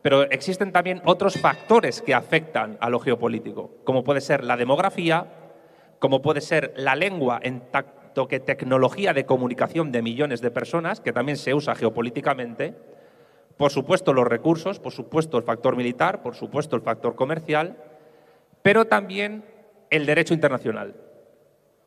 pero 0.02 0.24
existen 0.32 0.72
también 0.72 1.02
otros 1.04 1.38
factores 1.38 2.02
que 2.02 2.14
afectan 2.14 2.78
a 2.80 2.90
lo 2.90 3.02
geopolítico, 3.02 3.72
como 3.84 4.06
puede 4.06 4.22
ser 4.22 4.46
la 4.46 4.56
demografía, 4.56 5.26
como 6.00 6.22
puede 6.22 6.40
ser 6.40 6.72
la 6.78 6.96
lengua 6.96 7.42
en, 7.44 7.62
que 8.14 8.40
tecnología 8.40 9.14
de 9.14 9.26
comunicación 9.26 9.92
de 9.92 10.02
millones 10.02 10.42
de 10.42 10.52
personas, 10.52 11.00
que 11.00 11.14
también 11.14 11.38
se 11.38 11.54
usa 11.54 11.76
geopolíticamente, 11.76 12.76
por 13.58 13.72
supuesto 13.72 14.14
los 14.14 14.28
recursos, 14.28 14.80
por 14.80 14.92
supuesto 14.92 15.38
el 15.38 15.44
factor 15.44 15.76
militar, 15.76 16.22
por 16.22 16.36
supuesto 16.36 16.76
el 16.76 16.82
factor 16.82 17.16
comercial, 17.16 17.78
pero 18.62 18.86
también 18.86 19.46
el 19.90 20.06
derecho 20.06 20.34
internacional 20.34 20.96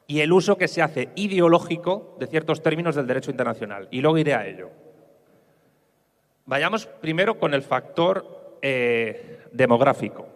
y 0.07 0.21
el 0.21 0.33
uso 0.33 0.59
que 0.59 0.69
se 0.69 0.83
hace 0.83 1.09
ideológico 1.15 2.17
de 2.19 2.27
ciertos 2.27 2.63
términos 2.63 2.95
del 2.95 3.07
derecho 3.07 3.31
internacional. 3.31 3.89
Y 3.91 4.01
luego 4.01 4.19
iré 4.19 4.35
a 4.35 4.47
ello. 4.47 4.71
Vayamos 6.47 6.87
primero 6.87 7.39
con 7.39 7.55
el 7.55 7.63
factor 7.63 8.59
eh, 8.61 9.41
demográfico. 9.53 10.27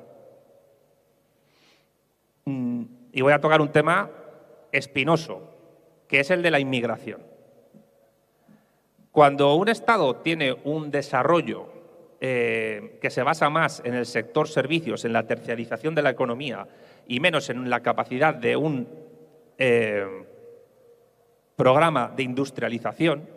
Mm, 2.47 2.84
y 3.12 3.20
voy 3.20 3.32
a 3.32 3.41
tocar 3.41 3.61
un 3.61 3.70
tema 3.70 4.11
espinoso, 4.72 5.57
que 6.09 6.20
es 6.20 6.30
el 6.30 6.42
de 6.42 6.50
la 6.50 6.59
inmigración. 6.59 7.20
Cuando 9.12 9.54
un 9.54 9.68
Estado 9.68 10.16
tiene 10.16 10.56
un 10.64 10.90
desarrollo 10.90 11.66
eh, 12.20 12.98
que 13.00 13.11
se 13.11 13.22
basa 13.22 13.50
más 13.50 13.82
en 13.84 13.94
el 13.94 14.06
sector 14.06 14.48
servicios, 14.48 15.04
en 15.04 15.12
la 15.12 15.26
terciarización 15.26 15.94
de 15.94 16.02
la 16.02 16.11
economía 16.11 16.66
y 17.06 17.20
menos 17.20 17.50
en 17.50 17.70
la 17.70 17.80
capacidad 17.80 18.34
de 18.34 18.56
un 18.56 18.88
eh, 19.59 20.04
programa 21.56 22.12
de 22.16 22.22
industrialización, 22.22 23.28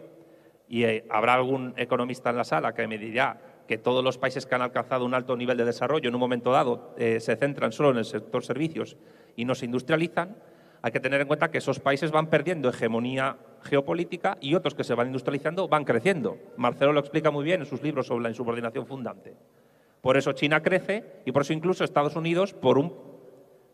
y 0.68 0.84
eh, 0.84 1.06
habrá 1.10 1.34
algún 1.34 1.74
economista 1.78 2.30
en 2.30 2.38
la 2.38 2.44
sala 2.44 2.74
que 2.74 2.88
me 2.88 2.98
dirá 2.98 3.40
que 3.68 3.78
todos 3.78 4.04
los 4.04 4.18
países 4.18 4.46
que 4.46 4.56
han 4.56 4.62
alcanzado 4.62 5.06
un 5.06 5.14
alto 5.14 5.36
nivel 5.36 5.58
de 5.58 5.66
desarrollo 5.66 6.10
en 6.10 6.16
un 6.16 6.22
momento 6.22 6.52
dado 6.52 6.94
se 6.98 7.36
centran 7.38 7.72
solo 7.72 7.92
en 7.92 7.98
el 7.98 8.06
sector 8.06 8.44
servicios 8.44 8.98
y 9.36 9.46
no 9.46 9.56
se 9.56 9.66
industrializan, 9.66 10.36
hay 10.82 10.92
que 10.92 11.00
tener 11.00 11.22
en 11.22 11.28
cuenta 11.28 11.52
que 11.52 11.60
esos 11.60 11.80
países 11.80 12.12
van 12.12 12.28
perdiendo 12.28 12.70
hegemonía 12.70 13.38
geopolítica 13.64 14.38
y 14.42 14.56
otros 14.56 14.74
que 14.74 14.84
se 14.84 14.96
van 14.96 15.08
industrializando 15.08 15.68
van 15.68 15.86
creciendo. 15.86 16.38
Marcelo 16.58 16.92
lo 16.94 17.00
explica 17.00 17.30
muy 17.30 17.44
bien 17.44 17.62
en 17.62 17.68
sus 17.68 17.84
libros 17.84 18.08
sobre 18.08 18.24
la 18.24 18.30
insubordinación 18.30 18.88
fundante. 18.88 19.36
Por 20.02 20.18
eso 20.18 20.34
China 20.34 20.64
crece 20.64 21.22
y 21.26 21.32
por 21.32 21.44
eso 21.44 21.54
incluso 21.54 21.84
Estados 21.84 22.16
Unidos, 22.16 22.54
por 22.54 22.80
un 22.80 22.94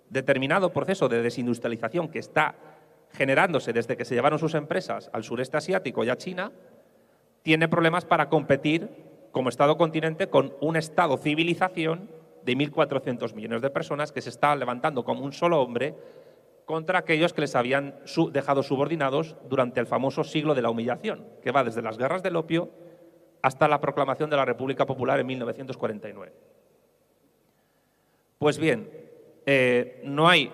determinado 0.10 0.74
proceso 0.74 1.08
de 1.08 1.22
desindustrialización 1.22 2.10
que 2.10 2.20
está 2.20 2.55
generándose 3.14 3.72
desde 3.72 3.95
que 3.95 4.03
se 4.03 4.16
llevaron 4.16 4.38
sus 4.38 4.53
empresas 4.53 5.10
al 5.14 5.24
sureste 5.24 5.55
asiático 5.55 6.03
y 6.03 6.10
a 6.10 6.18
China, 6.18 6.51
tiene 7.41 7.70
problemas 7.70 8.03
para 8.03 8.28
competir 8.28 8.89
como 9.32 9.47
Estado 9.47 9.78
continente 9.78 10.28
con 10.28 10.53
un 10.60 10.76
Estado 10.76 11.18
civilización 11.18 12.10
de 12.43 12.53
1.400 12.58 13.34
millones 13.34 13.62
de 13.62 13.70
personas 13.70 14.12
que 14.12 14.22
se 14.22 14.30
está 14.30 14.53
levantando 14.58 15.05
como 15.05 15.24
un 15.24 15.32
solo 15.32 15.62
hombre 15.62 15.95
contra 16.68 16.99
aquellos 16.99 17.32
que 17.32 17.39
les 17.39 17.55
habían 17.55 17.95
dejado 18.34 18.61
subordinados 18.61 19.38
durante 19.49 19.80
el 19.80 19.88
famoso 19.88 20.26
siglo 20.26 20.53
de 20.53 20.61
la 20.61 20.70
humillación, 20.70 21.26
que 21.41 21.53
va 21.53 21.63
desde 21.63 21.82
las 21.82 21.97
guerras 21.97 22.22
del 22.22 22.36
opio 22.36 22.70
hasta 23.41 23.70
la 23.70 23.80
proclamación 23.80 24.30
de 24.30 24.36
la 24.36 24.43
República 24.43 24.86
Popular 24.86 25.18
en 25.18 25.28
1949. 25.28 26.34
Pues 28.38 28.57
bien, 28.59 28.91
eh, 29.45 30.01
no 30.03 30.28
hay 30.28 30.51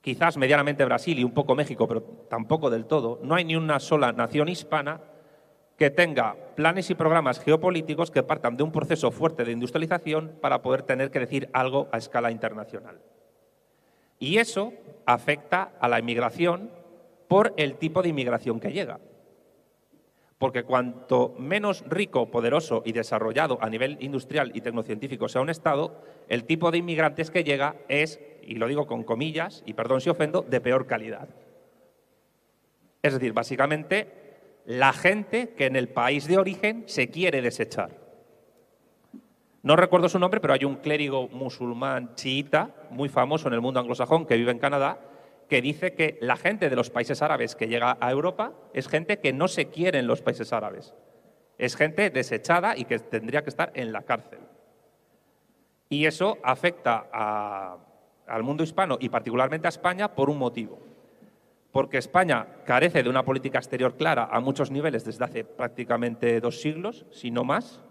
quizás 0.00 0.38
medianamente 0.38 0.86
Brasil 0.86 1.18
y 1.18 1.22
un 1.24 1.34
poco 1.34 1.54
México, 1.54 1.86
pero 1.86 2.00
tampoco 2.30 2.70
del 2.70 2.86
todo, 2.86 3.20
no 3.22 3.34
hay 3.34 3.44
ni 3.44 3.56
una 3.56 3.78
sola 3.78 4.10
nación 4.10 4.48
hispana 4.48 5.02
que 5.76 5.90
tenga 5.90 6.34
planes 6.56 6.88
y 6.88 6.94
programas 6.94 7.40
geopolíticos 7.40 8.10
que 8.10 8.22
partan 8.22 8.56
de 8.56 8.62
un 8.62 8.72
proceso 8.72 9.10
fuerte 9.10 9.44
de 9.44 9.52
industrialización 9.52 10.38
para 10.40 10.62
poder 10.62 10.82
tener 10.82 11.10
que 11.10 11.20
decir 11.20 11.50
algo 11.52 11.88
a 11.92 11.98
escala 11.98 12.30
internacional. 12.30 13.02
Y 14.18 14.38
eso 14.38 14.72
afecta 15.06 15.72
a 15.80 15.88
la 15.88 15.98
inmigración 15.98 16.70
por 17.28 17.54
el 17.56 17.76
tipo 17.76 18.02
de 18.02 18.08
inmigración 18.08 18.60
que 18.60 18.72
llega. 18.72 19.00
Porque 20.38 20.62
cuanto 20.62 21.34
menos 21.38 21.84
rico, 21.88 22.30
poderoso 22.30 22.82
y 22.84 22.92
desarrollado 22.92 23.58
a 23.60 23.68
nivel 23.68 23.98
industrial 24.00 24.52
y 24.54 24.60
tecnocientífico 24.60 25.28
sea 25.28 25.42
un 25.42 25.50
Estado, 25.50 26.00
el 26.28 26.44
tipo 26.44 26.70
de 26.70 26.78
inmigrantes 26.78 27.30
que 27.30 27.42
llega 27.42 27.76
es, 27.88 28.20
y 28.42 28.54
lo 28.54 28.68
digo 28.68 28.86
con 28.86 29.02
comillas, 29.02 29.62
y 29.66 29.74
perdón 29.74 30.00
si 30.00 30.10
ofendo, 30.10 30.42
de 30.42 30.60
peor 30.60 30.86
calidad. 30.86 31.28
Es 33.02 33.14
decir, 33.14 33.32
básicamente 33.32 34.62
la 34.64 34.92
gente 34.92 35.54
que 35.56 35.66
en 35.66 35.76
el 35.76 35.88
país 35.88 36.28
de 36.28 36.38
origen 36.38 36.84
se 36.86 37.08
quiere 37.08 37.42
desechar. 37.42 37.97
No 39.68 39.76
recuerdo 39.76 40.08
su 40.08 40.18
nombre, 40.18 40.40
pero 40.40 40.54
hay 40.54 40.64
un 40.64 40.76
clérigo 40.76 41.28
musulmán 41.28 42.14
chiita 42.14 42.70
muy 42.88 43.10
famoso 43.10 43.48
en 43.48 43.52
el 43.52 43.60
mundo 43.60 43.78
anglosajón 43.78 44.24
que 44.24 44.38
vive 44.38 44.50
en 44.50 44.58
Canadá 44.58 44.98
que 45.46 45.60
dice 45.60 45.92
que 45.92 46.16
la 46.22 46.38
gente 46.38 46.70
de 46.70 46.74
los 46.74 46.88
países 46.88 47.20
árabes 47.20 47.54
que 47.54 47.68
llega 47.68 47.98
a 48.00 48.10
Europa 48.10 48.54
es 48.72 48.88
gente 48.88 49.18
que 49.18 49.34
no 49.34 49.46
se 49.46 49.66
quiere 49.66 49.98
en 49.98 50.06
los 50.06 50.22
países 50.22 50.54
árabes. 50.54 50.94
Es 51.58 51.76
gente 51.76 52.08
desechada 52.08 52.78
y 52.78 52.86
que 52.86 52.98
tendría 52.98 53.42
que 53.42 53.50
estar 53.50 53.70
en 53.74 53.92
la 53.92 54.04
cárcel. 54.04 54.38
Y 55.90 56.06
eso 56.06 56.38
afecta 56.42 57.76
al 58.26 58.42
mundo 58.42 58.64
hispano 58.64 58.96
y 58.98 59.10
particularmente 59.10 59.68
a 59.68 59.68
España 59.68 60.14
por 60.14 60.30
un 60.30 60.38
motivo. 60.38 60.78
Porque 61.72 61.98
España 61.98 62.46
carece 62.64 63.02
de 63.02 63.10
una 63.10 63.22
política 63.22 63.58
exterior 63.58 63.98
clara 63.98 64.30
a 64.32 64.40
muchos 64.40 64.70
niveles 64.70 65.04
desde 65.04 65.26
hace 65.26 65.44
prácticamente 65.44 66.40
dos 66.40 66.58
siglos, 66.58 67.04
si 67.10 67.30
no 67.30 67.44
más. 67.44 67.82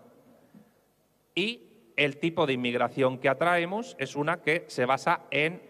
Y 1.35 1.66
el 1.97 2.17
tipo 2.17 2.45
de 2.45 2.53
inmigración 2.53 3.17
que 3.17 3.27
atraemos 3.27 3.95
es 3.99 4.15
una 4.15 4.41
que 4.41 4.65
se 4.67 4.85
basa 4.85 5.23
en 5.31 5.61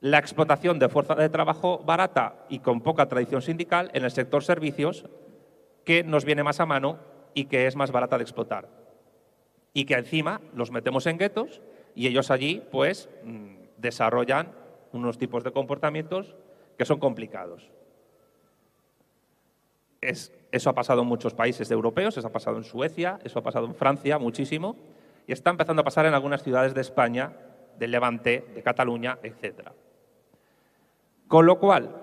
la 0.00 0.18
explotación 0.18 0.78
de 0.78 0.88
fuerza 0.88 1.16
de 1.16 1.28
trabajo 1.28 1.78
barata 1.78 2.46
y 2.48 2.60
con 2.60 2.82
poca 2.82 3.08
tradición 3.08 3.42
sindical 3.42 3.90
en 3.94 4.04
el 4.04 4.10
sector 4.10 4.44
servicios 4.44 5.06
que 5.84 6.04
nos 6.04 6.24
viene 6.24 6.44
más 6.44 6.60
a 6.60 6.66
mano 6.66 6.98
y 7.34 7.46
que 7.46 7.66
es 7.66 7.74
más 7.74 7.90
barata 7.90 8.18
de 8.18 8.22
explotar. 8.22 8.68
Y 9.72 9.86
que 9.86 9.94
encima 9.94 10.40
los 10.54 10.70
metemos 10.70 11.06
en 11.06 11.18
guetos 11.18 11.62
y 11.94 12.06
ellos 12.06 12.30
allí 12.30 12.62
pues 12.70 13.08
mm, 13.24 13.54
desarrollan 13.78 14.52
unos 14.92 15.18
tipos 15.18 15.44
de 15.44 15.52
comportamientos 15.52 16.36
que 16.76 16.84
son 16.84 17.00
complicados. 17.00 17.70
Eso 20.00 20.70
ha 20.70 20.74
pasado 20.74 21.02
en 21.02 21.08
muchos 21.08 21.34
países 21.34 21.70
europeos, 21.70 22.16
eso 22.16 22.28
ha 22.28 22.32
pasado 22.32 22.56
en 22.56 22.64
Suecia, 22.64 23.18
eso 23.24 23.38
ha 23.38 23.42
pasado 23.42 23.66
en 23.66 23.74
Francia 23.74 24.18
muchísimo 24.18 24.76
y 25.26 25.32
está 25.32 25.50
empezando 25.50 25.82
a 25.82 25.84
pasar 25.84 26.06
en 26.06 26.14
algunas 26.14 26.42
ciudades 26.42 26.74
de 26.74 26.80
España, 26.80 27.32
del 27.78 27.90
Levante, 27.90 28.46
de 28.54 28.62
Cataluña, 28.62 29.18
etcétera. 29.22 29.72
Con 31.26 31.46
lo 31.46 31.58
cual, 31.58 31.94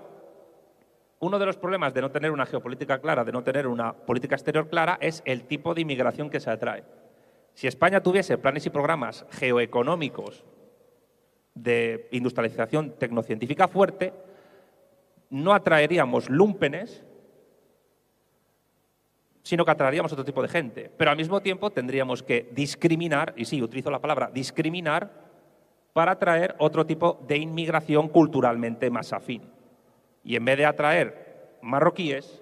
uno 1.20 1.40
de 1.40 1.46
los 1.46 1.58
problemas 1.58 1.94
de 1.94 2.02
no 2.02 2.12
tener 2.12 2.32
una 2.32 2.46
geopolítica 2.46 3.00
clara, 3.00 3.24
de 3.24 3.32
no 3.32 3.44
tener 3.44 3.66
una 3.66 3.94
política 3.94 4.36
exterior 4.36 4.70
clara, 4.70 4.98
es 5.02 5.24
el 5.26 5.46
tipo 5.46 5.74
de 5.74 5.82
inmigración 5.82 6.30
que 6.30 6.40
se 6.40 6.52
atrae. 6.52 6.84
Si 7.56 7.68
España 7.68 8.04
tuviese 8.04 8.38
planes 8.38 8.66
y 8.66 8.70
programas 8.70 9.26
geoeconómicos 9.32 10.44
de 11.56 12.10
industrialización 12.12 12.92
tecnocientífica 13.00 13.68
fuerte, 13.68 14.14
no 15.30 15.54
atraeríamos 15.54 16.30
lúmpenes, 16.30 17.04
sino 19.46 19.64
que 19.64 19.70
atraeríamos 19.70 20.12
otro 20.12 20.26
tipo 20.26 20.42
de 20.42 20.48
gente. 20.48 20.92
Pero 20.98 21.12
al 21.12 21.18
mismo 21.18 21.40
tiempo 21.40 21.70
tendríamos 21.70 22.24
que 22.24 22.50
discriminar, 22.52 23.32
y 23.38 23.46
sí, 23.46 23.62
utilizo 23.62 23.92
la 23.92 24.02
palabra 24.02 24.32
discriminar, 24.34 25.12
para 25.94 26.14
atraer 26.14 26.56
otro 26.58 26.84
tipo 26.88 27.24
de 27.28 27.38
inmigración 27.38 28.10
culturalmente 28.10 28.90
más 28.90 29.14
afín. 29.14 29.44
Y 30.24 30.36
en 30.36 30.46
vez 30.46 30.58
de 30.58 30.66
atraer 30.66 31.58
marroquíes 31.62 32.42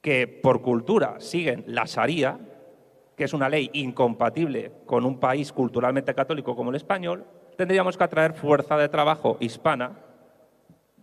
que 0.00 0.28
por 0.28 0.62
cultura 0.62 1.18
siguen 1.18 1.64
la 1.66 1.86
Sharia, 1.86 2.38
que 3.16 3.24
es 3.24 3.32
una 3.32 3.48
ley 3.48 3.68
incompatible 3.72 4.70
con 4.86 5.04
un 5.04 5.18
país 5.18 5.52
culturalmente 5.52 6.14
católico 6.14 6.54
como 6.54 6.70
el 6.70 6.76
español, 6.76 7.24
tendríamos 7.56 7.96
que 7.96 8.04
atraer 8.04 8.32
fuerza 8.32 8.76
de 8.76 8.88
trabajo 8.88 9.38
hispana 9.40 10.05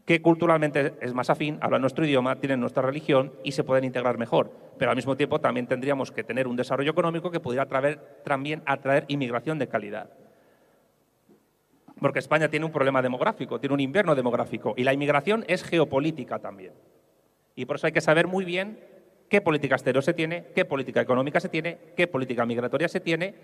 que 0.06 0.22
culturalmente 0.22 0.93
es 1.01 1.14
más 1.14 1.30
afín, 1.30 1.58
habla 1.62 1.80
nuestro 1.80 2.06
idioma, 2.06 2.36
tienen 2.36 2.60
nuestra 2.60 2.84
religión 2.84 3.32
y 3.43 3.54
se 3.54 3.64
pueden 3.64 3.86
integrar 3.86 4.18
mejor. 4.18 4.51
Pero 4.78 4.91
al 4.91 4.97
mismo 4.97 5.16
tiempo 5.16 5.39
también 5.39 5.68
tendríamos 5.68 6.12
que 6.12 6.24
tener 6.24 6.47
un 6.47 6.56
desarrollo 6.56 6.91
económico 6.91 7.32
que 7.32 7.39
pudiera 7.39 7.68
también 8.24 8.62
atraer 8.66 9.06
inmigración 9.08 9.60
de 9.60 9.68
calidad 9.68 10.10
porque 12.04 12.20
España 12.20 12.49
tiene 12.49 12.66
un 12.66 12.72
problema 12.74 13.01
demográfico, 13.01 13.62
tiene 13.62 13.76
un 13.76 13.80
invierno 13.80 14.14
demográfico 14.14 14.74
y 14.76 14.84
la 14.84 14.91
inmigración 14.91 15.45
es 15.47 15.64
geopolítica 15.64 16.38
también. 16.38 16.74
Y 17.56 17.66
por 17.66 17.78
eso 17.78 17.88
hay 17.88 17.93
que 17.93 18.01
saber 18.01 18.28
muy 18.28 18.43
bien 18.43 18.78
qué 19.30 19.39
política 19.39 19.76
exterior 19.76 20.04
se 20.04 20.14
tiene, 20.14 20.47
qué 20.54 20.66
política 20.66 20.99
económica 20.99 21.39
se 21.39 21.47
tiene, 21.47 21.78
qué 21.95 22.08
política 22.08 22.45
migratoria 22.45 22.89
se 22.89 22.99
tiene 22.99 23.36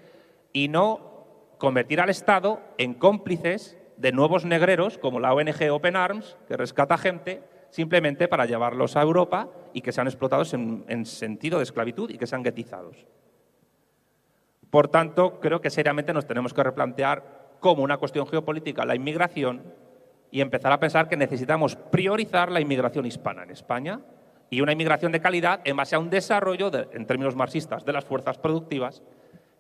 y 0.52 0.68
no 0.68 1.56
convertir 1.58 2.02
al 2.02 2.10
Estado 2.10 2.60
en 2.78 2.96
cómplices 2.96 3.78
de 4.00 4.14
nuevos 4.14 4.46
negreros 4.46 4.98
como 4.98 5.20
la 5.20 5.34
ONG 5.34 5.70
Open 5.72 5.96
Arms, 5.96 6.38
que 6.48 6.56
rescata 6.56 6.98
gente 6.98 7.44
simplemente 7.70 8.28
para 8.28 8.46
llevarlos 8.46 8.96
a 8.96 9.02
Europa 9.02 9.50
y 9.74 9.82
que 9.82 9.92
sean 9.92 10.08
explotados 10.08 10.54
en, 10.54 10.86
en 10.88 11.06
sentido 11.06 11.60
de 11.60 11.64
esclavitud 11.64 12.10
y 12.10 12.18
que 12.18 12.26
sean 12.26 12.42
guetizados. 12.42 13.06
Por 14.70 14.88
tanto, 14.88 15.40
creo 15.40 15.60
que 15.62 15.70
seriamente 15.70 16.14
nos 16.14 16.26
tenemos 16.26 16.54
que 16.54 16.64
replantear 16.64 17.58
como 17.60 17.84
una 17.84 17.98
cuestión 17.98 18.26
geopolítica 18.26 18.86
la 18.86 18.96
inmigración 18.96 19.62
y 20.32 20.42
empezar 20.42 20.72
a 20.72 20.80
pensar 20.80 21.10
que 21.10 21.18
necesitamos 21.18 21.76
priorizar 21.76 22.52
la 22.52 22.62
inmigración 22.62 23.06
hispana 23.06 23.44
en 23.44 23.52
España 23.52 24.00
y 24.50 24.62
una 24.62 24.72
inmigración 24.72 25.12
de 25.12 25.20
calidad 25.20 25.60
en 25.66 25.76
base 25.76 25.96
a 25.96 26.00
un 26.00 26.10
desarrollo, 26.10 26.72
en 26.92 27.06
términos 27.06 27.36
marxistas, 27.36 27.84
de 27.84 27.94
las 27.94 28.06
fuerzas 28.06 28.38
productivas 28.38 29.04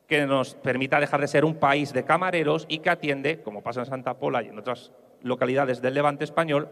que 0.10 0.26
nos 0.26 0.56
permita 0.56 1.00
dejar 1.00 1.22
de 1.22 1.28
ser 1.28 1.46
un 1.46 1.56
país 1.56 1.94
de 1.94 2.04
camareros 2.04 2.66
y 2.68 2.80
que 2.80 2.90
atiende, 2.90 3.44
como 3.44 3.62
pasa 3.62 3.82
en 3.82 3.86
Santa 3.86 4.16
Pola 4.16 4.42
y 4.42 4.48
en 4.48 4.58
otras 4.58 4.92
localidades 5.22 5.82
del 5.84 5.94
levante 5.94 6.24
español, 6.24 6.68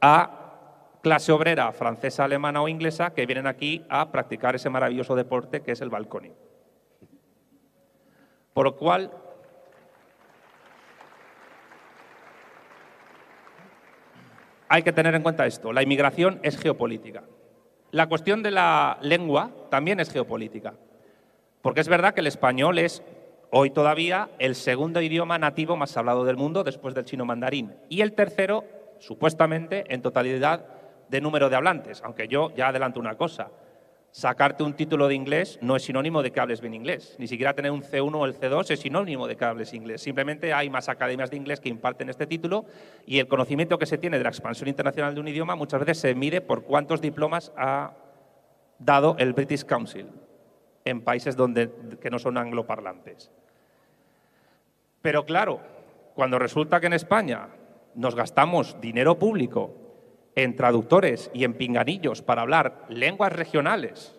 a 0.00 0.98
clase 1.00 1.30
obrera 1.30 1.70
francesa, 1.72 2.24
alemana 2.24 2.60
o 2.60 2.66
inglesa 2.66 3.14
que 3.14 3.24
vienen 3.24 3.46
aquí 3.46 3.84
a 3.88 4.10
practicar 4.10 4.56
ese 4.56 4.68
maravilloso 4.68 5.14
deporte 5.14 5.62
que 5.62 5.72
es 5.72 5.80
el 5.80 5.90
balcón. 5.90 6.32
Por 8.52 8.64
lo 8.64 8.76
cual, 8.76 9.12
hay 14.68 14.82
que 14.82 14.92
tener 14.92 15.14
en 15.14 15.22
cuenta 15.22 15.46
esto. 15.46 15.72
La 15.72 15.84
inmigración 15.84 16.40
es 16.42 16.58
geopolítica. 16.58 17.22
La 17.92 18.08
cuestión 18.08 18.42
de 18.42 18.50
la 18.50 18.98
lengua 19.02 19.52
también 19.70 20.00
es 20.00 20.10
geopolítica. 20.10 20.74
Porque 21.62 21.80
es 21.80 21.88
verdad 21.88 22.12
que 22.12 22.20
el 22.20 22.26
español 22.26 22.78
es 22.78 23.02
hoy 23.50 23.70
todavía 23.70 24.28
el 24.38 24.54
segundo 24.54 25.00
idioma 25.00 25.38
nativo 25.38 25.76
más 25.76 25.96
hablado 25.96 26.24
del 26.24 26.36
mundo 26.36 26.64
después 26.64 26.94
del 26.94 27.04
chino 27.04 27.24
mandarín. 27.24 27.74
Y 27.88 28.00
el 28.00 28.12
tercero, 28.12 28.64
supuestamente, 28.98 29.84
en 29.88 30.02
totalidad 30.02 30.66
de 31.08 31.20
número 31.20 31.48
de 31.48 31.56
hablantes. 31.56 32.02
Aunque 32.04 32.28
yo 32.28 32.52
ya 32.54 32.68
adelanto 32.68 32.98
una 32.98 33.16
cosa 33.16 33.50
sacarte 34.12 34.62
un 34.62 34.74
título 34.74 35.08
de 35.08 35.14
inglés 35.14 35.58
no 35.62 35.74
es 35.74 35.84
sinónimo 35.84 36.22
de 36.22 36.30
que 36.30 36.40
hables 36.40 36.60
bien 36.60 36.74
inglés. 36.74 37.16
Ni 37.18 37.26
siquiera 37.26 37.54
tener 37.54 37.72
un 37.72 37.82
C1 37.82 38.14
o 38.14 38.26
el 38.26 38.38
C2 38.38 38.70
es 38.70 38.80
sinónimo 38.80 39.26
de 39.26 39.36
que 39.36 39.44
hables 39.44 39.72
inglés. 39.72 40.02
Simplemente 40.02 40.52
hay 40.52 40.68
más 40.68 40.88
academias 40.88 41.30
de 41.30 41.38
inglés 41.38 41.60
que 41.60 41.70
imparten 41.70 42.10
este 42.10 42.26
título 42.26 42.66
y 43.06 43.18
el 43.18 43.26
conocimiento 43.26 43.78
que 43.78 43.86
se 43.86 43.98
tiene 43.98 44.18
de 44.18 44.24
la 44.24 44.30
expansión 44.30 44.68
internacional 44.68 45.14
de 45.14 45.20
un 45.20 45.28
idioma 45.28 45.56
muchas 45.56 45.80
veces 45.80 45.98
se 45.98 46.14
mide 46.14 46.42
por 46.42 46.62
cuántos 46.62 47.00
diplomas 47.00 47.52
ha 47.56 47.94
dado 48.78 49.16
el 49.18 49.32
British 49.32 49.64
Council 49.64 50.06
en 50.84 51.02
países 51.02 51.36
donde, 51.36 51.70
que 52.00 52.10
no 52.10 52.18
son 52.18 52.38
angloparlantes. 52.38 53.30
Pero 55.00 55.24
claro, 55.24 55.60
cuando 56.14 56.38
resulta 56.38 56.80
que 56.80 56.86
en 56.86 56.92
España 56.92 57.48
nos 57.94 58.14
gastamos 58.14 58.80
dinero 58.80 59.18
público 59.18 59.74
en 60.34 60.56
traductores 60.56 61.30
y 61.34 61.44
en 61.44 61.54
pinganillos 61.54 62.22
para 62.22 62.42
hablar 62.42 62.86
lenguas 62.88 63.32
regionales, 63.32 64.18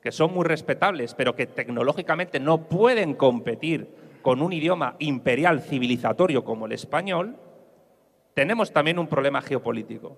que 0.00 0.10
son 0.10 0.34
muy 0.34 0.44
respetables, 0.44 1.14
pero 1.14 1.36
que 1.36 1.46
tecnológicamente 1.46 2.40
no 2.40 2.68
pueden 2.68 3.14
competir 3.14 3.88
con 4.22 4.42
un 4.42 4.52
idioma 4.52 4.96
imperial 4.98 5.60
civilizatorio 5.60 6.44
como 6.44 6.66
el 6.66 6.72
español, 6.72 7.36
tenemos 8.34 8.72
también 8.72 8.98
un 8.98 9.06
problema 9.06 9.42
geopolítico. 9.42 10.16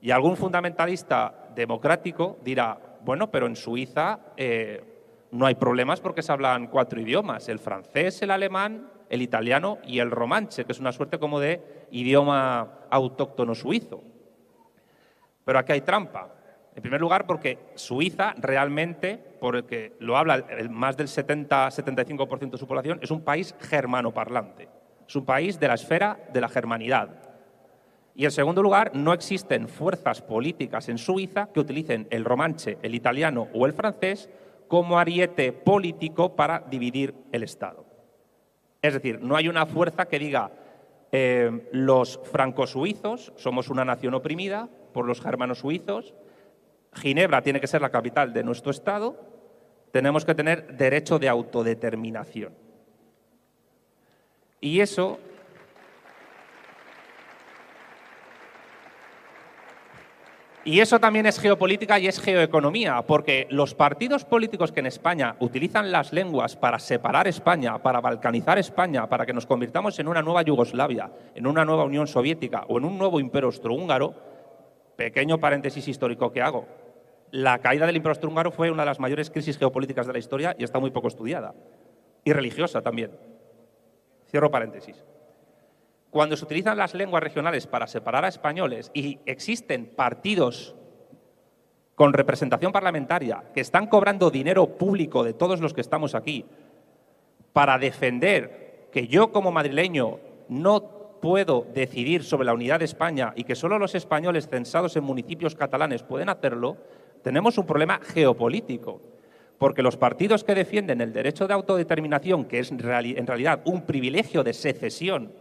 Y 0.00 0.10
algún 0.10 0.36
fundamentalista 0.36 1.50
democrático 1.54 2.38
dirá, 2.42 2.78
bueno, 3.02 3.30
pero 3.30 3.46
en 3.46 3.56
Suiza 3.56 4.20
eh, 4.36 4.95
no 5.30 5.46
hay 5.46 5.54
problemas 5.54 6.00
porque 6.00 6.22
se 6.22 6.32
hablan 6.32 6.68
cuatro 6.68 7.00
idiomas, 7.00 7.48
el 7.48 7.58
francés, 7.58 8.22
el 8.22 8.30
alemán 8.30 8.90
el 9.08 9.22
italiano 9.22 9.78
y 9.84 9.98
el 9.98 10.10
romanche, 10.10 10.64
que 10.64 10.72
es 10.72 10.80
una 10.80 10.92
suerte 10.92 11.18
como 11.18 11.40
de 11.40 11.86
idioma 11.90 12.80
autóctono 12.90 13.54
suizo. 13.54 14.02
Pero 15.44 15.58
aquí 15.58 15.72
hay 15.72 15.80
trampa. 15.82 16.32
En 16.74 16.82
primer 16.82 17.00
lugar, 17.00 17.26
porque 17.26 17.58
Suiza 17.74 18.34
realmente, 18.36 19.16
por 19.16 19.56
el 19.56 19.64
que 19.64 19.96
lo 19.98 20.18
habla 20.18 20.44
más 20.68 20.96
del 20.96 21.06
70-75% 21.06 22.50
de 22.50 22.58
su 22.58 22.66
población, 22.66 22.98
es 23.00 23.10
un 23.10 23.22
país 23.22 23.54
germanoparlante. 23.60 24.68
Es 25.08 25.16
un 25.16 25.24
país 25.24 25.58
de 25.58 25.68
la 25.68 25.74
esfera 25.74 26.18
de 26.32 26.40
la 26.40 26.48
germanidad. 26.48 27.08
Y 28.14 28.24
en 28.24 28.30
segundo 28.30 28.62
lugar, 28.62 28.90
no 28.94 29.14
existen 29.14 29.68
fuerzas 29.68 30.20
políticas 30.20 30.88
en 30.88 30.98
Suiza 30.98 31.48
que 31.52 31.60
utilicen 31.60 32.08
el 32.10 32.24
romanche, 32.24 32.76
el 32.82 32.94
italiano 32.94 33.48
o 33.54 33.64
el 33.64 33.72
francés 33.72 34.28
como 34.68 34.98
ariete 34.98 35.52
político 35.52 36.34
para 36.36 36.60
dividir 36.60 37.14
el 37.32 37.42
Estado. 37.42 37.84
Es 38.82 38.94
decir, 38.94 39.20
no 39.20 39.36
hay 39.36 39.48
una 39.48 39.66
fuerza 39.66 40.06
que 40.06 40.18
diga 40.18 40.50
eh, 41.12 41.68
los 41.72 42.20
franco-suizos 42.30 43.32
somos 43.36 43.68
una 43.68 43.84
nación 43.84 44.14
oprimida 44.14 44.68
por 44.92 45.06
los 45.06 45.20
germanos 45.20 45.58
suizos, 45.60 46.14
Ginebra 46.92 47.42
tiene 47.42 47.60
que 47.60 47.66
ser 47.66 47.82
la 47.82 47.90
capital 47.90 48.32
de 48.32 48.42
nuestro 48.42 48.70
Estado, 48.70 49.16
tenemos 49.92 50.24
que 50.24 50.34
tener 50.34 50.76
derecho 50.76 51.18
de 51.18 51.28
autodeterminación. 51.28 52.52
Y 54.60 54.80
eso 54.80 55.18
Y 60.66 60.80
eso 60.80 60.98
también 60.98 61.26
es 61.26 61.38
geopolítica 61.38 62.00
y 62.00 62.08
es 62.08 62.20
geoeconomía, 62.20 63.00
porque 63.02 63.46
los 63.50 63.76
partidos 63.76 64.24
políticos 64.24 64.72
que 64.72 64.80
en 64.80 64.86
España 64.86 65.36
utilizan 65.38 65.92
las 65.92 66.12
lenguas 66.12 66.56
para 66.56 66.80
separar 66.80 67.28
España, 67.28 67.78
para 67.78 68.00
balcanizar 68.00 68.58
España, 68.58 69.08
para 69.08 69.24
que 69.24 69.32
nos 69.32 69.46
convirtamos 69.46 69.96
en 70.00 70.08
una 70.08 70.22
nueva 70.22 70.42
Yugoslavia, 70.42 71.08
en 71.36 71.46
una 71.46 71.64
nueva 71.64 71.84
Unión 71.84 72.08
Soviética 72.08 72.64
o 72.66 72.78
en 72.78 72.84
un 72.84 72.98
nuevo 72.98 73.20
imperio 73.20 73.46
austrohúngaro, 73.46 74.12
pequeño 74.96 75.38
paréntesis 75.38 75.86
histórico 75.86 76.32
que 76.32 76.42
hago, 76.42 76.66
la 77.30 77.60
caída 77.60 77.86
del 77.86 77.94
imperio 77.94 78.14
austrohúngaro 78.14 78.50
fue 78.50 78.72
una 78.72 78.82
de 78.82 78.86
las 78.86 78.98
mayores 78.98 79.30
crisis 79.30 79.58
geopolíticas 79.58 80.08
de 80.08 80.14
la 80.14 80.18
historia 80.18 80.56
y 80.58 80.64
está 80.64 80.80
muy 80.80 80.90
poco 80.90 81.06
estudiada, 81.06 81.54
y 82.24 82.32
religiosa 82.32 82.82
también. 82.82 83.12
Cierro 84.28 84.50
paréntesis 84.50 84.96
cuando 86.10 86.36
se 86.36 86.44
utilizan 86.44 86.78
las 86.78 86.94
lenguas 86.94 87.22
regionales 87.22 87.66
para 87.66 87.86
separar 87.86 88.24
a 88.24 88.28
españoles 88.28 88.90
y 88.94 89.18
existen 89.26 89.86
partidos 89.86 90.74
con 91.94 92.12
representación 92.12 92.72
parlamentaria 92.72 93.44
que 93.54 93.60
están 93.60 93.86
cobrando 93.86 94.30
dinero 94.30 94.76
público 94.78 95.24
de 95.24 95.32
todos 95.32 95.60
los 95.60 95.74
que 95.74 95.80
estamos 95.80 96.14
aquí 96.14 96.44
para 97.52 97.78
defender 97.78 98.88
que 98.92 99.08
yo 99.08 99.32
como 99.32 99.50
madrileño 99.50 100.20
no 100.48 100.96
puedo 101.20 101.66
decidir 101.74 102.22
sobre 102.22 102.46
la 102.46 102.54
unidad 102.54 102.78
de 102.78 102.84
España 102.84 103.32
y 103.34 103.44
que 103.44 103.54
solo 103.54 103.78
los 103.78 103.94
españoles 103.94 104.48
censados 104.48 104.96
en 104.96 105.04
municipios 105.04 105.54
catalanes 105.54 106.02
pueden 106.02 106.28
hacerlo, 106.28 106.76
tenemos 107.22 107.58
un 107.58 107.66
problema 107.66 107.98
geopolítico. 108.00 109.00
Porque 109.58 109.82
los 109.82 109.96
partidos 109.96 110.44
que 110.44 110.54
defienden 110.54 111.00
el 111.00 111.14
derecho 111.14 111.48
de 111.48 111.54
autodeterminación, 111.54 112.44
que 112.44 112.58
es 112.58 112.70
en 112.70 112.78
realidad 112.78 113.62
un 113.64 113.86
privilegio 113.86 114.44
de 114.44 114.52
secesión 114.52 115.32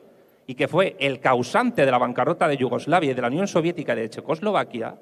y 0.47 0.55
que 0.55 0.67
fue 0.67 0.95
el 0.99 1.19
causante 1.19 1.85
de 1.85 1.91
la 1.91 1.97
bancarrota 1.97 2.47
de 2.47 2.57
Yugoslavia 2.57 3.11
y 3.11 3.13
de 3.13 3.21
la 3.21 3.27
Unión 3.27 3.47
Soviética 3.47 3.93
y 3.93 4.01
de 4.01 4.09
Checoslovaquia, 4.09 4.95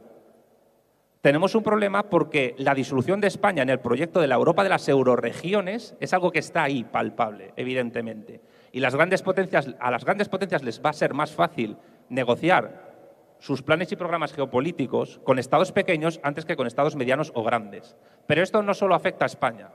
tenemos 1.21 1.55
un 1.55 1.63
problema 1.63 2.03
porque 2.03 2.53
la 2.57 2.75
disolución 2.75 3.21
de 3.21 3.27
España 3.27 3.63
en 3.63 3.69
el 3.69 3.79
proyecto 3.79 4.19
de 4.19 4.27
la 4.27 4.35
Europa 4.35 4.63
de 4.63 4.69
las 4.69 4.89
euroregiones 4.89 5.95
es 6.01 6.13
algo 6.13 6.31
que 6.31 6.39
está 6.39 6.63
ahí 6.63 6.83
palpable, 6.83 7.53
evidentemente. 7.55 8.41
Y 8.73 8.79
a 8.79 8.81
las 8.81 8.95
grandes 8.95 9.21
potencias 9.21 10.63
les 10.63 10.81
va 10.81 10.89
a 10.89 10.93
ser 10.93 11.13
más 11.13 11.31
fácil 11.31 11.77
negociar 12.09 12.91
sus 13.39 13.61
planes 13.61 13.91
y 13.91 13.95
programas 13.95 14.33
geopolíticos 14.33 15.19
con 15.23 15.39
estados 15.39 15.71
pequeños 15.71 16.19
antes 16.23 16.45
que 16.45 16.55
con 16.55 16.67
estados 16.67 16.95
medianos 16.95 17.31
o 17.35 17.43
grandes. 17.43 17.95
Pero 18.27 18.41
esto 18.41 18.61
no 18.61 18.73
solo 18.73 18.95
afecta 18.95 19.23
a 19.23 19.27
España, 19.27 19.69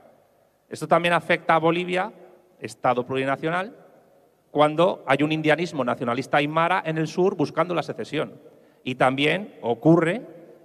esto 0.69 0.87
también 0.87 1.13
afecta 1.13 1.55
a 1.55 1.59
Bolivia, 1.59 2.11
estado 2.59 3.05
plurinacional, 3.05 3.75
cuando 4.51 5.03
hay 5.07 5.23
un 5.23 5.31
indianismo 5.31 5.83
nacionalista 5.83 6.37
aymara 6.37 6.81
en 6.85 6.97
el 6.97 7.07
sur 7.07 7.35
buscando 7.35 7.73
la 7.73 7.83
secesión. 7.83 8.33
Y 8.83 8.95
también 8.95 9.55
ocurre 9.61 10.21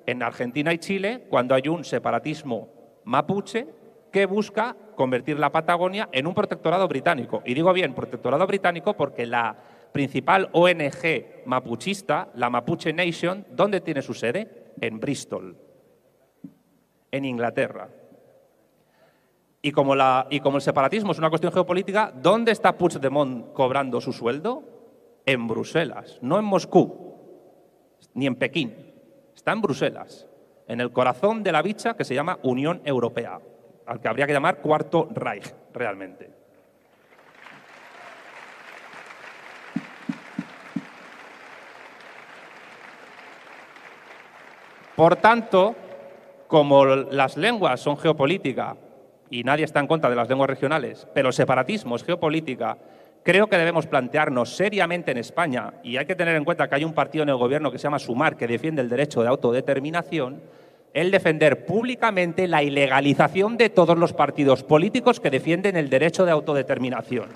en 0.07 0.23
Argentina 0.23 0.73
y 0.73 0.79
Chile 0.79 1.27
cuando 1.29 1.55
hay 1.55 1.69
un 1.69 1.85
separatismo 1.85 2.69
mapuche 3.05 3.67
que 4.11 4.27
busca 4.27 4.77
convertir 4.95 5.39
la 5.39 5.51
Patagonia 5.51 6.09
en 6.13 6.27
un 6.27 6.35
protectorado 6.35 6.87
británico. 6.87 7.43
Y 7.45 7.55
digo 7.55 7.73
bien, 7.73 7.95
protectorado 7.95 8.47
británico 8.47 8.95
porque 8.95 9.27
la 9.27 9.57
principal 9.93 10.49
ONG 10.53 11.47
mapuchista, 11.47 12.29
la 12.35 12.51
Mapuche 12.51 12.93
Nation, 12.93 13.47
¿dónde 13.51 13.81
tiene 13.81 14.03
su 14.03 14.15
sede? 14.15 14.73
En 14.81 14.99
Bristol, 14.99 15.57
en 17.11 17.25
Inglaterra. 17.25 17.89
Y 19.65 19.73
como, 19.73 19.95
el 19.95 20.61
separatismo 20.61 21.13
es 21.13 21.19
una 21.19 21.31
cuestión 21.31 21.51
geopolítica, 21.51 22.13
¿dónde 22.15 22.53
está 22.53 22.77
Puigdemont 22.77 23.55
cobrando 23.55 23.99
su 23.99 24.13
sueldo? 24.13 24.63
En 25.25 25.49
Bruselas, 25.49 26.19
no 26.21 26.39
en 26.39 26.45
Moscú, 26.45 27.15
ni 28.13 28.27
en 28.27 28.37
Pekín. 28.37 28.93
Está 29.35 29.53
en 29.53 29.63
Bruselas, 29.63 30.27
en 30.69 30.83
el 30.83 30.93
corazón 30.93 31.43
de 31.43 31.51
la 31.51 31.63
bicha 31.63 31.97
que 31.97 32.05
se 32.05 32.15
llama 32.15 32.39
Unión 32.43 32.83
Europea, 32.85 33.41
al 33.87 34.03
que 34.03 34.09
habría 34.09 34.27
que 34.27 34.35
llamar 34.35 34.59
Cuarto 34.59 35.09
Reich, 35.15 35.55
realmente. 35.73 36.31
Por 44.95 45.17
tanto, 45.17 45.75
como 46.49 46.85
las 46.85 47.39
lenguas 47.39 47.81
son 47.81 47.97
geopolítica 47.97 48.77
y 49.35 49.43
nadie 49.43 49.65
está 49.65 49.81
en 49.81 49.89
contra 49.89 50.09
de 50.09 50.15
las 50.15 50.29
lenguas 50.29 50.49
regionales, 50.49 51.09
pero 51.13 51.27
el 51.27 51.35
separatismo 51.35 51.97
es 51.97 52.05
geopolítica, 52.05 52.79
creo 53.25 53.49
que 53.49 53.59
debemos 53.59 53.89
plantearnos 53.89 54.55
seriamente 54.55 55.11
en 55.11 55.19
España, 55.19 55.73
y 55.83 55.97
hay 55.97 56.07
que 56.07 56.15
tener 56.15 56.37
en 56.37 56.45
cuenta 56.45 56.69
que 56.69 56.77
hay 56.77 56.85
un 56.85 56.93
partido 56.93 57.25
en 57.25 57.31
el 57.31 57.37
gobierno 57.37 57.73
que 57.73 57.79
se 57.79 57.83
llama 57.83 57.99
Sumar, 57.99 58.37
que 58.37 58.47
defiende 58.47 58.81
el 58.81 58.89
derecho 58.89 59.23
de 59.23 59.29
autodeterminación, 59.29 60.41
el 60.93 61.11
defender 61.11 61.67
públicamente 61.67 62.47
la 62.47 62.63
ilegalización 62.63 63.57
de 63.57 63.71
todos 63.71 63.99
los 63.99 64.13
partidos 64.13 64.63
políticos 64.63 65.19
que 65.19 65.31
defienden 65.31 65.77
el 65.77 65.91
derecho 65.91 66.25
de 66.25 66.31
autodeterminación. 66.31 67.27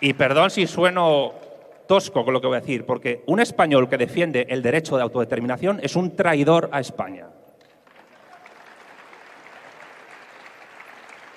Y 0.00 0.14
perdón 0.14 0.50
si 0.50 0.66
sueno 0.66 1.41
tosco 1.92 2.24
con 2.24 2.32
lo 2.32 2.40
que 2.40 2.46
voy 2.46 2.56
a 2.56 2.60
decir, 2.60 2.86
porque 2.86 3.22
un 3.26 3.38
español 3.38 3.86
que 3.86 3.98
defiende 3.98 4.46
el 4.48 4.62
derecho 4.62 4.96
de 4.96 5.02
autodeterminación 5.02 5.78
es 5.82 5.94
un 5.94 6.16
traidor 6.16 6.70
a 6.72 6.80
España. 6.80 7.26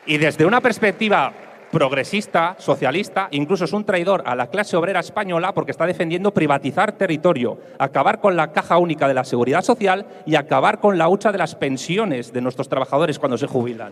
Y 0.05 0.17
desde 0.17 0.45
una 0.45 0.61
perspectiva 0.61 1.33
progresista, 1.73 2.55
socialista, 2.57 3.27
incluso 3.31 3.65
es 3.65 3.73
un 3.73 3.83
traidor 3.83 4.23
a 4.25 4.33
la 4.33 4.47
clase 4.47 4.77
obrera 4.77 5.01
española 5.01 5.53
porque 5.53 5.71
está 5.71 5.85
defendiendo 5.85 6.33
privatizar 6.33 6.93
territorio, 6.93 7.59
acabar 7.77 8.21
con 8.21 8.37
la 8.37 8.53
caja 8.53 8.77
única 8.77 9.09
de 9.09 9.13
la 9.13 9.25
seguridad 9.25 9.61
social 9.61 10.05
y 10.25 10.35
acabar 10.35 10.79
con 10.79 10.97
la 10.97 11.09
hucha 11.09 11.33
de 11.33 11.37
las 11.37 11.55
pensiones 11.55 12.31
de 12.31 12.39
nuestros 12.39 12.69
trabajadores 12.69 13.19
cuando 13.19 13.37
se 13.37 13.47
jubilan. 13.47 13.91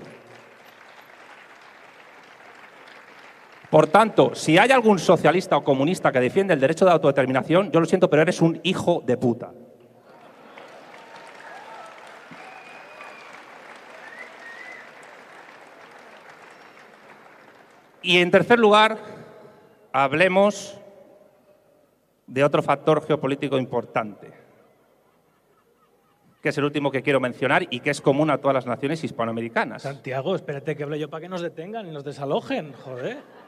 Por 3.74 3.88
tanto, 3.88 4.36
si 4.36 4.60
hay 4.60 4.70
algún 4.70 5.00
socialista 5.00 5.58
o 5.58 5.64
comunista 5.64 6.12
que 6.12 6.20
defiende 6.20 6.54
el 6.54 6.60
derecho 6.60 6.86
de 6.86 6.92
autodeterminación, 6.92 7.72
yo 7.72 7.80
lo 7.80 7.88
siento, 7.88 8.08
pero 8.08 8.22
eres 8.22 8.40
un 8.40 8.60
hijo 8.62 9.02
de 9.04 9.18
puta. 9.18 9.52
Y 18.04 18.20
en 18.20 18.30
tercer 18.30 18.60
lugar, 18.60 19.00
hablemos 19.92 20.80
de 22.28 22.44
otro 22.44 22.62
factor 22.62 23.04
geopolítico 23.04 23.58
importante, 23.58 24.32
que 26.44 26.50
es 26.50 26.58
el 26.60 26.66
último 26.66 26.92
que 26.92 27.02
quiero 27.02 27.20
mencionar 27.20 27.66
y 27.72 27.80
que 27.80 27.90
es 27.90 28.02
común 28.02 28.30
a 28.30 28.38
todas 28.38 28.54
las 28.54 28.68
naciones 28.68 29.04
hispanoamericanas. 29.04 29.82
Santiago, 29.82 30.36
espérate 30.36 30.76
que 30.76 30.84
hable 30.84 31.00
yo 31.00 31.10
para 31.10 31.22
que 31.22 31.30
nos 31.30 31.42
detengan 31.42 31.88
y 31.88 31.92
nos 31.92 32.04
desalojen, 32.04 32.72
joder. 32.74 33.43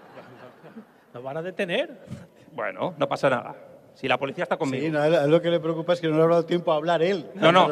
¿Nos 1.16 1.24
van 1.24 1.38
a 1.38 1.42
detener? 1.42 1.98
Bueno, 2.54 2.94
no 2.98 3.08
pasa 3.08 3.30
nada. 3.30 3.56
Si 3.94 4.06
la 4.06 4.18
policía 4.18 4.44
está 4.44 4.58
conmigo. 4.58 4.84
Sí, 4.84 4.92
no, 4.92 5.28
lo 5.28 5.42
que 5.42 5.50
le 5.50 5.62
preocupa 5.62 5.94
es 5.94 6.02
que 6.02 6.10
no 6.10 6.18
le 6.18 6.24
ha 6.24 6.28
dado 6.28 6.44
tiempo 6.46 6.74
a 6.74 6.76
hablar 6.76 7.02
él. 7.02 7.26
No, 7.36 7.54
no, 7.54 7.70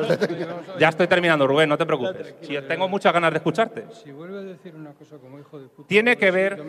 ya 0.79 0.87
estoy 0.87 1.07
terminando, 1.07 1.45
Rubén, 1.45 1.67
no 1.67 1.77
te 1.77 1.85
preocupes. 1.85 2.33
Si 2.39 2.55
tengo 2.61 2.87
muchas 2.87 3.11
ganas 3.11 3.31
de 3.31 3.37
escucharte. 3.39 3.83
Si 3.91 4.13
vuelve 4.13 4.37
a 4.39 4.41
decir 4.43 4.73
una 4.77 4.93
cosa 4.93 5.17
como 5.17 5.37
hijo 5.39 5.59
de 5.59 5.67
puta, 5.67 5.89
Tiene 5.89 6.15
que 6.15 6.31
ver 6.31 6.63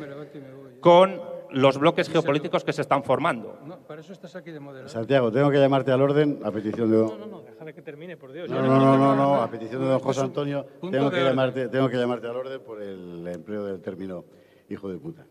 con 0.80 1.22
los 1.50 1.78
bloques 1.78 2.08
geopolíticos 2.08 2.64
que 2.64 2.72
se 2.72 2.82
están 2.82 3.04
formando. 3.04 3.56
No, 3.64 3.78
para 3.78 4.00
eso 4.00 4.12
estás 4.12 4.34
aquí 4.34 4.50
de 4.50 4.58
moderador. 4.58 4.90
Santiago, 4.90 5.30
tengo 5.30 5.52
que 5.52 5.58
llamarte 5.58 5.92
al 5.92 6.02
orden 6.02 6.40
a 6.42 6.50
petición 6.50 6.90
de 6.90 6.96
No, 6.96 7.04
don... 7.04 7.20
no, 7.20 7.26
no, 7.26 7.42
déjame 7.42 7.72
que 7.72 7.82
termine, 7.82 8.16
por 8.16 8.32
Dios. 8.32 8.50
No, 8.50 8.56
Yo 8.56 8.62
no, 8.62 8.78
no- 8.80 8.98
no, 8.98 9.14
no, 9.14 9.42
a 9.42 9.48
petición 9.48 9.80
de 9.80 9.86
don 9.90 10.00
José 10.00 10.22
Antonio, 10.22 10.66
tengo 10.90 11.08
que, 11.08 11.22
llamarte, 11.22 11.68
tengo 11.68 11.88
que 11.88 11.96
llamarte 11.98 12.26
al 12.26 12.34
orden 12.34 12.60
por 12.60 12.82
el 12.82 13.24
empleo 13.28 13.64
del 13.64 13.80
término 13.80 14.24
hijo 14.68 14.88
de 14.88 14.98
puta. 14.98 15.24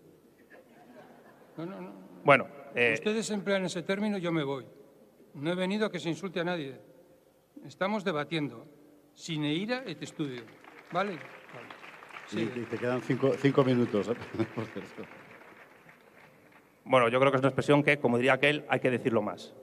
No, 1.58 1.66
no, 1.66 1.82
no. 1.82 1.92
Bueno, 2.24 2.48
eh, 2.76 2.94
Ustedes 2.94 3.30
emplean 3.32 3.66
ese 3.66 3.84
término, 3.84 4.18
yo 4.18 4.32
me 4.32 4.44
voy. 4.44 4.66
No 5.36 5.52
he 5.52 5.56
venido 5.56 5.86
a 5.86 5.92
que 5.92 6.00
se 6.00 6.10
insulte 6.10 6.40
a 6.40 6.44
nadie. 6.44 6.80
Estamos 7.66 8.04
debatiendo. 8.04 8.66
Sin 9.14 9.44
ira 9.46 9.84
et 9.86 10.02
estudio. 10.02 10.42
¿Vale? 10.92 11.20
Sí. 12.28 12.50
y 12.56 12.62
te 12.62 12.78
quedan 12.78 13.02
cinco, 13.02 13.34
cinco 13.38 13.64
minutos. 13.64 14.08
¿eh? 14.10 14.16
Bueno, 16.86 17.08
yo 17.08 17.18
creo 17.18 17.32
que 17.32 17.38
es 17.38 17.42
una 17.42 17.48
expresión 17.48 17.82
que, 17.82 17.98
como 17.98 18.18
diría 18.18 18.34
aquel, 18.34 18.66
hay 18.68 18.82
que 18.82 18.92
decirlo 18.92 19.22
más. 19.22 19.54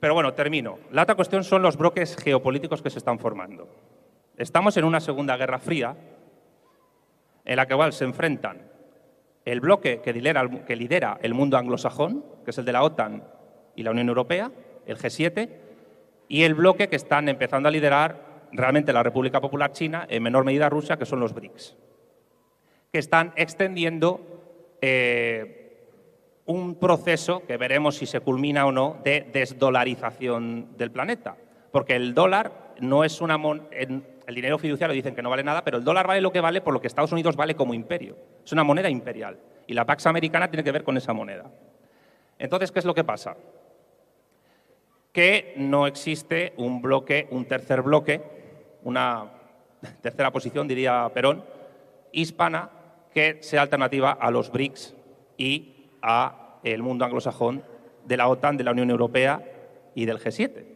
Pero 0.00 0.14
bueno, 0.14 0.32
termino. 0.32 0.78
La 0.92 1.02
otra 1.02 1.14
cuestión 1.14 1.44
son 1.44 1.60
los 1.60 1.76
bloques 1.76 2.16
geopolíticos 2.16 2.80
que 2.80 2.88
se 2.88 2.98
están 2.98 3.18
formando. 3.18 3.68
Estamos 4.38 4.78
en 4.78 4.84
una 4.84 5.00
segunda 5.00 5.36
guerra 5.36 5.58
fría 5.58 5.94
en 7.44 7.56
la 7.56 7.66
que 7.66 7.74
igual 7.74 7.92
se 7.92 8.04
enfrentan 8.04 8.69
el 9.50 9.60
bloque 9.60 10.00
que 10.00 10.12
lidera, 10.76 11.18
el- 11.22 11.34
mundo 11.34 11.56
anglosajón, 11.56 12.24
que 12.44 12.50
es 12.50 12.58
el 12.58 12.64
de 12.64 12.72
la 12.72 12.82
OTAN 12.82 13.24
y 13.74 13.82
la 13.82 13.90
Unión 13.90 14.08
Europea, 14.08 14.50
el 14.86 14.96
G7, 14.96 15.48
y 16.28 16.42
el 16.44 16.54
bloque 16.54 16.88
que 16.88 16.96
están 16.96 17.28
empezando 17.28 17.68
a 17.68 17.72
liderar 17.72 18.48
realmente 18.52 18.92
la 18.92 19.02
República 19.02 19.40
Popular 19.40 19.72
China, 19.72 20.06
en 20.08 20.22
menor 20.22 20.44
medida 20.44 20.68
Rusia, 20.68 20.96
que 20.96 21.06
son 21.06 21.20
los 21.20 21.34
BRICS, 21.34 21.76
que 22.92 22.98
están 22.98 23.32
extendiendo 23.36 24.20
eh, 24.82 25.86
un 26.46 26.76
proceso 26.76 27.44
que 27.46 27.56
veremos 27.56 27.96
si 27.96 28.06
se 28.06 28.20
culmina 28.20 28.66
o 28.66 28.72
no 28.72 28.98
de 29.04 29.28
desdolarización 29.32 30.76
del 30.76 30.90
planeta. 30.90 31.36
Porque 31.70 31.94
el 31.96 32.14
dólar 32.14 32.74
no 32.80 33.04
es 33.04 33.20
una 33.20 33.36
mon- 33.38 33.68
en- 33.70 34.04
el 34.30 34.36
dinero 34.36 34.58
fiduciario 34.58 34.94
dicen 34.94 35.14
que 35.14 35.22
no 35.22 35.30
vale 35.30 35.42
nada, 35.42 35.64
pero 35.64 35.78
el 35.78 35.84
dólar 35.84 36.06
vale 36.06 36.20
lo 36.20 36.30
que 36.30 36.40
vale 36.40 36.60
por 36.60 36.72
lo 36.72 36.80
que 36.80 36.86
Estados 36.86 37.10
Unidos 37.10 37.34
vale 37.34 37.56
como 37.56 37.74
imperio. 37.74 38.16
Es 38.44 38.52
una 38.52 38.62
moneda 38.62 38.88
imperial. 38.88 39.36
Y 39.66 39.74
la 39.74 39.84
Pax 39.84 40.06
Americana 40.06 40.48
tiene 40.48 40.62
que 40.62 40.70
ver 40.70 40.84
con 40.84 40.96
esa 40.96 41.12
moneda. 41.12 41.50
Entonces, 42.38 42.70
¿qué 42.70 42.78
es 42.78 42.84
lo 42.84 42.94
que 42.94 43.02
pasa? 43.02 43.36
Que 45.12 45.54
no 45.56 45.88
existe 45.88 46.52
un 46.58 46.80
bloque, 46.80 47.26
un 47.32 47.44
tercer 47.46 47.82
bloque, 47.82 48.22
una 48.84 49.32
tercera 50.00 50.30
posición, 50.30 50.68
diría 50.68 51.10
Perón, 51.12 51.44
hispana, 52.12 52.70
que 53.12 53.38
sea 53.42 53.62
alternativa 53.62 54.12
a 54.12 54.30
los 54.30 54.52
BRICS 54.52 54.94
y 55.38 55.88
a 56.02 56.60
el 56.62 56.84
mundo 56.84 57.04
anglosajón 57.04 57.64
de 58.06 58.16
la 58.16 58.28
OTAN, 58.28 58.56
de 58.56 58.62
la 58.62 58.70
Unión 58.70 58.90
Europea 58.90 59.42
y 59.96 60.04
del 60.04 60.20
G7. 60.20 60.66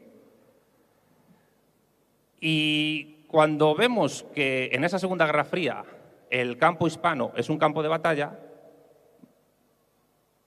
Y 2.40 3.13
cuando 3.34 3.74
vemos 3.74 4.24
que 4.32 4.70
en 4.70 4.84
esa 4.84 5.00
Segunda 5.00 5.26
Guerra 5.26 5.42
Fría 5.42 5.82
el 6.30 6.56
campo 6.56 6.86
hispano 6.86 7.32
es 7.34 7.50
un 7.50 7.58
campo 7.58 7.82
de 7.82 7.88
batalla, 7.88 8.38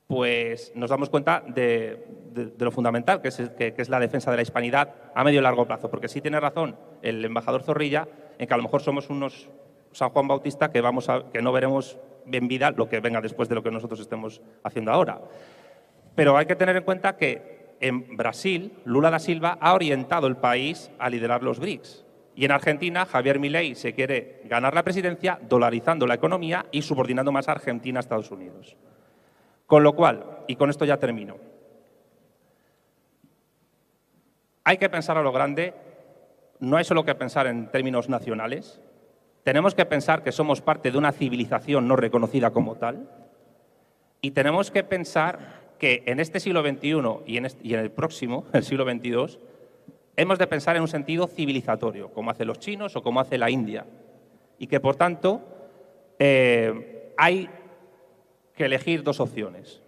pues 0.08 0.72
nos 0.74 0.90
damos 0.90 1.10
cuenta 1.10 1.44
de, 1.46 2.06
lo 2.58 2.72
fundamental 2.72 3.22
que 3.22 3.28
es, 3.28 3.36
que- 3.58 3.74
que 3.74 3.82
es 3.82 3.90
la 3.90 4.00
defensa 4.00 4.32
de 4.32 4.38
la 4.38 4.44
hispanidad 4.44 4.94
a 5.14 5.26
medio 5.26 5.42
y 5.42 5.44
largo 5.44 5.68
plazo. 5.68 5.90
Porque 5.92 6.08
sí 6.08 6.22
tiene 6.22 6.40
razón 6.40 6.78
el 7.02 7.26
embajador 7.26 7.62
Zorrilla 7.62 8.08
en 8.40 8.48
que 8.48 8.54
a 8.54 8.58
lo 8.58 8.64
mejor 8.64 8.82
somos 8.82 9.10
unos 9.10 9.50
San 9.92 10.10
Juan 10.12 10.30
Bautista 10.30 10.72
que, 10.72 10.80
vamos 10.80 11.10
a, 11.10 11.26
que 11.34 11.42
no 11.42 11.52
veremos 11.52 11.98
en 12.32 12.48
vida 12.48 12.72
lo 12.72 12.88
que 12.88 13.02
venga 13.02 13.20
después 13.20 13.50
de 13.50 13.56
lo 13.56 13.64
que 13.64 13.72
nosotros 13.72 14.00
estemos 14.00 14.42
haciendo 14.64 14.94
ahora. 14.94 15.20
Pero 16.16 16.38
hay 16.38 16.46
que 16.46 16.56
tener 16.56 16.78
en 16.78 16.84
cuenta 16.84 17.18
que 17.18 17.76
en 17.82 18.16
Brasil, 18.16 18.72
Lula 18.86 19.10
da 19.12 19.20
Silva 19.20 19.58
ha 19.60 19.74
orientado 19.74 20.28
el 20.28 20.38
país 20.38 20.90
a 21.00 21.10
liderar 21.10 21.44
los 21.44 21.60
BRICS. 21.60 22.07
Y 22.38 22.46
en 22.46 22.52
Argentina, 22.52 23.08
Javier 23.08 23.40
Milei 23.40 23.74
se 23.74 23.94
quiere 23.94 24.42
ganar 24.46 24.76
la 24.76 24.84
presidencia 24.84 25.40
dolarizando 25.50 26.06
la 26.06 26.14
economía 26.14 26.68
y 26.72 26.84
subordinando 26.84 27.32
más 27.32 27.48
a 27.50 27.54
Argentina 27.54 27.98
a 27.98 28.02
Estados 28.02 28.30
Unidos. 28.30 28.78
Con 29.66 29.82
lo 29.82 29.94
cual, 29.96 30.44
y 30.48 30.56
con 30.56 30.70
esto 30.70 30.86
ya 30.86 30.98
termino, 30.98 31.38
hay 34.64 34.78
que 34.78 34.88
pensar 34.88 35.18
a 35.18 35.24
lo 35.24 35.32
grande, 35.32 35.74
no 36.60 36.78
hay 36.78 36.84
solo 36.84 37.04
que 37.04 37.16
pensar 37.16 37.48
en 37.48 37.72
términos 37.72 38.08
nacionales, 38.08 38.80
tenemos 39.44 39.74
que 39.74 39.86
pensar 39.86 40.24
que 40.24 40.32
somos 40.32 40.62
parte 40.62 40.92
de 40.92 40.98
una 41.00 41.14
civilización 41.14 41.88
no 41.88 41.96
reconocida 41.96 42.52
como 42.52 42.76
tal, 42.76 43.10
y 44.22 44.32
tenemos 44.32 44.70
que 44.70 44.84
pensar 44.84 45.40
que 45.80 46.04
en 46.06 46.20
este 46.20 46.40
siglo 46.40 46.62
XXI 46.62 47.02
y 47.26 47.38
en, 47.38 47.46
este- 47.46 47.68
y 47.68 47.74
en 47.74 47.80
el 47.80 47.90
próximo, 47.90 48.46
el 48.54 48.64
siglo 48.64 48.84
XXII, 48.84 49.40
hemos 50.18 50.40
de 50.40 50.48
pensar 50.48 50.76
en 50.76 50.82
un 50.82 50.88
sentido 50.88 51.28
civilizatorio, 51.28 52.12
como 52.12 52.32
hacen 52.32 52.48
los 52.48 52.60
chinos 52.60 52.96
o 52.96 53.04
como 53.04 53.22
hace 53.22 53.38
la 53.38 53.50
India. 53.50 53.86
Y 54.58 54.66
que, 54.66 54.80
por 54.80 54.96
tanto, 54.96 55.42
eh, 56.18 57.14
hay 57.16 57.48
que 58.56 58.66
elegir 58.66 59.04
dos 59.04 59.20
opciones. 59.20 59.82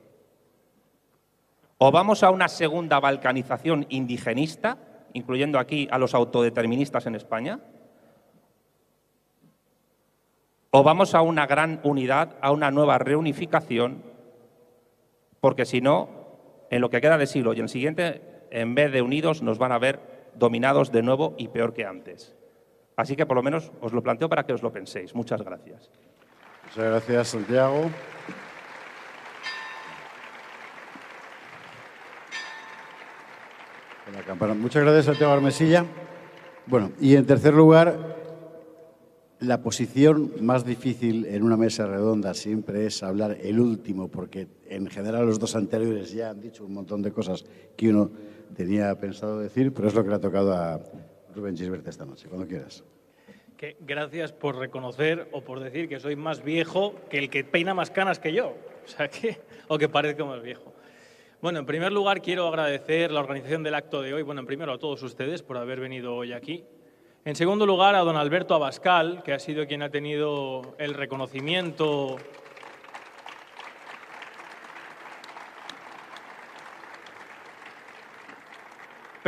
O 1.80 1.91
vamos 1.91 2.23
a 2.23 2.30
una 2.30 2.47
segunda 2.47 2.99
balcanización 2.99 3.88
indigenista, 3.89 4.77
incluyendo 5.13 5.57
aquí 5.57 5.88
a 5.91 5.97
los 5.97 6.13
autodeterministas 6.13 7.07
en 7.07 7.15
España, 7.15 7.59
o 10.71 10.84
vamos 10.84 11.15
a 11.15 11.21
una 11.21 11.47
gran 11.47 11.80
unidad, 11.84 12.36
a 12.41 12.51
una 12.51 12.69
nueva 12.69 12.99
reunificación, 12.99 14.03
porque 15.39 15.65
si 15.65 15.82
no, 15.82 16.09
en 16.69 16.82
lo 16.82 16.91
que 16.91 17.01
queda 17.01 17.17
de 17.17 17.25
siglo 17.25 17.53
y 17.53 17.57
en 17.57 17.63
el 17.63 17.69
siguiente, 17.69 18.21
en 18.51 18.75
vez 18.75 18.91
de 18.91 19.01
unidos, 19.01 19.41
nos 19.41 19.57
van 19.57 19.71
a 19.71 19.80
ver 19.80 20.09
dominados 20.36 20.91
de 20.91 21.01
nuevo 21.01 21.36
y 21.38 21.47
peor 21.47 21.73
que 21.73 21.86
antes. 21.86 22.36
Así 22.95 23.15
que 23.15 23.25
por 23.25 23.38
lo 23.38 23.43
menos 23.43 23.71
os 23.82 23.93
lo 23.93 24.03
planteo 24.03 24.27
para 24.30 24.45
que 24.45 24.53
os 24.53 24.61
lo 24.61 24.71
penséis. 24.71 25.15
Muchas 25.15 25.41
gracias. 25.41 25.89
Muchas 26.65 26.86
gracias, 26.86 27.27
Santiago. 27.30 27.89
Muchas 34.55 34.84
gracias, 34.84 35.05
Santiago 35.05 35.34
Armesilla. 35.34 35.86
Bueno, 36.65 36.91
y 36.99 37.15
en 37.15 37.25
tercer 37.25 37.53
lugar, 37.53 38.17
la 39.39 39.61
posición 39.61 40.34
más 40.41 40.65
difícil 40.65 41.25
en 41.25 41.43
una 41.43 41.57
mesa 41.57 41.88
redonda 41.88 42.34
siempre 42.34 42.86
es 42.86 43.01
hablar 43.01 43.38
el 43.41 43.59
último, 43.59 44.09
porque 44.09 44.47
en 44.67 44.88
general 44.88 45.25
los 45.25 45.39
dos 45.39 45.55
anteriores 45.55 46.11
ya 46.11 46.32
han 46.32 46.41
dicho 46.41 46.65
un 46.65 46.73
montón 46.73 47.01
de 47.01 47.11
cosas 47.11 47.45
que 47.77 47.89
uno 47.89 48.11
tenía 48.55 48.93
pensado 48.99 49.39
decir, 49.39 49.73
pero 49.73 49.87
es 49.87 49.95
lo 49.95 50.03
que 50.03 50.09
le 50.09 50.15
ha 50.15 50.19
tocado 50.19 50.53
a 50.53 50.79
Rubén 51.35 51.57
Gisbert 51.57 51.87
esta 51.87 52.05
noche, 52.05 52.27
cuando 52.27 52.47
quieras. 52.47 52.83
Que 53.57 53.75
gracias 53.81 54.31
por 54.31 54.57
reconocer 54.57 55.27
o 55.31 55.41
por 55.41 55.59
decir 55.59 55.89
que 55.89 55.99
soy 55.99 56.15
más 56.15 56.43
viejo 56.43 56.95
que 57.09 57.17
el 57.19 57.29
que 57.29 57.43
peina 57.43 57.73
más 57.73 57.91
canas 57.91 58.19
que 58.19 58.33
yo. 58.33 58.55
O 58.85 58.91
sea 58.91 59.07
que, 59.07 59.39
o 59.67 59.77
que 59.77 59.87
parezco 59.87 60.25
más 60.25 60.41
viejo. 60.41 60.73
Bueno, 61.41 61.59
en 61.59 61.65
primer 61.67 61.91
lugar 61.91 62.21
quiero 62.21 62.47
agradecer 62.47 63.11
la 63.11 63.19
organización 63.19 63.61
del 63.61 63.75
acto 63.75 64.01
de 64.01 64.13
hoy. 64.13 64.23
Bueno, 64.23 64.41
en 64.41 64.47
primero 64.47 64.73
a 64.73 64.79
todos 64.79 65.03
ustedes 65.03 65.43
por 65.43 65.57
haber 65.57 65.79
venido 65.79 66.15
hoy 66.15 66.33
aquí. 66.33 66.63
En 67.23 67.35
segundo 67.35 67.65
lugar 67.65 67.95
a 67.95 67.99
don 67.99 68.17
Alberto 68.17 68.55
Abascal, 68.55 69.21
que 69.23 69.33
ha 69.33 69.39
sido 69.39 69.67
quien 69.67 69.83
ha 69.83 69.91
tenido 69.91 70.75
el 70.79 70.95
reconocimiento 70.95 72.17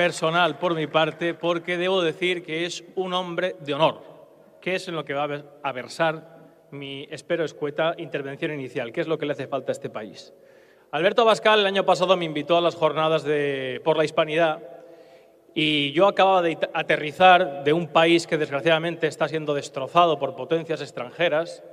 personal 0.01 0.57
por 0.57 0.73
mi 0.73 0.87
parte, 0.87 1.35
porque 1.35 1.77
debo 1.77 2.01
decir 2.01 2.43
que 2.43 2.65
es 2.65 2.83
un 2.95 3.13
hombre 3.13 3.55
de 3.59 3.75
honor, 3.75 4.01
que 4.59 4.73
es 4.73 4.87
en 4.87 4.95
lo 4.95 5.05
que 5.05 5.13
va 5.13 5.25
a 5.25 5.27
ver- 5.27 5.45
a 5.61 5.71
versar 5.71 6.39
mi, 6.71 7.07
espero, 7.11 7.45
escueta 7.45 7.93
intervención 7.99 8.51
inicial, 8.51 8.91
que 8.91 9.01
es 9.01 9.07
lo 9.07 9.19
que 9.19 9.27
le 9.27 9.33
hace 9.33 9.45
falta 9.45 9.69
a 9.71 9.73
este 9.73 9.91
país. 9.91 10.33
Alberto 10.89 11.21
Abascal 11.21 11.59
el 11.59 11.67
año 11.67 11.85
pasado 11.85 12.17
me 12.17 12.25
invitó 12.25 12.57
a 12.57 12.61
las 12.61 12.73
jornadas 12.73 13.23
de, 13.23 13.79
por 13.83 13.95
la 13.95 14.03
hispanidad 14.03 14.63
y 15.53 15.91
yo 15.91 16.07
acababa 16.07 16.41
de 16.41 16.57
aterrizar 16.73 17.63
de 17.63 17.71
un 17.71 17.85
país 17.87 18.25
que 18.25 18.39
desgraciadamente 18.39 19.05
está 19.05 19.27
siendo 19.27 19.53
destrozado 19.53 20.17
por 20.17 20.35
potencias 20.35 20.81
extranjeras, 20.81 21.63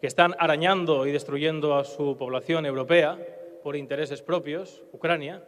que 0.00 0.08
están 0.08 0.34
arañando 0.40 1.06
y 1.06 1.12
destruyendo 1.12 1.76
a 1.76 1.84
su 1.84 2.16
población 2.16 2.66
europea 2.66 3.16
por 3.62 3.76
intereses 3.76 4.20
propios, 4.20 4.82
Ucrania, 4.92 5.44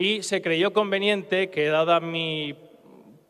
y 0.00 0.22
se 0.22 0.40
creyó 0.40 0.72
conveniente 0.72 1.50
que, 1.50 1.66
dada 1.66 2.00
mi 2.00 2.56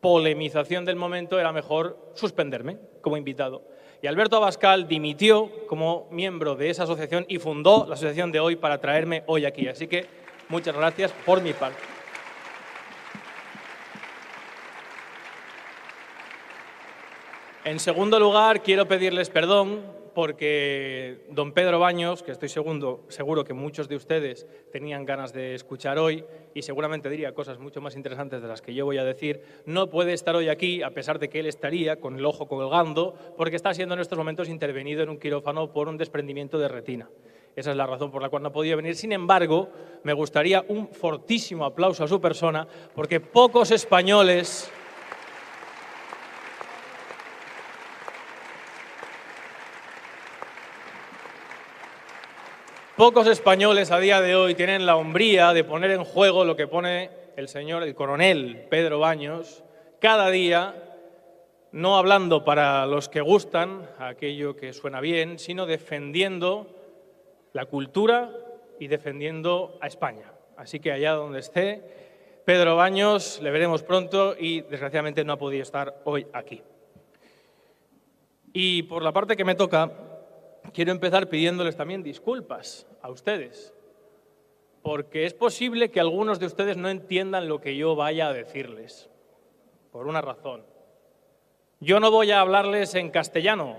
polemización 0.00 0.84
del 0.84 0.94
momento, 0.94 1.40
era 1.40 1.50
mejor 1.52 2.12
suspenderme 2.14 2.78
como 3.02 3.16
invitado. 3.16 3.66
Y 4.00 4.06
Alberto 4.06 4.36
Abascal 4.36 4.86
dimitió 4.86 5.50
como 5.66 6.06
miembro 6.12 6.54
de 6.54 6.70
esa 6.70 6.84
asociación 6.84 7.26
y 7.28 7.38
fundó 7.38 7.86
la 7.88 7.94
asociación 7.94 8.30
de 8.30 8.38
hoy 8.38 8.54
para 8.54 8.80
traerme 8.80 9.24
hoy 9.26 9.46
aquí. 9.46 9.66
Así 9.66 9.88
que 9.88 10.06
muchas 10.48 10.76
gracias 10.76 11.12
por 11.26 11.42
mi 11.42 11.52
parte. 11.52 11.80
En 17.64 17.80
segundo 17.80 18.20
lugar, 18.20 18.62
quiero 18.62 18.86
pedirles 18.86 19.28
perdón 19.28 19.99
porque 20.14 21.24
don 21.30 21.52
Pedro 21.52 21.78
Baños, 21.78 22.22
que 22.22 22.32
estoy 22.32 22.48
segundo, 22.48 23.04
seguro 23.08 23.44
que 23.44 23.54
muchos 23.54 23.88
de 23.88 23.96
ustedes 23.96 24.46
tenían 24.72 25.04
ganas 25.04 25.32
de 25.32 25.54
escuchar 25.54 25.98
hoy 25.98 26.24
y 26.54 26.62
seguramente 26.62 27.08
diría 27.08 27.34
cosas 27.34 27.58
mucho 27.58 27.80
más 27.80 27.96
interesantes 27.96 28.42
de 28.42 28.48
las 28.48 28.62
que 28.62 28.74
yo 28.74 28.84
voy 28.84 28.98
a 28.98 29.04
decir, 29.04 29.42
no 29.66 29.88
puede 29.88 30.12
estar 30.12 30.36
hoy 30.36 30.48
aquí, 30.48 30.82
a 30.82 30.90
pesar 30.90 31.18
de 31.18 31.28
que 31.28 31.40
él 31.40 31.46
estaría 31.46 31.96
con 31.96 32.16
el 32.16 32.26
ojo 32.26 32.46
colgando, 32.46 33.14
porque 33.36 33.56
está 33.56 33.72
siendo 33.74 33.94
en 33.94 34.00
estos 34.00 34.18
momentos 34.18 34.48
intervenido 34.48 35.02
en 35.02 35.08
un 35.08 35.18
quirófano 35.18 35.72
por 35.72 35.88
un 35.88 35.96
desprendimiento 35.96 36.58
de 36.58 36.68
retina. 36.68 37.08
Esa 37.56 37.72
es 37.72 37.76
la 37.76 37.86
razón 37.86 38.10
por 38.10 38.22
la 38.22 38.28
cual 38.28 38.42
no 38.42 38.52
podido 38.52 38.76
venir. 38.76 38.94
Sin 38.96 39.12
embargo, 39.12 39.68
me 40.04 40.12
gustaría 40.12 40.64
un 40.68 40.88
fortísimo 40.88 41.64
aplauso 41.64 42.04
a 42.04 42.08
su 42.08 42.20
persona, 42.20 42.66
porque 42.94 43.20
pocos 43.20 43.70
españoles 43.70 44.70
Pocos 53.00 53.26
españoles 53.28 53.92
a 53.92 53.98
día 53.98 54.20
de 54.20 54.36
hoy 54.36 54.54
tienen 54.54 54.84
la 54.84 54.94
hombría 54.94 55.54
de 55.54 55.64
poner 55.64 55.90
en 55.92 56.04
juego 56.04 56.44
lo 56.44 56.54
que 56.54 56.66
pone 56.66 57.08
el 57.34 57.48
señor, 57.48 57.82
el 57.82 57.94
coronel 57.94 58.66
Pedro 58.68 58.98
Baños, 58.98 59.64
cada 60.00 60.28
día, 60.28 60.74
no 61.72 61.96
hablando 61.96 62.44
para 62.44 62.84
los 62.84 63.08
que 63.08 63.22
gustan, 63.22 63.88
aquello 63.98 64.54
que 64.54 64.74
suena 64.74 65.00
bien, 65.00 65.38
sino 65.38 65.64
defendiendo 65.64 66.66
la 67.54 67.64
cultura 67.64 68.32
y 68.78 68.88
defendiendo 68.88 69.78
a 69.80 69.86
España. 69.86 70.34
Así 70.58 70.78
que 70.78 70.92
allá 70.92 71.12
donde 71.12 71.40
esté, 71.40 72.42
Pedro 72.44 72.76
Baños, 72.76 73.40
le 73.40 73.50
veremos 73.50 73.82
pronto 73.82 74.36
y 74.38 74.60
desgraciadamente 74.60 75.24
no 75.24 75.32
ha 75.32 75.38
podido 75.38 75.62
estar 75.62 76.02
hoy 76.04 76.26
aquí. 76.34 76.60
Y 78.52 78.82
por 78.82 79.02
la 79.02 79.12
parte 79.12 79.38
que 79.38 79.46
me 79.46 79.54
toca, 79.54 79.90
quiero 80.74 80.92
empezar 80.92 81.30
pidiéndoles 81.30 81.76
también 81.76 82.02
disculpas 82.02 82.86
a 83.02 83.10
ustedes, 83.10 83.74
porque 84.82 85.26
es 85.26 85.34
posible 85.34 85.90
que 85.90 86.00
algunos 86.00 86.38
de 86.38 86.46
ustedes 86.46 86.76
no 86.76 86.88
entiendan 86.88 87.48
lo 87.48 87.60
que 87.60 87.76
yo 87.76 87.96
vaya 87.96 88.28
a 88.28 88.32
decirles, 88.32 89.10
por 89.92 90.06
una 90.06 90.20
razón. 90.20 90.64
Yo 91.80 92.00
no 92.00 92.10
voy 92.10 92.30
a 92.30 92.40
hablarles 92.40 92.94
en 92.94 93.10
castellano, 93.10 93.78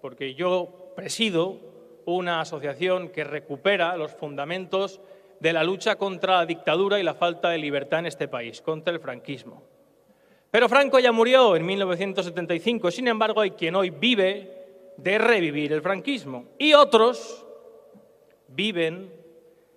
porque 0.00 0.34
yo 0.34 0.92
presido 0.96 1.58
una 2.06 2.40
asociación 2.40 3.08
que 3.08 3.24
recupera 3.24 3.96
los 3.96 4.12
fundamentos 4.12 5.00
de 5.40 5.52
la 5.52 5.64
lucha 5.64 5.96
contra 5.96 6.38
la 6.38 6.46
dictadura 6.46 6.98
y 6.98 7.02
la 7.02 7.14
falta 7.14 7.50
de 7.50 7.58
libertad 7.58 8.00
en 8.00 8.06
este 8.06 8.28
país, 8.28 8.60
contra 8.62 8.92
el 8.92 9.00
franquismo. 9.00 9.62
Pero 10.50 10.68
Franco 10.68 10.98
ya 10.98 11.10
murió 11.10 11.56
en 11.56 11.66
1975, 11.66 12.90
sin 12.90 13.08
embargo 13.08 13.40
hay 13.40 13.50
quien 13.52 13.74
hoy 13.74 13.90
vive 13.90 14.92
de 14.96 15.18
revivir 15.18 15.72
el 15.72 15.82
franquismo. 15.82 16.46
Y 16.58 16.74
otros 16.74 17.44
viven 18.54 19.12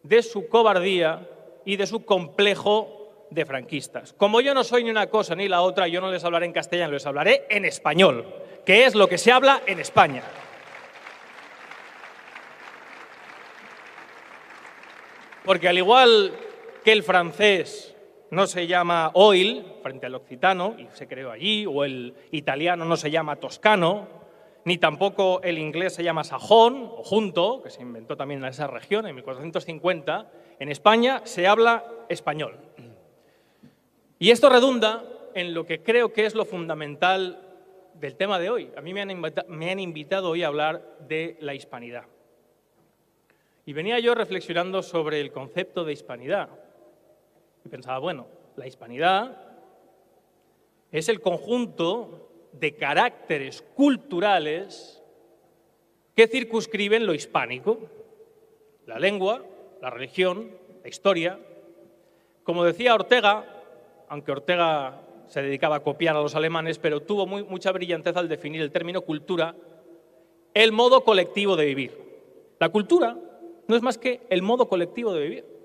de 0.04 0.24
su 0.24 0.48
cobardía 0.48 1.28
y 1.66 1.76
de 1.76 1.88
su 1.88 2.06
complejo 2.06 3.28
de 3.30 3.46
franquistas. 3.46 4.14
Como 4.14 4.40
yo 4.42 4.54
no 4.54 4.64
soy 4.64 4.84
ni 4.84 4.90
una 4.90 5.08
cosa 5.08 5.36
ni 5.36 5.48
la 5.48 5.62
otra, 5.62 5.88
yo 5.88 6.00
no 6.00 6.12
les 6.12 6.24
hablaré 6.24 6.46
en 6.46 6.54
castellano, 6.54 6.94
les 6.94 7.06
hablaré 7.06 7.46
en 7.50 7.66
español, 7.66 8.26
que 8.66 8.86
es 8.86 8.96
lo 8.96 9.08
que 9.08 9.18
se 9.18 9.32
habla 9.32 9.62
en 9.66 9.80
España. 9.80 10.24
Porque 15.44 15.68
al 15.68 15.78
igual 15.78 16.34
que 16.84 16.92
el 16.92 17.04
francés 17.04 17.96
no 18.32 18.48
se 18.48 18.68
llama 18.68 19.12
oil 19.14 19.66
frente 19.82 20.06
al 20.06 20.16
occitano, 20.16 20.76
y 20.78 20.88
se 20.94 21.08
creó 21.08 21.32
allí, 21.32 21.66
o 21.66 21.84
el 21.86 22.14
italiano 22.32 22.86
no 22.86 22.98
se 22.98 23.12
llama 23.12 23.38
toscano, 23.38 24.08
ni 24.68 24.78
tampoco 24.78 25.42
el 25.44 25.60
inglés 25.60 25.94
se 25.94 26.04
llama 26.04 26.26
sajón 26.26 26.92
o 26.98 27.02
junto, 27.02 27.62
que 27.64 27.70
se 27.70 27.82
inventó 27.82 28.18
también 28.18 28.44
en 28.44 28.50
esa 28.50 28.68
región 28.68 29.08
en 29.08 29.16
1450. 29.16 30.30
En 30.60 30.70
España 30.70 31.22
se 31.24 31.48
habla 31.48 31.86
español. 32.10 32.58
Y 34.20 34.30
esto 34.30 34.50
redunda 34.50 35.06
en 35.36 35.54
lo 35.54 35.66
que 35.66 35.82
creo 35.84 36.12
que 36.12 36.26
es 36.26 36.36
lo 36.36 36.44
fundamental 36.44 37.48
del 37.94 38.18
tema 38.18 38.40
de 38.40 38.50
hoy. 38.50 38.70
A 38.76 38.82
mí 38.82 38.94
me 38.94 39.00
han, 39.00 39.22
me 39.48 39.72
han 39.72 39.80
invitado 39.80 40.32
hoy 40.32 40.44
a 40.44 40.48
hablar 40.48 40.98
de 41.08 41.38
la 41.40 41.54
hispanidad. 41.54 42.04
Y 43.66 43.72
venía 43.72 44.00
yo 44.00 44.16
reflexionando 44.16 44.84
sobre 44.84 45.22
el 45.22 45.32
concepto 45.32 45.86
de 45.86 45.94
hispanidad. 45.94 46.50
Y 47.64 47.70
pensaba, 47.70 48.00
bueno, 48.00 48.28
la 48.58 48.68
hispanidad 48.68 49.48
es 50.92 51.08
el 51.08 51.22
conjunto 51.22 52.27
de 52.54 52.76
caracteres 52.76 53.64
culturales 53.76 55.04
que 56.16 56.28
circunscriben 56.28 57.06
lo 57.06 57.14
hispánico, 57.14 57.80
la 58.86 59.00
lengua, 59.00 59.44
la 59.82 59.90
religión, 59.90 60.52
la 60.82 60.90
historia. 60.90 61.40
Como 62.44 62.64
decía 62.64 62.96
Ortega, 62.96 63.46
aunque 64.10 64.32
Ortega 64.32 65.02
se 65.28 65.42
dedicaba 65.42 65.78
a 65.78 65.84
copiar 65.84 66.16
a 66.16 66.22
los 66.22 66.36
alemanes, 66.36 66.80
pero 66.80 67.02
tuvo 67.02 67.28
mucha 67.28 67.72
brillantez 67.72 68.16
al 68.16 68.30
definir 68.30 68.62
el 68.62 68.72
término 68.72 69.02
cultura, 69.02 69.56
el 70.54 70.72
modo 70.72 71.04
colectivo 71.04 71.56
de 71.56 71.66
vivir. 71.66 71.92
La 72.60 72.70
cultura 72.70 73.18
no 73.68 73.76
es 73.76 73.82
más 73.82 73.98
que 73.98 74.22
el 74.30 74.42
modo 74.42 74.68
colectivo 74.68 75.14
de 75.14 75.22
vivir 75.22 75.57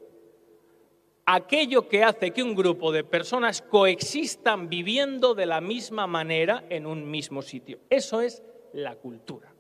aquello 1.35 1.89
que 1.89 2.05
hace 2.05 2.31
que 2.33 2.43
un 2.43 2.55
grupo 2.55 2.93
de 2.93 3.05
personas 3.05 3.63
coexistan 3.63 4.69
viviendo 4.69 5.35
de 5.35 5.47
la 5.47 5.63
misma 5.63 6.07
manera 6.07 6.65
en 6.69 6.87
un 6.87 7.11
mismo 7.11 7.41
sitio. 7.41 7.79
Eso 7.89 8.21
es 8.21 8.43
la 8.75 8.97
cultura. 8.97 9.51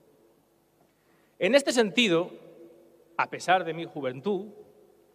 En 1.38 1.54
este 1.54 1.72
sentido, 1.72 2.30
a 3.16 3.30
pesar 3.30 3.64
de 3.64 3.72
mi 3.72 3.86
juventud, 3.86 4.48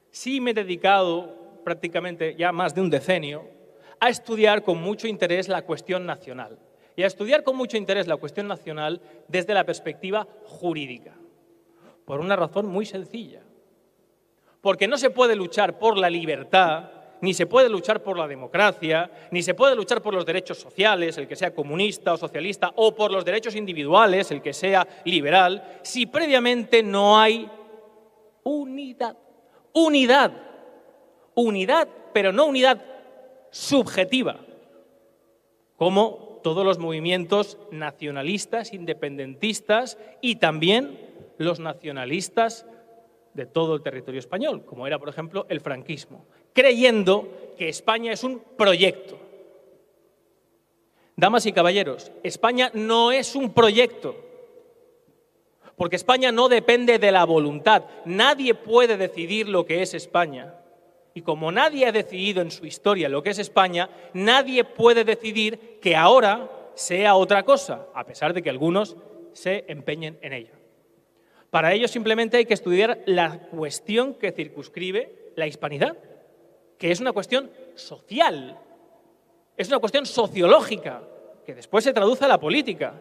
sí 0.09 0.41
me 0.41 0.51
he 0.51 0.53
dedicado 0.55 1.61
prácticamente 1.63 2.35
ya 2.35 2.51
más 2.51 2.73
de 2.73 2.81
un 2.81 2.89
decenio 2.89 3.47
a 3.99 4.09
estudiar 4.09 4.63
con 4.63 4.81
mucho 4.81 5.07
interés 5.07 5.47
la 5.47 5.61
cuestión 5.61 6.07
nacional 6.07 6.57
y 6.95 7.03
a 7.03 7.07
estudiar 7.07 7.43
con 7.43 7.55
mucho 7.55 7.77
interés 7.77 8.07
la 8.07 8.17
cuestión 8.17 8.47
nacional 8.47 8.99
desde 9.27 9.53
la 9.53 9.63
perspectiva 9.63 10.27
jurídica, 10.45 11.13
por 12.05 12.19
una 12.19 12.35
razón 12.35 12.65
muy 12.65 12.87
sencilla 12.87 13.43
porque 14.61 14.87
no 14.87 14.97
se 14.97 15.09
puede 15.09 15.35
luchar 15.35 15.77
por 15.79 15.97
la 15.97 16.09
libertad, 16.09 16.91
ni 17.21 17.33
se 17.33 17.47
puede 17.47 17.69
luchar 17.69 18.03
por 18.03 18.17
la 18.17 18.27
democracia, 18.27 19.09
ni 19.31 19.41
se 19.41 19.53
puede 19.53 19.75
luchar 19.75 20.01
por 20.01 20.13
los 20.13 20.25
derechos 20.25 20.57
sociales, 20.59 21.17
el 21.17 21.27
que 21.27 21.35
sea 21.35 21.53
comunista 21.53 22.13
o 22.13 22.17
socialista, 22.17 22.71
o 22.75 22.93
por 22.93 23.11
los 23.11 23.25
derechos 23.25 23.55
individuales, 23.55 24.31
el 24.31 24.41
que 24.41 24.53
sea 24.53 24.87
liberal, 25.05 25.79
si 25.81 26.05
previamente 26.05 26.83
no 26.83 27.19
hay 27.19 27.49
unidad. 28.43 29.17
Unidad. 29.73 30.31
Unidad, 31.35 31.87
pero 32.13 32.31
no 32.31 32.45
unidad 32.45 32.83
subjetiva, 33.51 34.37
como 35.75 36.39
todos 36.43 36.65
los 36.65 36.79
movimientos 36.79 37.57
nacionalistas, 37.71 38.73
independentistas 38.73 39.97
y 40.21 40.37
también 40.37 40.99
los 41.37 41.59
nacionalistas 41.59 42.65
de 43.37 43.45
todo 43.45 43.75
el 43.75 43.83
territorio 43.83 44.19
español, 44.19 44.65
como 44.65 44.87
era, 44.87 44.97
por 44.97 45.09
ejemplo, 45.09 45.45
el 45.47 45.61
franquismo, 45.61 46.25
creyendo 46.53 47.53
que 47.55 47.69
España 47.69 48.11
es 48.11 48.23
un 48.23 48.39
proyecto. 48.57 49.19
Damas 51.15 51.45
y 51.45 51.53
caballeros, 51.53 52.11
España 52.23 52.71
no 52.73 53.11
es 53.11 53.35
un 53.35 53.53
proyecto, 53.53 54.15
porque 55.75 55.95
España 55.95 56.31
no 56.31 56.49
depende 56.49 56.97
de 56.97 57.11
la 57.11 57.25
voluntad. 57.25 57.83
Nadie 58.05 58.55
puede 58.55 58.97
decidir 58.97 59.47
lo 59.47 59.67
que 59.67 59.83
es 59.83 59.93
España. 59.93 60.55
Y 61.13 61.21
como 61.21 61.51
nadie 61.51 61.85
ha 61.85 61.91
decidido 61.91 62.41
en 62.41 62.49
su 62.49 62.65
historia 62.65 63.07
lo 63.07 63.21
que 63.21 63.29
es 63.29 63.37
España, 63.37 63.89
nadie 64.13 64.63
puede 64.63 65.03
decidir 65.03 65.77
que 65.79 65.95
ahora 65.95 66.49
sea 66.73 67.15
otra 67.15 67.43
cosa, 67.43 67.85
a 67.93 68.03
pesar 68.03 68.33
de 68.33 68.41
que 68.41 68.49
algunos 68.49 68.97
se 69.33 69.65
empeñen 69.67 70.17
en 70.21 70.33
ello. 70.33 70.56
Para 71.49 71.73
ello 71.73 71.87
simplemente 71.87 72.37
hay 72.37 72.45
que 72.45 72.53
estudiar 72.53 72.99
la 73.05 73.39
cuestión 73.39 74.13
que 74.15 74.31
circunscribe 74.31 75.31
la 75.35 75.47
hispanidad, 75.47 75.95
que 76.77 76.91
es 76.91 76.99
una 76.99 77.13
cuestión 77.13 77.49
social, 77.75 78.59
es 79.55 79.67
una 79.69 79.79
cuestión 79.79 80.05
sociológica, 80.05 81.01
que 81.45 81.55
después 81.55 81.83
se 81.83 81.93
traduce 81.93 82.25
a 82.25 82.27
la 82.27 82.39
política. 82.39 82.95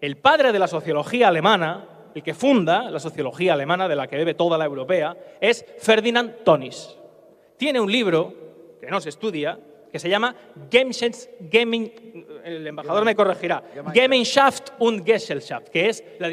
El 0.00 0.16
padre 0.18 0.52
de 0.52 0.58
la 0.58 0.68
sociología 0.68 1.28
alemana, 1.28 1.88
el 2.14 2.22
que 2.22 2.34
funda 2.34 2.90
la 2.90 3.00
sociología 3.00 3.54
alemana, 3.54 3.88
de 3.88 3.96
la 3.96 4.06
que 4.06 4.16
bebe 4.16 4.34
toda 4.34 4.58
la 4.58 4.66
europea, 4.66 5.16
es 5.40 5.64
Ferdinand 5.78 6.44
Tonis. 6.44 6.96
Tiene 7.56 7.80
un 7.80 7.90
libro 7.90 8.34
que 8.80 8.90
no 8.90 9.00
se 9.00 9.08
estudia, 9.08 9.58
que 9.90 9.98
se 9.98 10.10
llama 10.10 10.36
Gaming, 10.70 11.90
el 12.44 12.66
embajador 12.66 13.04
me 13.04 13.16
corregirá, 13.16 13.62
Gemeinschaft 13.94 14.70
und 14.78 15.06
Gesellschaft, 15.06 15.68
que 15.68 15.88
es 15.88 16.04
la 16.18 16.28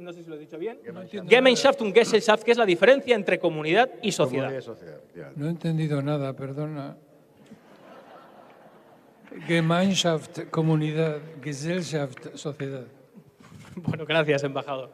no 0.00 0.12
sé 0.12 0.22
si 0.22 0.30
lo 0.30 0.36
he 0.36 0.38
dicho 0.38 0.58
bien, 0.58 0.78
Gemeinschaft 1.28 1.80
und 1.82 1.94
Gesellschaft, 1.94 2.42
que 2.42 2.52
es 2.52 2.58
la 2.58 2.66
diferencia 2.66 3.14
entre 3.14 3.38
comunidad 3.38 3.90
y 4.02 4.12
sociedad. 4.12 4.52
No 5.36 5.46
he 5.46 5.50
entendido 5.50 6.02
nada, 6.02 6.34
perdona. 6.34 6.96
Gemeinschaft, 9.46 10.50
comunidad, 10.50 11.20
Gesellschaft, 11.42 12.34
sociedad. 12.34 12.84
Bueno, 13.76 14.04
gracias, 14.04 14.42
embajador. 14.42 14.90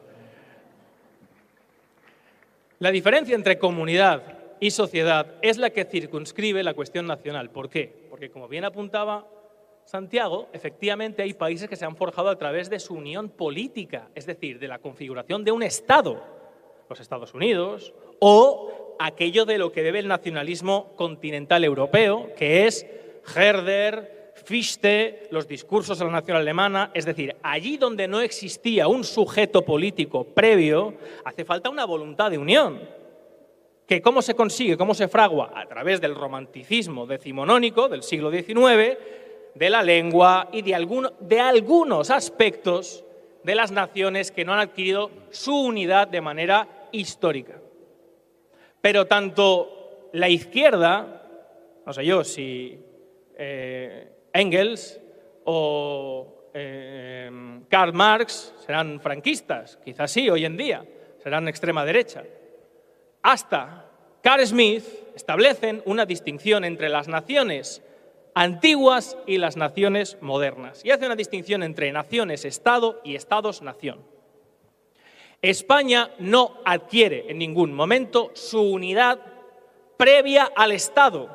La 2.78 2.90
diferencia 2.90 3.34
entre 3.34 3.59
comunidad 3.59 4.22
y 4.61 4.70
sociedad 4.70 5.34
es 5.40 5.57
la 5.57 5.70
que 5.70 5.86
circunscribe 5.86 6.62
la 6.62 6.74
cuestión 6.74 7.07
nacional. 7.07 7.50
¿Por 7.50 7.70
qué? 7.70 8.07
Porque, 8.11 8.30
como 8.30 8.48
bien 8.48 8.64
apuntaba 8.64 9.26
Santiago, 9.87 10.49
efectivamente 10.53 11.22
hay 11.22 11.32
países 11.32 11.68
que 11.68 11.76
se 11.76 11.84
han 11.84 11.95
forjado 11.95 12.28
a 12.28 12.37
través 12.37 12.68
de 12.68 12.80
su 12.80 12.95
unión 12.95 13.28
política, 13.28 14.09
es 14.16 14.26
decir, 14.26 14.59
de 14.59 14.66
la 14.66 14.80
configuración 14.80 15.45
de 15.45 15.53
un 15.53 15.62
Estado, 15.62 16.20
los 16.91 16.99
Estados 16.99 17.34
Unidos, 17.34 17.95
o 18.18 18.97
aquello 18.99 19.45
de 19.45 19.59
lo 19.59 19.70
que 19.70 19.84
debe 19.84 20.01
el 20.01 20.09
nacionalismo 20.09 20.93
continental 20.97 21.62
europeo, 21.62 22.34
que 22.37 22.66
es 22.66 22.84
Herder, 23.37 24.32
Fichte, 24.45 25.28
los 25.30 25.47
discursos 25.47 26.01
de 26.01 26.05
la 26.05 26.11
nación 26.11 26.37
alemana, 26.37 26.91
es 26.93 27.05
decir, 27.05 27.37
allí 27.45 27.76
donde 27.76 28.09
no 28.09 28.20
existía 28.20 28.89
un 28.89 29.05
sujeto 29.05 29.62
político 29.62 30.24
previo, 30.24 30.95
hace 31.24 31.45
falta 31.45 31.70
una 31.70 31.84
voluntad 31.84 32.32
de 32.32 32.39
unión. 32.39 32.80
¿Que 33.87 34.03
¿Cómo 34.03 34.20
se 34.20 34.34
consigue, 34.34 34.76
cómo 34.76 34.95
se 34.95 35.07
fragua? 35.07 35.53
A 35.55 35.64
través 35.66 36.01
del 36.01 36.16
romanticismo 36.16 37.07
decimonónico 37.07 37.89
del 37.89 38.03
siglo 38.03 38.32
XIX, 38.32 38.99
de 39.57 39.70
la 39.70 39.82
lengua 39.82 40.48
y 40.52 40.61
de, 40.61 41.12
de 41.20 41.40
algunos 41.40 42.11
aspectos 42.11 43.04
de 43.42 43.54
las 43.54 43.72
naciones 43.72 44.30
que 44.30 44.44
no 44.44 44.52
han 44.52 44.61
adquirido 44.61 45.11
su 45.30 45.54
unidad 45.57 46.09
de 46.09 46.20
manera 46.20 46.68
histórica. 46.92 47.59
Pero 48.82 49.07
tanto 49.07 50.11
la 50.12 50.28
izquierda, 50.28 51.22
no 51.86 51.92
sé 51.92 52.04
yo 52.04 52.22
si 52.22 52.78
eh, 53.38 54.09
Engels 54.32 55.00
o 55.44 56.50
eh, 56.52 57.30
Karl 57.70 57.94
Marx 57.94 58.54
serán 58.66 59.00
franquistas, 59.00 59.78
quizás 59.82 60.11
sí, 60.11 60.28
hoy 60.28 60.44
en 60.44 60.57
día, 60.57 60.84
serán 61.22 61.48
extrema 61.48 61.84
derecha, 61.84 62.24
hasta 63.22 63.86
Carl 64.22 64.46
Smith 64.46 64.84
establecen 65.14 65.82
una 65.86 66.04
distinción 66.04 66.64
entre 66.64 66.90
las 66.90 67.09
naciones 67.09 67.82
antiguas 68.37 69.16
y 69.26 69.39
las 69.39 69.57
naciones 69.57 70.18
modernas. 70.20 70.84
Y 70.84 70.91
hace 70.91 71.07
una 71.07 71.16
distinción 71.16 71.62
entre 71.62 71.91
naciones-estado 71.91 73.01
y 73.03 73.16
estados-nación. 73.16 74.05
España 75.41 76.11
no 76.18 76.59
adquiere 76.66 77.30
en 77.30 77.39
ningún 77.39 77.72
momento 77.72 78.32
su 78.34 78.61
unidad 78.61 79.20
previa 79.97 80.53
al 80.55 80.72
Estado. 80.72 81.34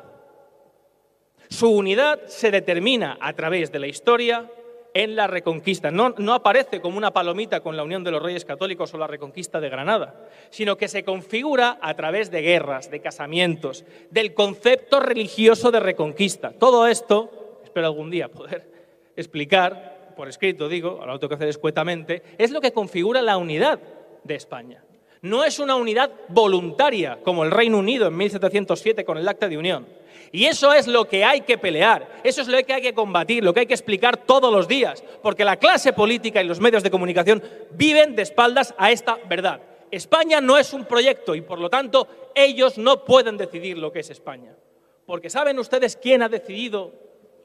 Su 1.48 1.70
unidad 1.70 2.24
se 2.26 2.52
determina 2.52 3.18
a 3.20 3.32
través 3.32 3.72
de 3.72 3.80
la 3.80 3.88
historia 3.88 4.48
en 4.94 5.16
la 5.16 5.26
Reconquista. 5.26 5.90
No, 5.90 6.14
aparece 6.32 6.80
como 6.80 6.98
una 6.98 7.12
palomita 7.12 7.60
con 7.60 7.76
la 7.76 7.82
Unión 7.82 8.04
de 8.04 8.10
los 8.10 8.22
Reyes 8.22 8.44
Católicos 8.44 8.92
o 8.94 8.98
la 8.98 9.06
Reconquista 9.06 9.60
de 9.60 9.68
Granada, 9.68 10.28
sino 10.50 10.76
que 10.76 10.88
se 10.88 11.04
configura 11.04 11.78
a 11.80 11.94
través 11.94 12.30
de 12.30 12.42
guerras, 12.42 12.90
de 12.90 13.00
casamientos, 13.00 13.84
del 14.10 14.34
concepto 14.34 15.00
religioso 15.00 15.70
de 15.70 15.80
Reconquista. 15.80 16.52
Todo 16.52 16.86
esto, 16.86 17.60
espero 17.64 17.86
algún 17.86 18.10
día 18.10 18.28
poder 18.28 18.70
explicar, 19.16 20.12
por 20.16 20.28
escrito 20.28 20.68
digo, 20.68 20.98
ahora 21.00 21.12
lo 21.12 21.18
tengo 21.18 21.30
que 21.30 21.36
hacer 21.36 21.48
escuetamente, 21.48 22.22
es 22.38 22.50
lo 22.50 22.60
que 22.60 22.72
configura 22.72 23.22
la 23.22 23.36
unidad 23.36 23.80
de 24.24 24.34
España. 24.34 24.84
No 25.22 25.44
es 25.44 25.60
una 25.60 25.76
unidad 25.76 26.10
voluntaria 26.28 27.18
como 27.22 27.44
el 27.44 27.52
Reino 27.52 27.78
Unido 27.78 28.08
en 28.08 28.16
1707 28.16 29.04
con 29.04 29.18
el 29.18 29.28
Acta 29.28 29.48
de 29.48 29.56
Unión 29.56 29.86
y 30.32 30.46
eso 30.46 30.72
es 30.72 30.86
lo 30.86 31.06
que 31.06 31.24
hay 31.24 31.42
que 31.42 31.58
pelear, 31.58 32.20
eso 32.24 32.40
es 32.40 32.48
lo 32.48 32.62
que 32.64 32.72
hay 32.72 32.80
que 32.80 32.94
combatir, 32.94 33.44
lo 33.44 33.52
que 33.52 33.60
hay 33.60 33.66
que 33.66 33.74
explicar 33.74 34.16
todos 34.16 34.50
los 34.50 34.66
días, 34.66 35.04
porque 35.22 35.44
la 35.44 35.58
clase 35.58 35.92
política 35.92 36.42
y 36.42 36.46
los 36.46 36.58
medios 36.58 36.82
de 36.82 36.90
comunicación 36.90 37.42
viven 37.72 38.16
de 38.16 38.22
espaldas 38.22 38.74
a 38.78 38.90
esta 38.90 39.18
verdad. 39.28 39.60
España 39.90 40.40
no 40.40 40.56
es 40.56 40.72
un 40.72 40.86
proyecto 40.86 41.34
y 41.34 41.42
por 41.42 41.58
lo 41.58 41.68
tanto 41.68 42.08
ellos 42.34 42.78
no 42.78 43.04
pueden 43.04 43.36
decidir 43.36 43.76
lo 43.76 43.92
que 43.92 44.00
es 44.00 44.08
España. 44.08 44.56
Porque 45.04 45.28
¿saben 45.28 45.58
ustedes 45.58 45.96
quién 45.96 46.22
ha 46.22 46.30
decidido, 46.30 46.94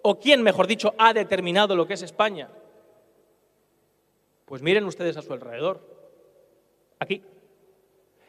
o 0.01 0.17
quién, 0.17 0.41
mejor 0.41 0.65
dicho, 0.65 0.95
ha 0.97 1.11
determinado 1.11 1.75
lo 1.75 1.85
que 1.85 1.95
es 1.95 2.01
España? 2.01 2.49
Pues 4.45 4.61
miren 4.61 4.85
ustedes 4.85 5.17
a 5.17 5.21
su 5.21 5.33
alrededor. 5.33 5.81
Aquí. 6.99 7.21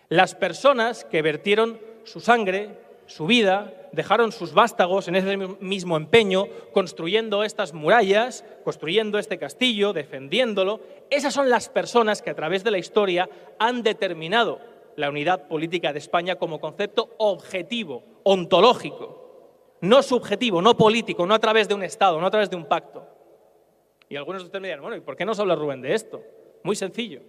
Las 0.09 0.35
personas 0.35 1.05
que 1.05 1.23
vertieron 1.23 1.81
su 2.03 2.19
sangre, 2.19 2.77
su 3.07 3.27
vida, 3.27 3.73
dejaron 3.93 4.33
sus 4.33 4.53
vástagos 4.53 5.09
en 5.09 5.17
ese 5.17 5.37
mismo 5.37 5.97
empeño, 5.97 6.47
construyendo 6.73 7.45
estas 7.45 7.73
murallas, 7.73 8.45
construyendo 8.65 9.19
este 9.19 9.39
castillo, 9.39 9.93
defendiéndolo. 9.93 10.81
Esas 11.11 11.35
son 11.35 11.51
las 11.51 11.69
personas 11.69 12.23
que 12.23 12.31
a 12.31 12.35
través 12.35 12.65
de 12.65 12.71
la 12.71 12.79
historia 12.79 13.29
han 13.59 13.83
determinado 13.83 14.61
la 14.97 15.09
unidad 15.09 15.49
política 15.49 15.93
de 15.93 16.01
España 16.01 16.37
como 16.37 16.61
concepto 16.61 17.15
objetivo, 17.19 18.03
ontológico, 18.25 19.77
no 19.81 20.03
subjetivo, 20.03 20.61
no 20.61 20.77
político, 20.77 21.25
no 21.25 21.35
a 21.35 21.39
través 21.39 21.69
de 21.69 21.75
un 21.75 21.85
Estado, 21.85 22.21
no 22.21 22.27
a 22.27 22.31
través 22.31 22.51
de 22.51 22.57
un 22.57 22.67
pacto. 22.67 23.07
Y 24.09 24.17
algunos 24.17 24.43
de 24.43 24.47
ustedes 24.47 24.63
me 24.63 24.69
dirán, 24.69 24.83
bueno, 24.83 24.97
¿y 24.97 25.01
por 25.01 25.17
qué 25.17 25.25
no 25.25 25.33
habla 25.33 25.55
Rubén 25.55 25.83
de 25.83 25.95
esto? 25.95 26.23
Muy 26.65 26.75
sencillo. 26.75 27.23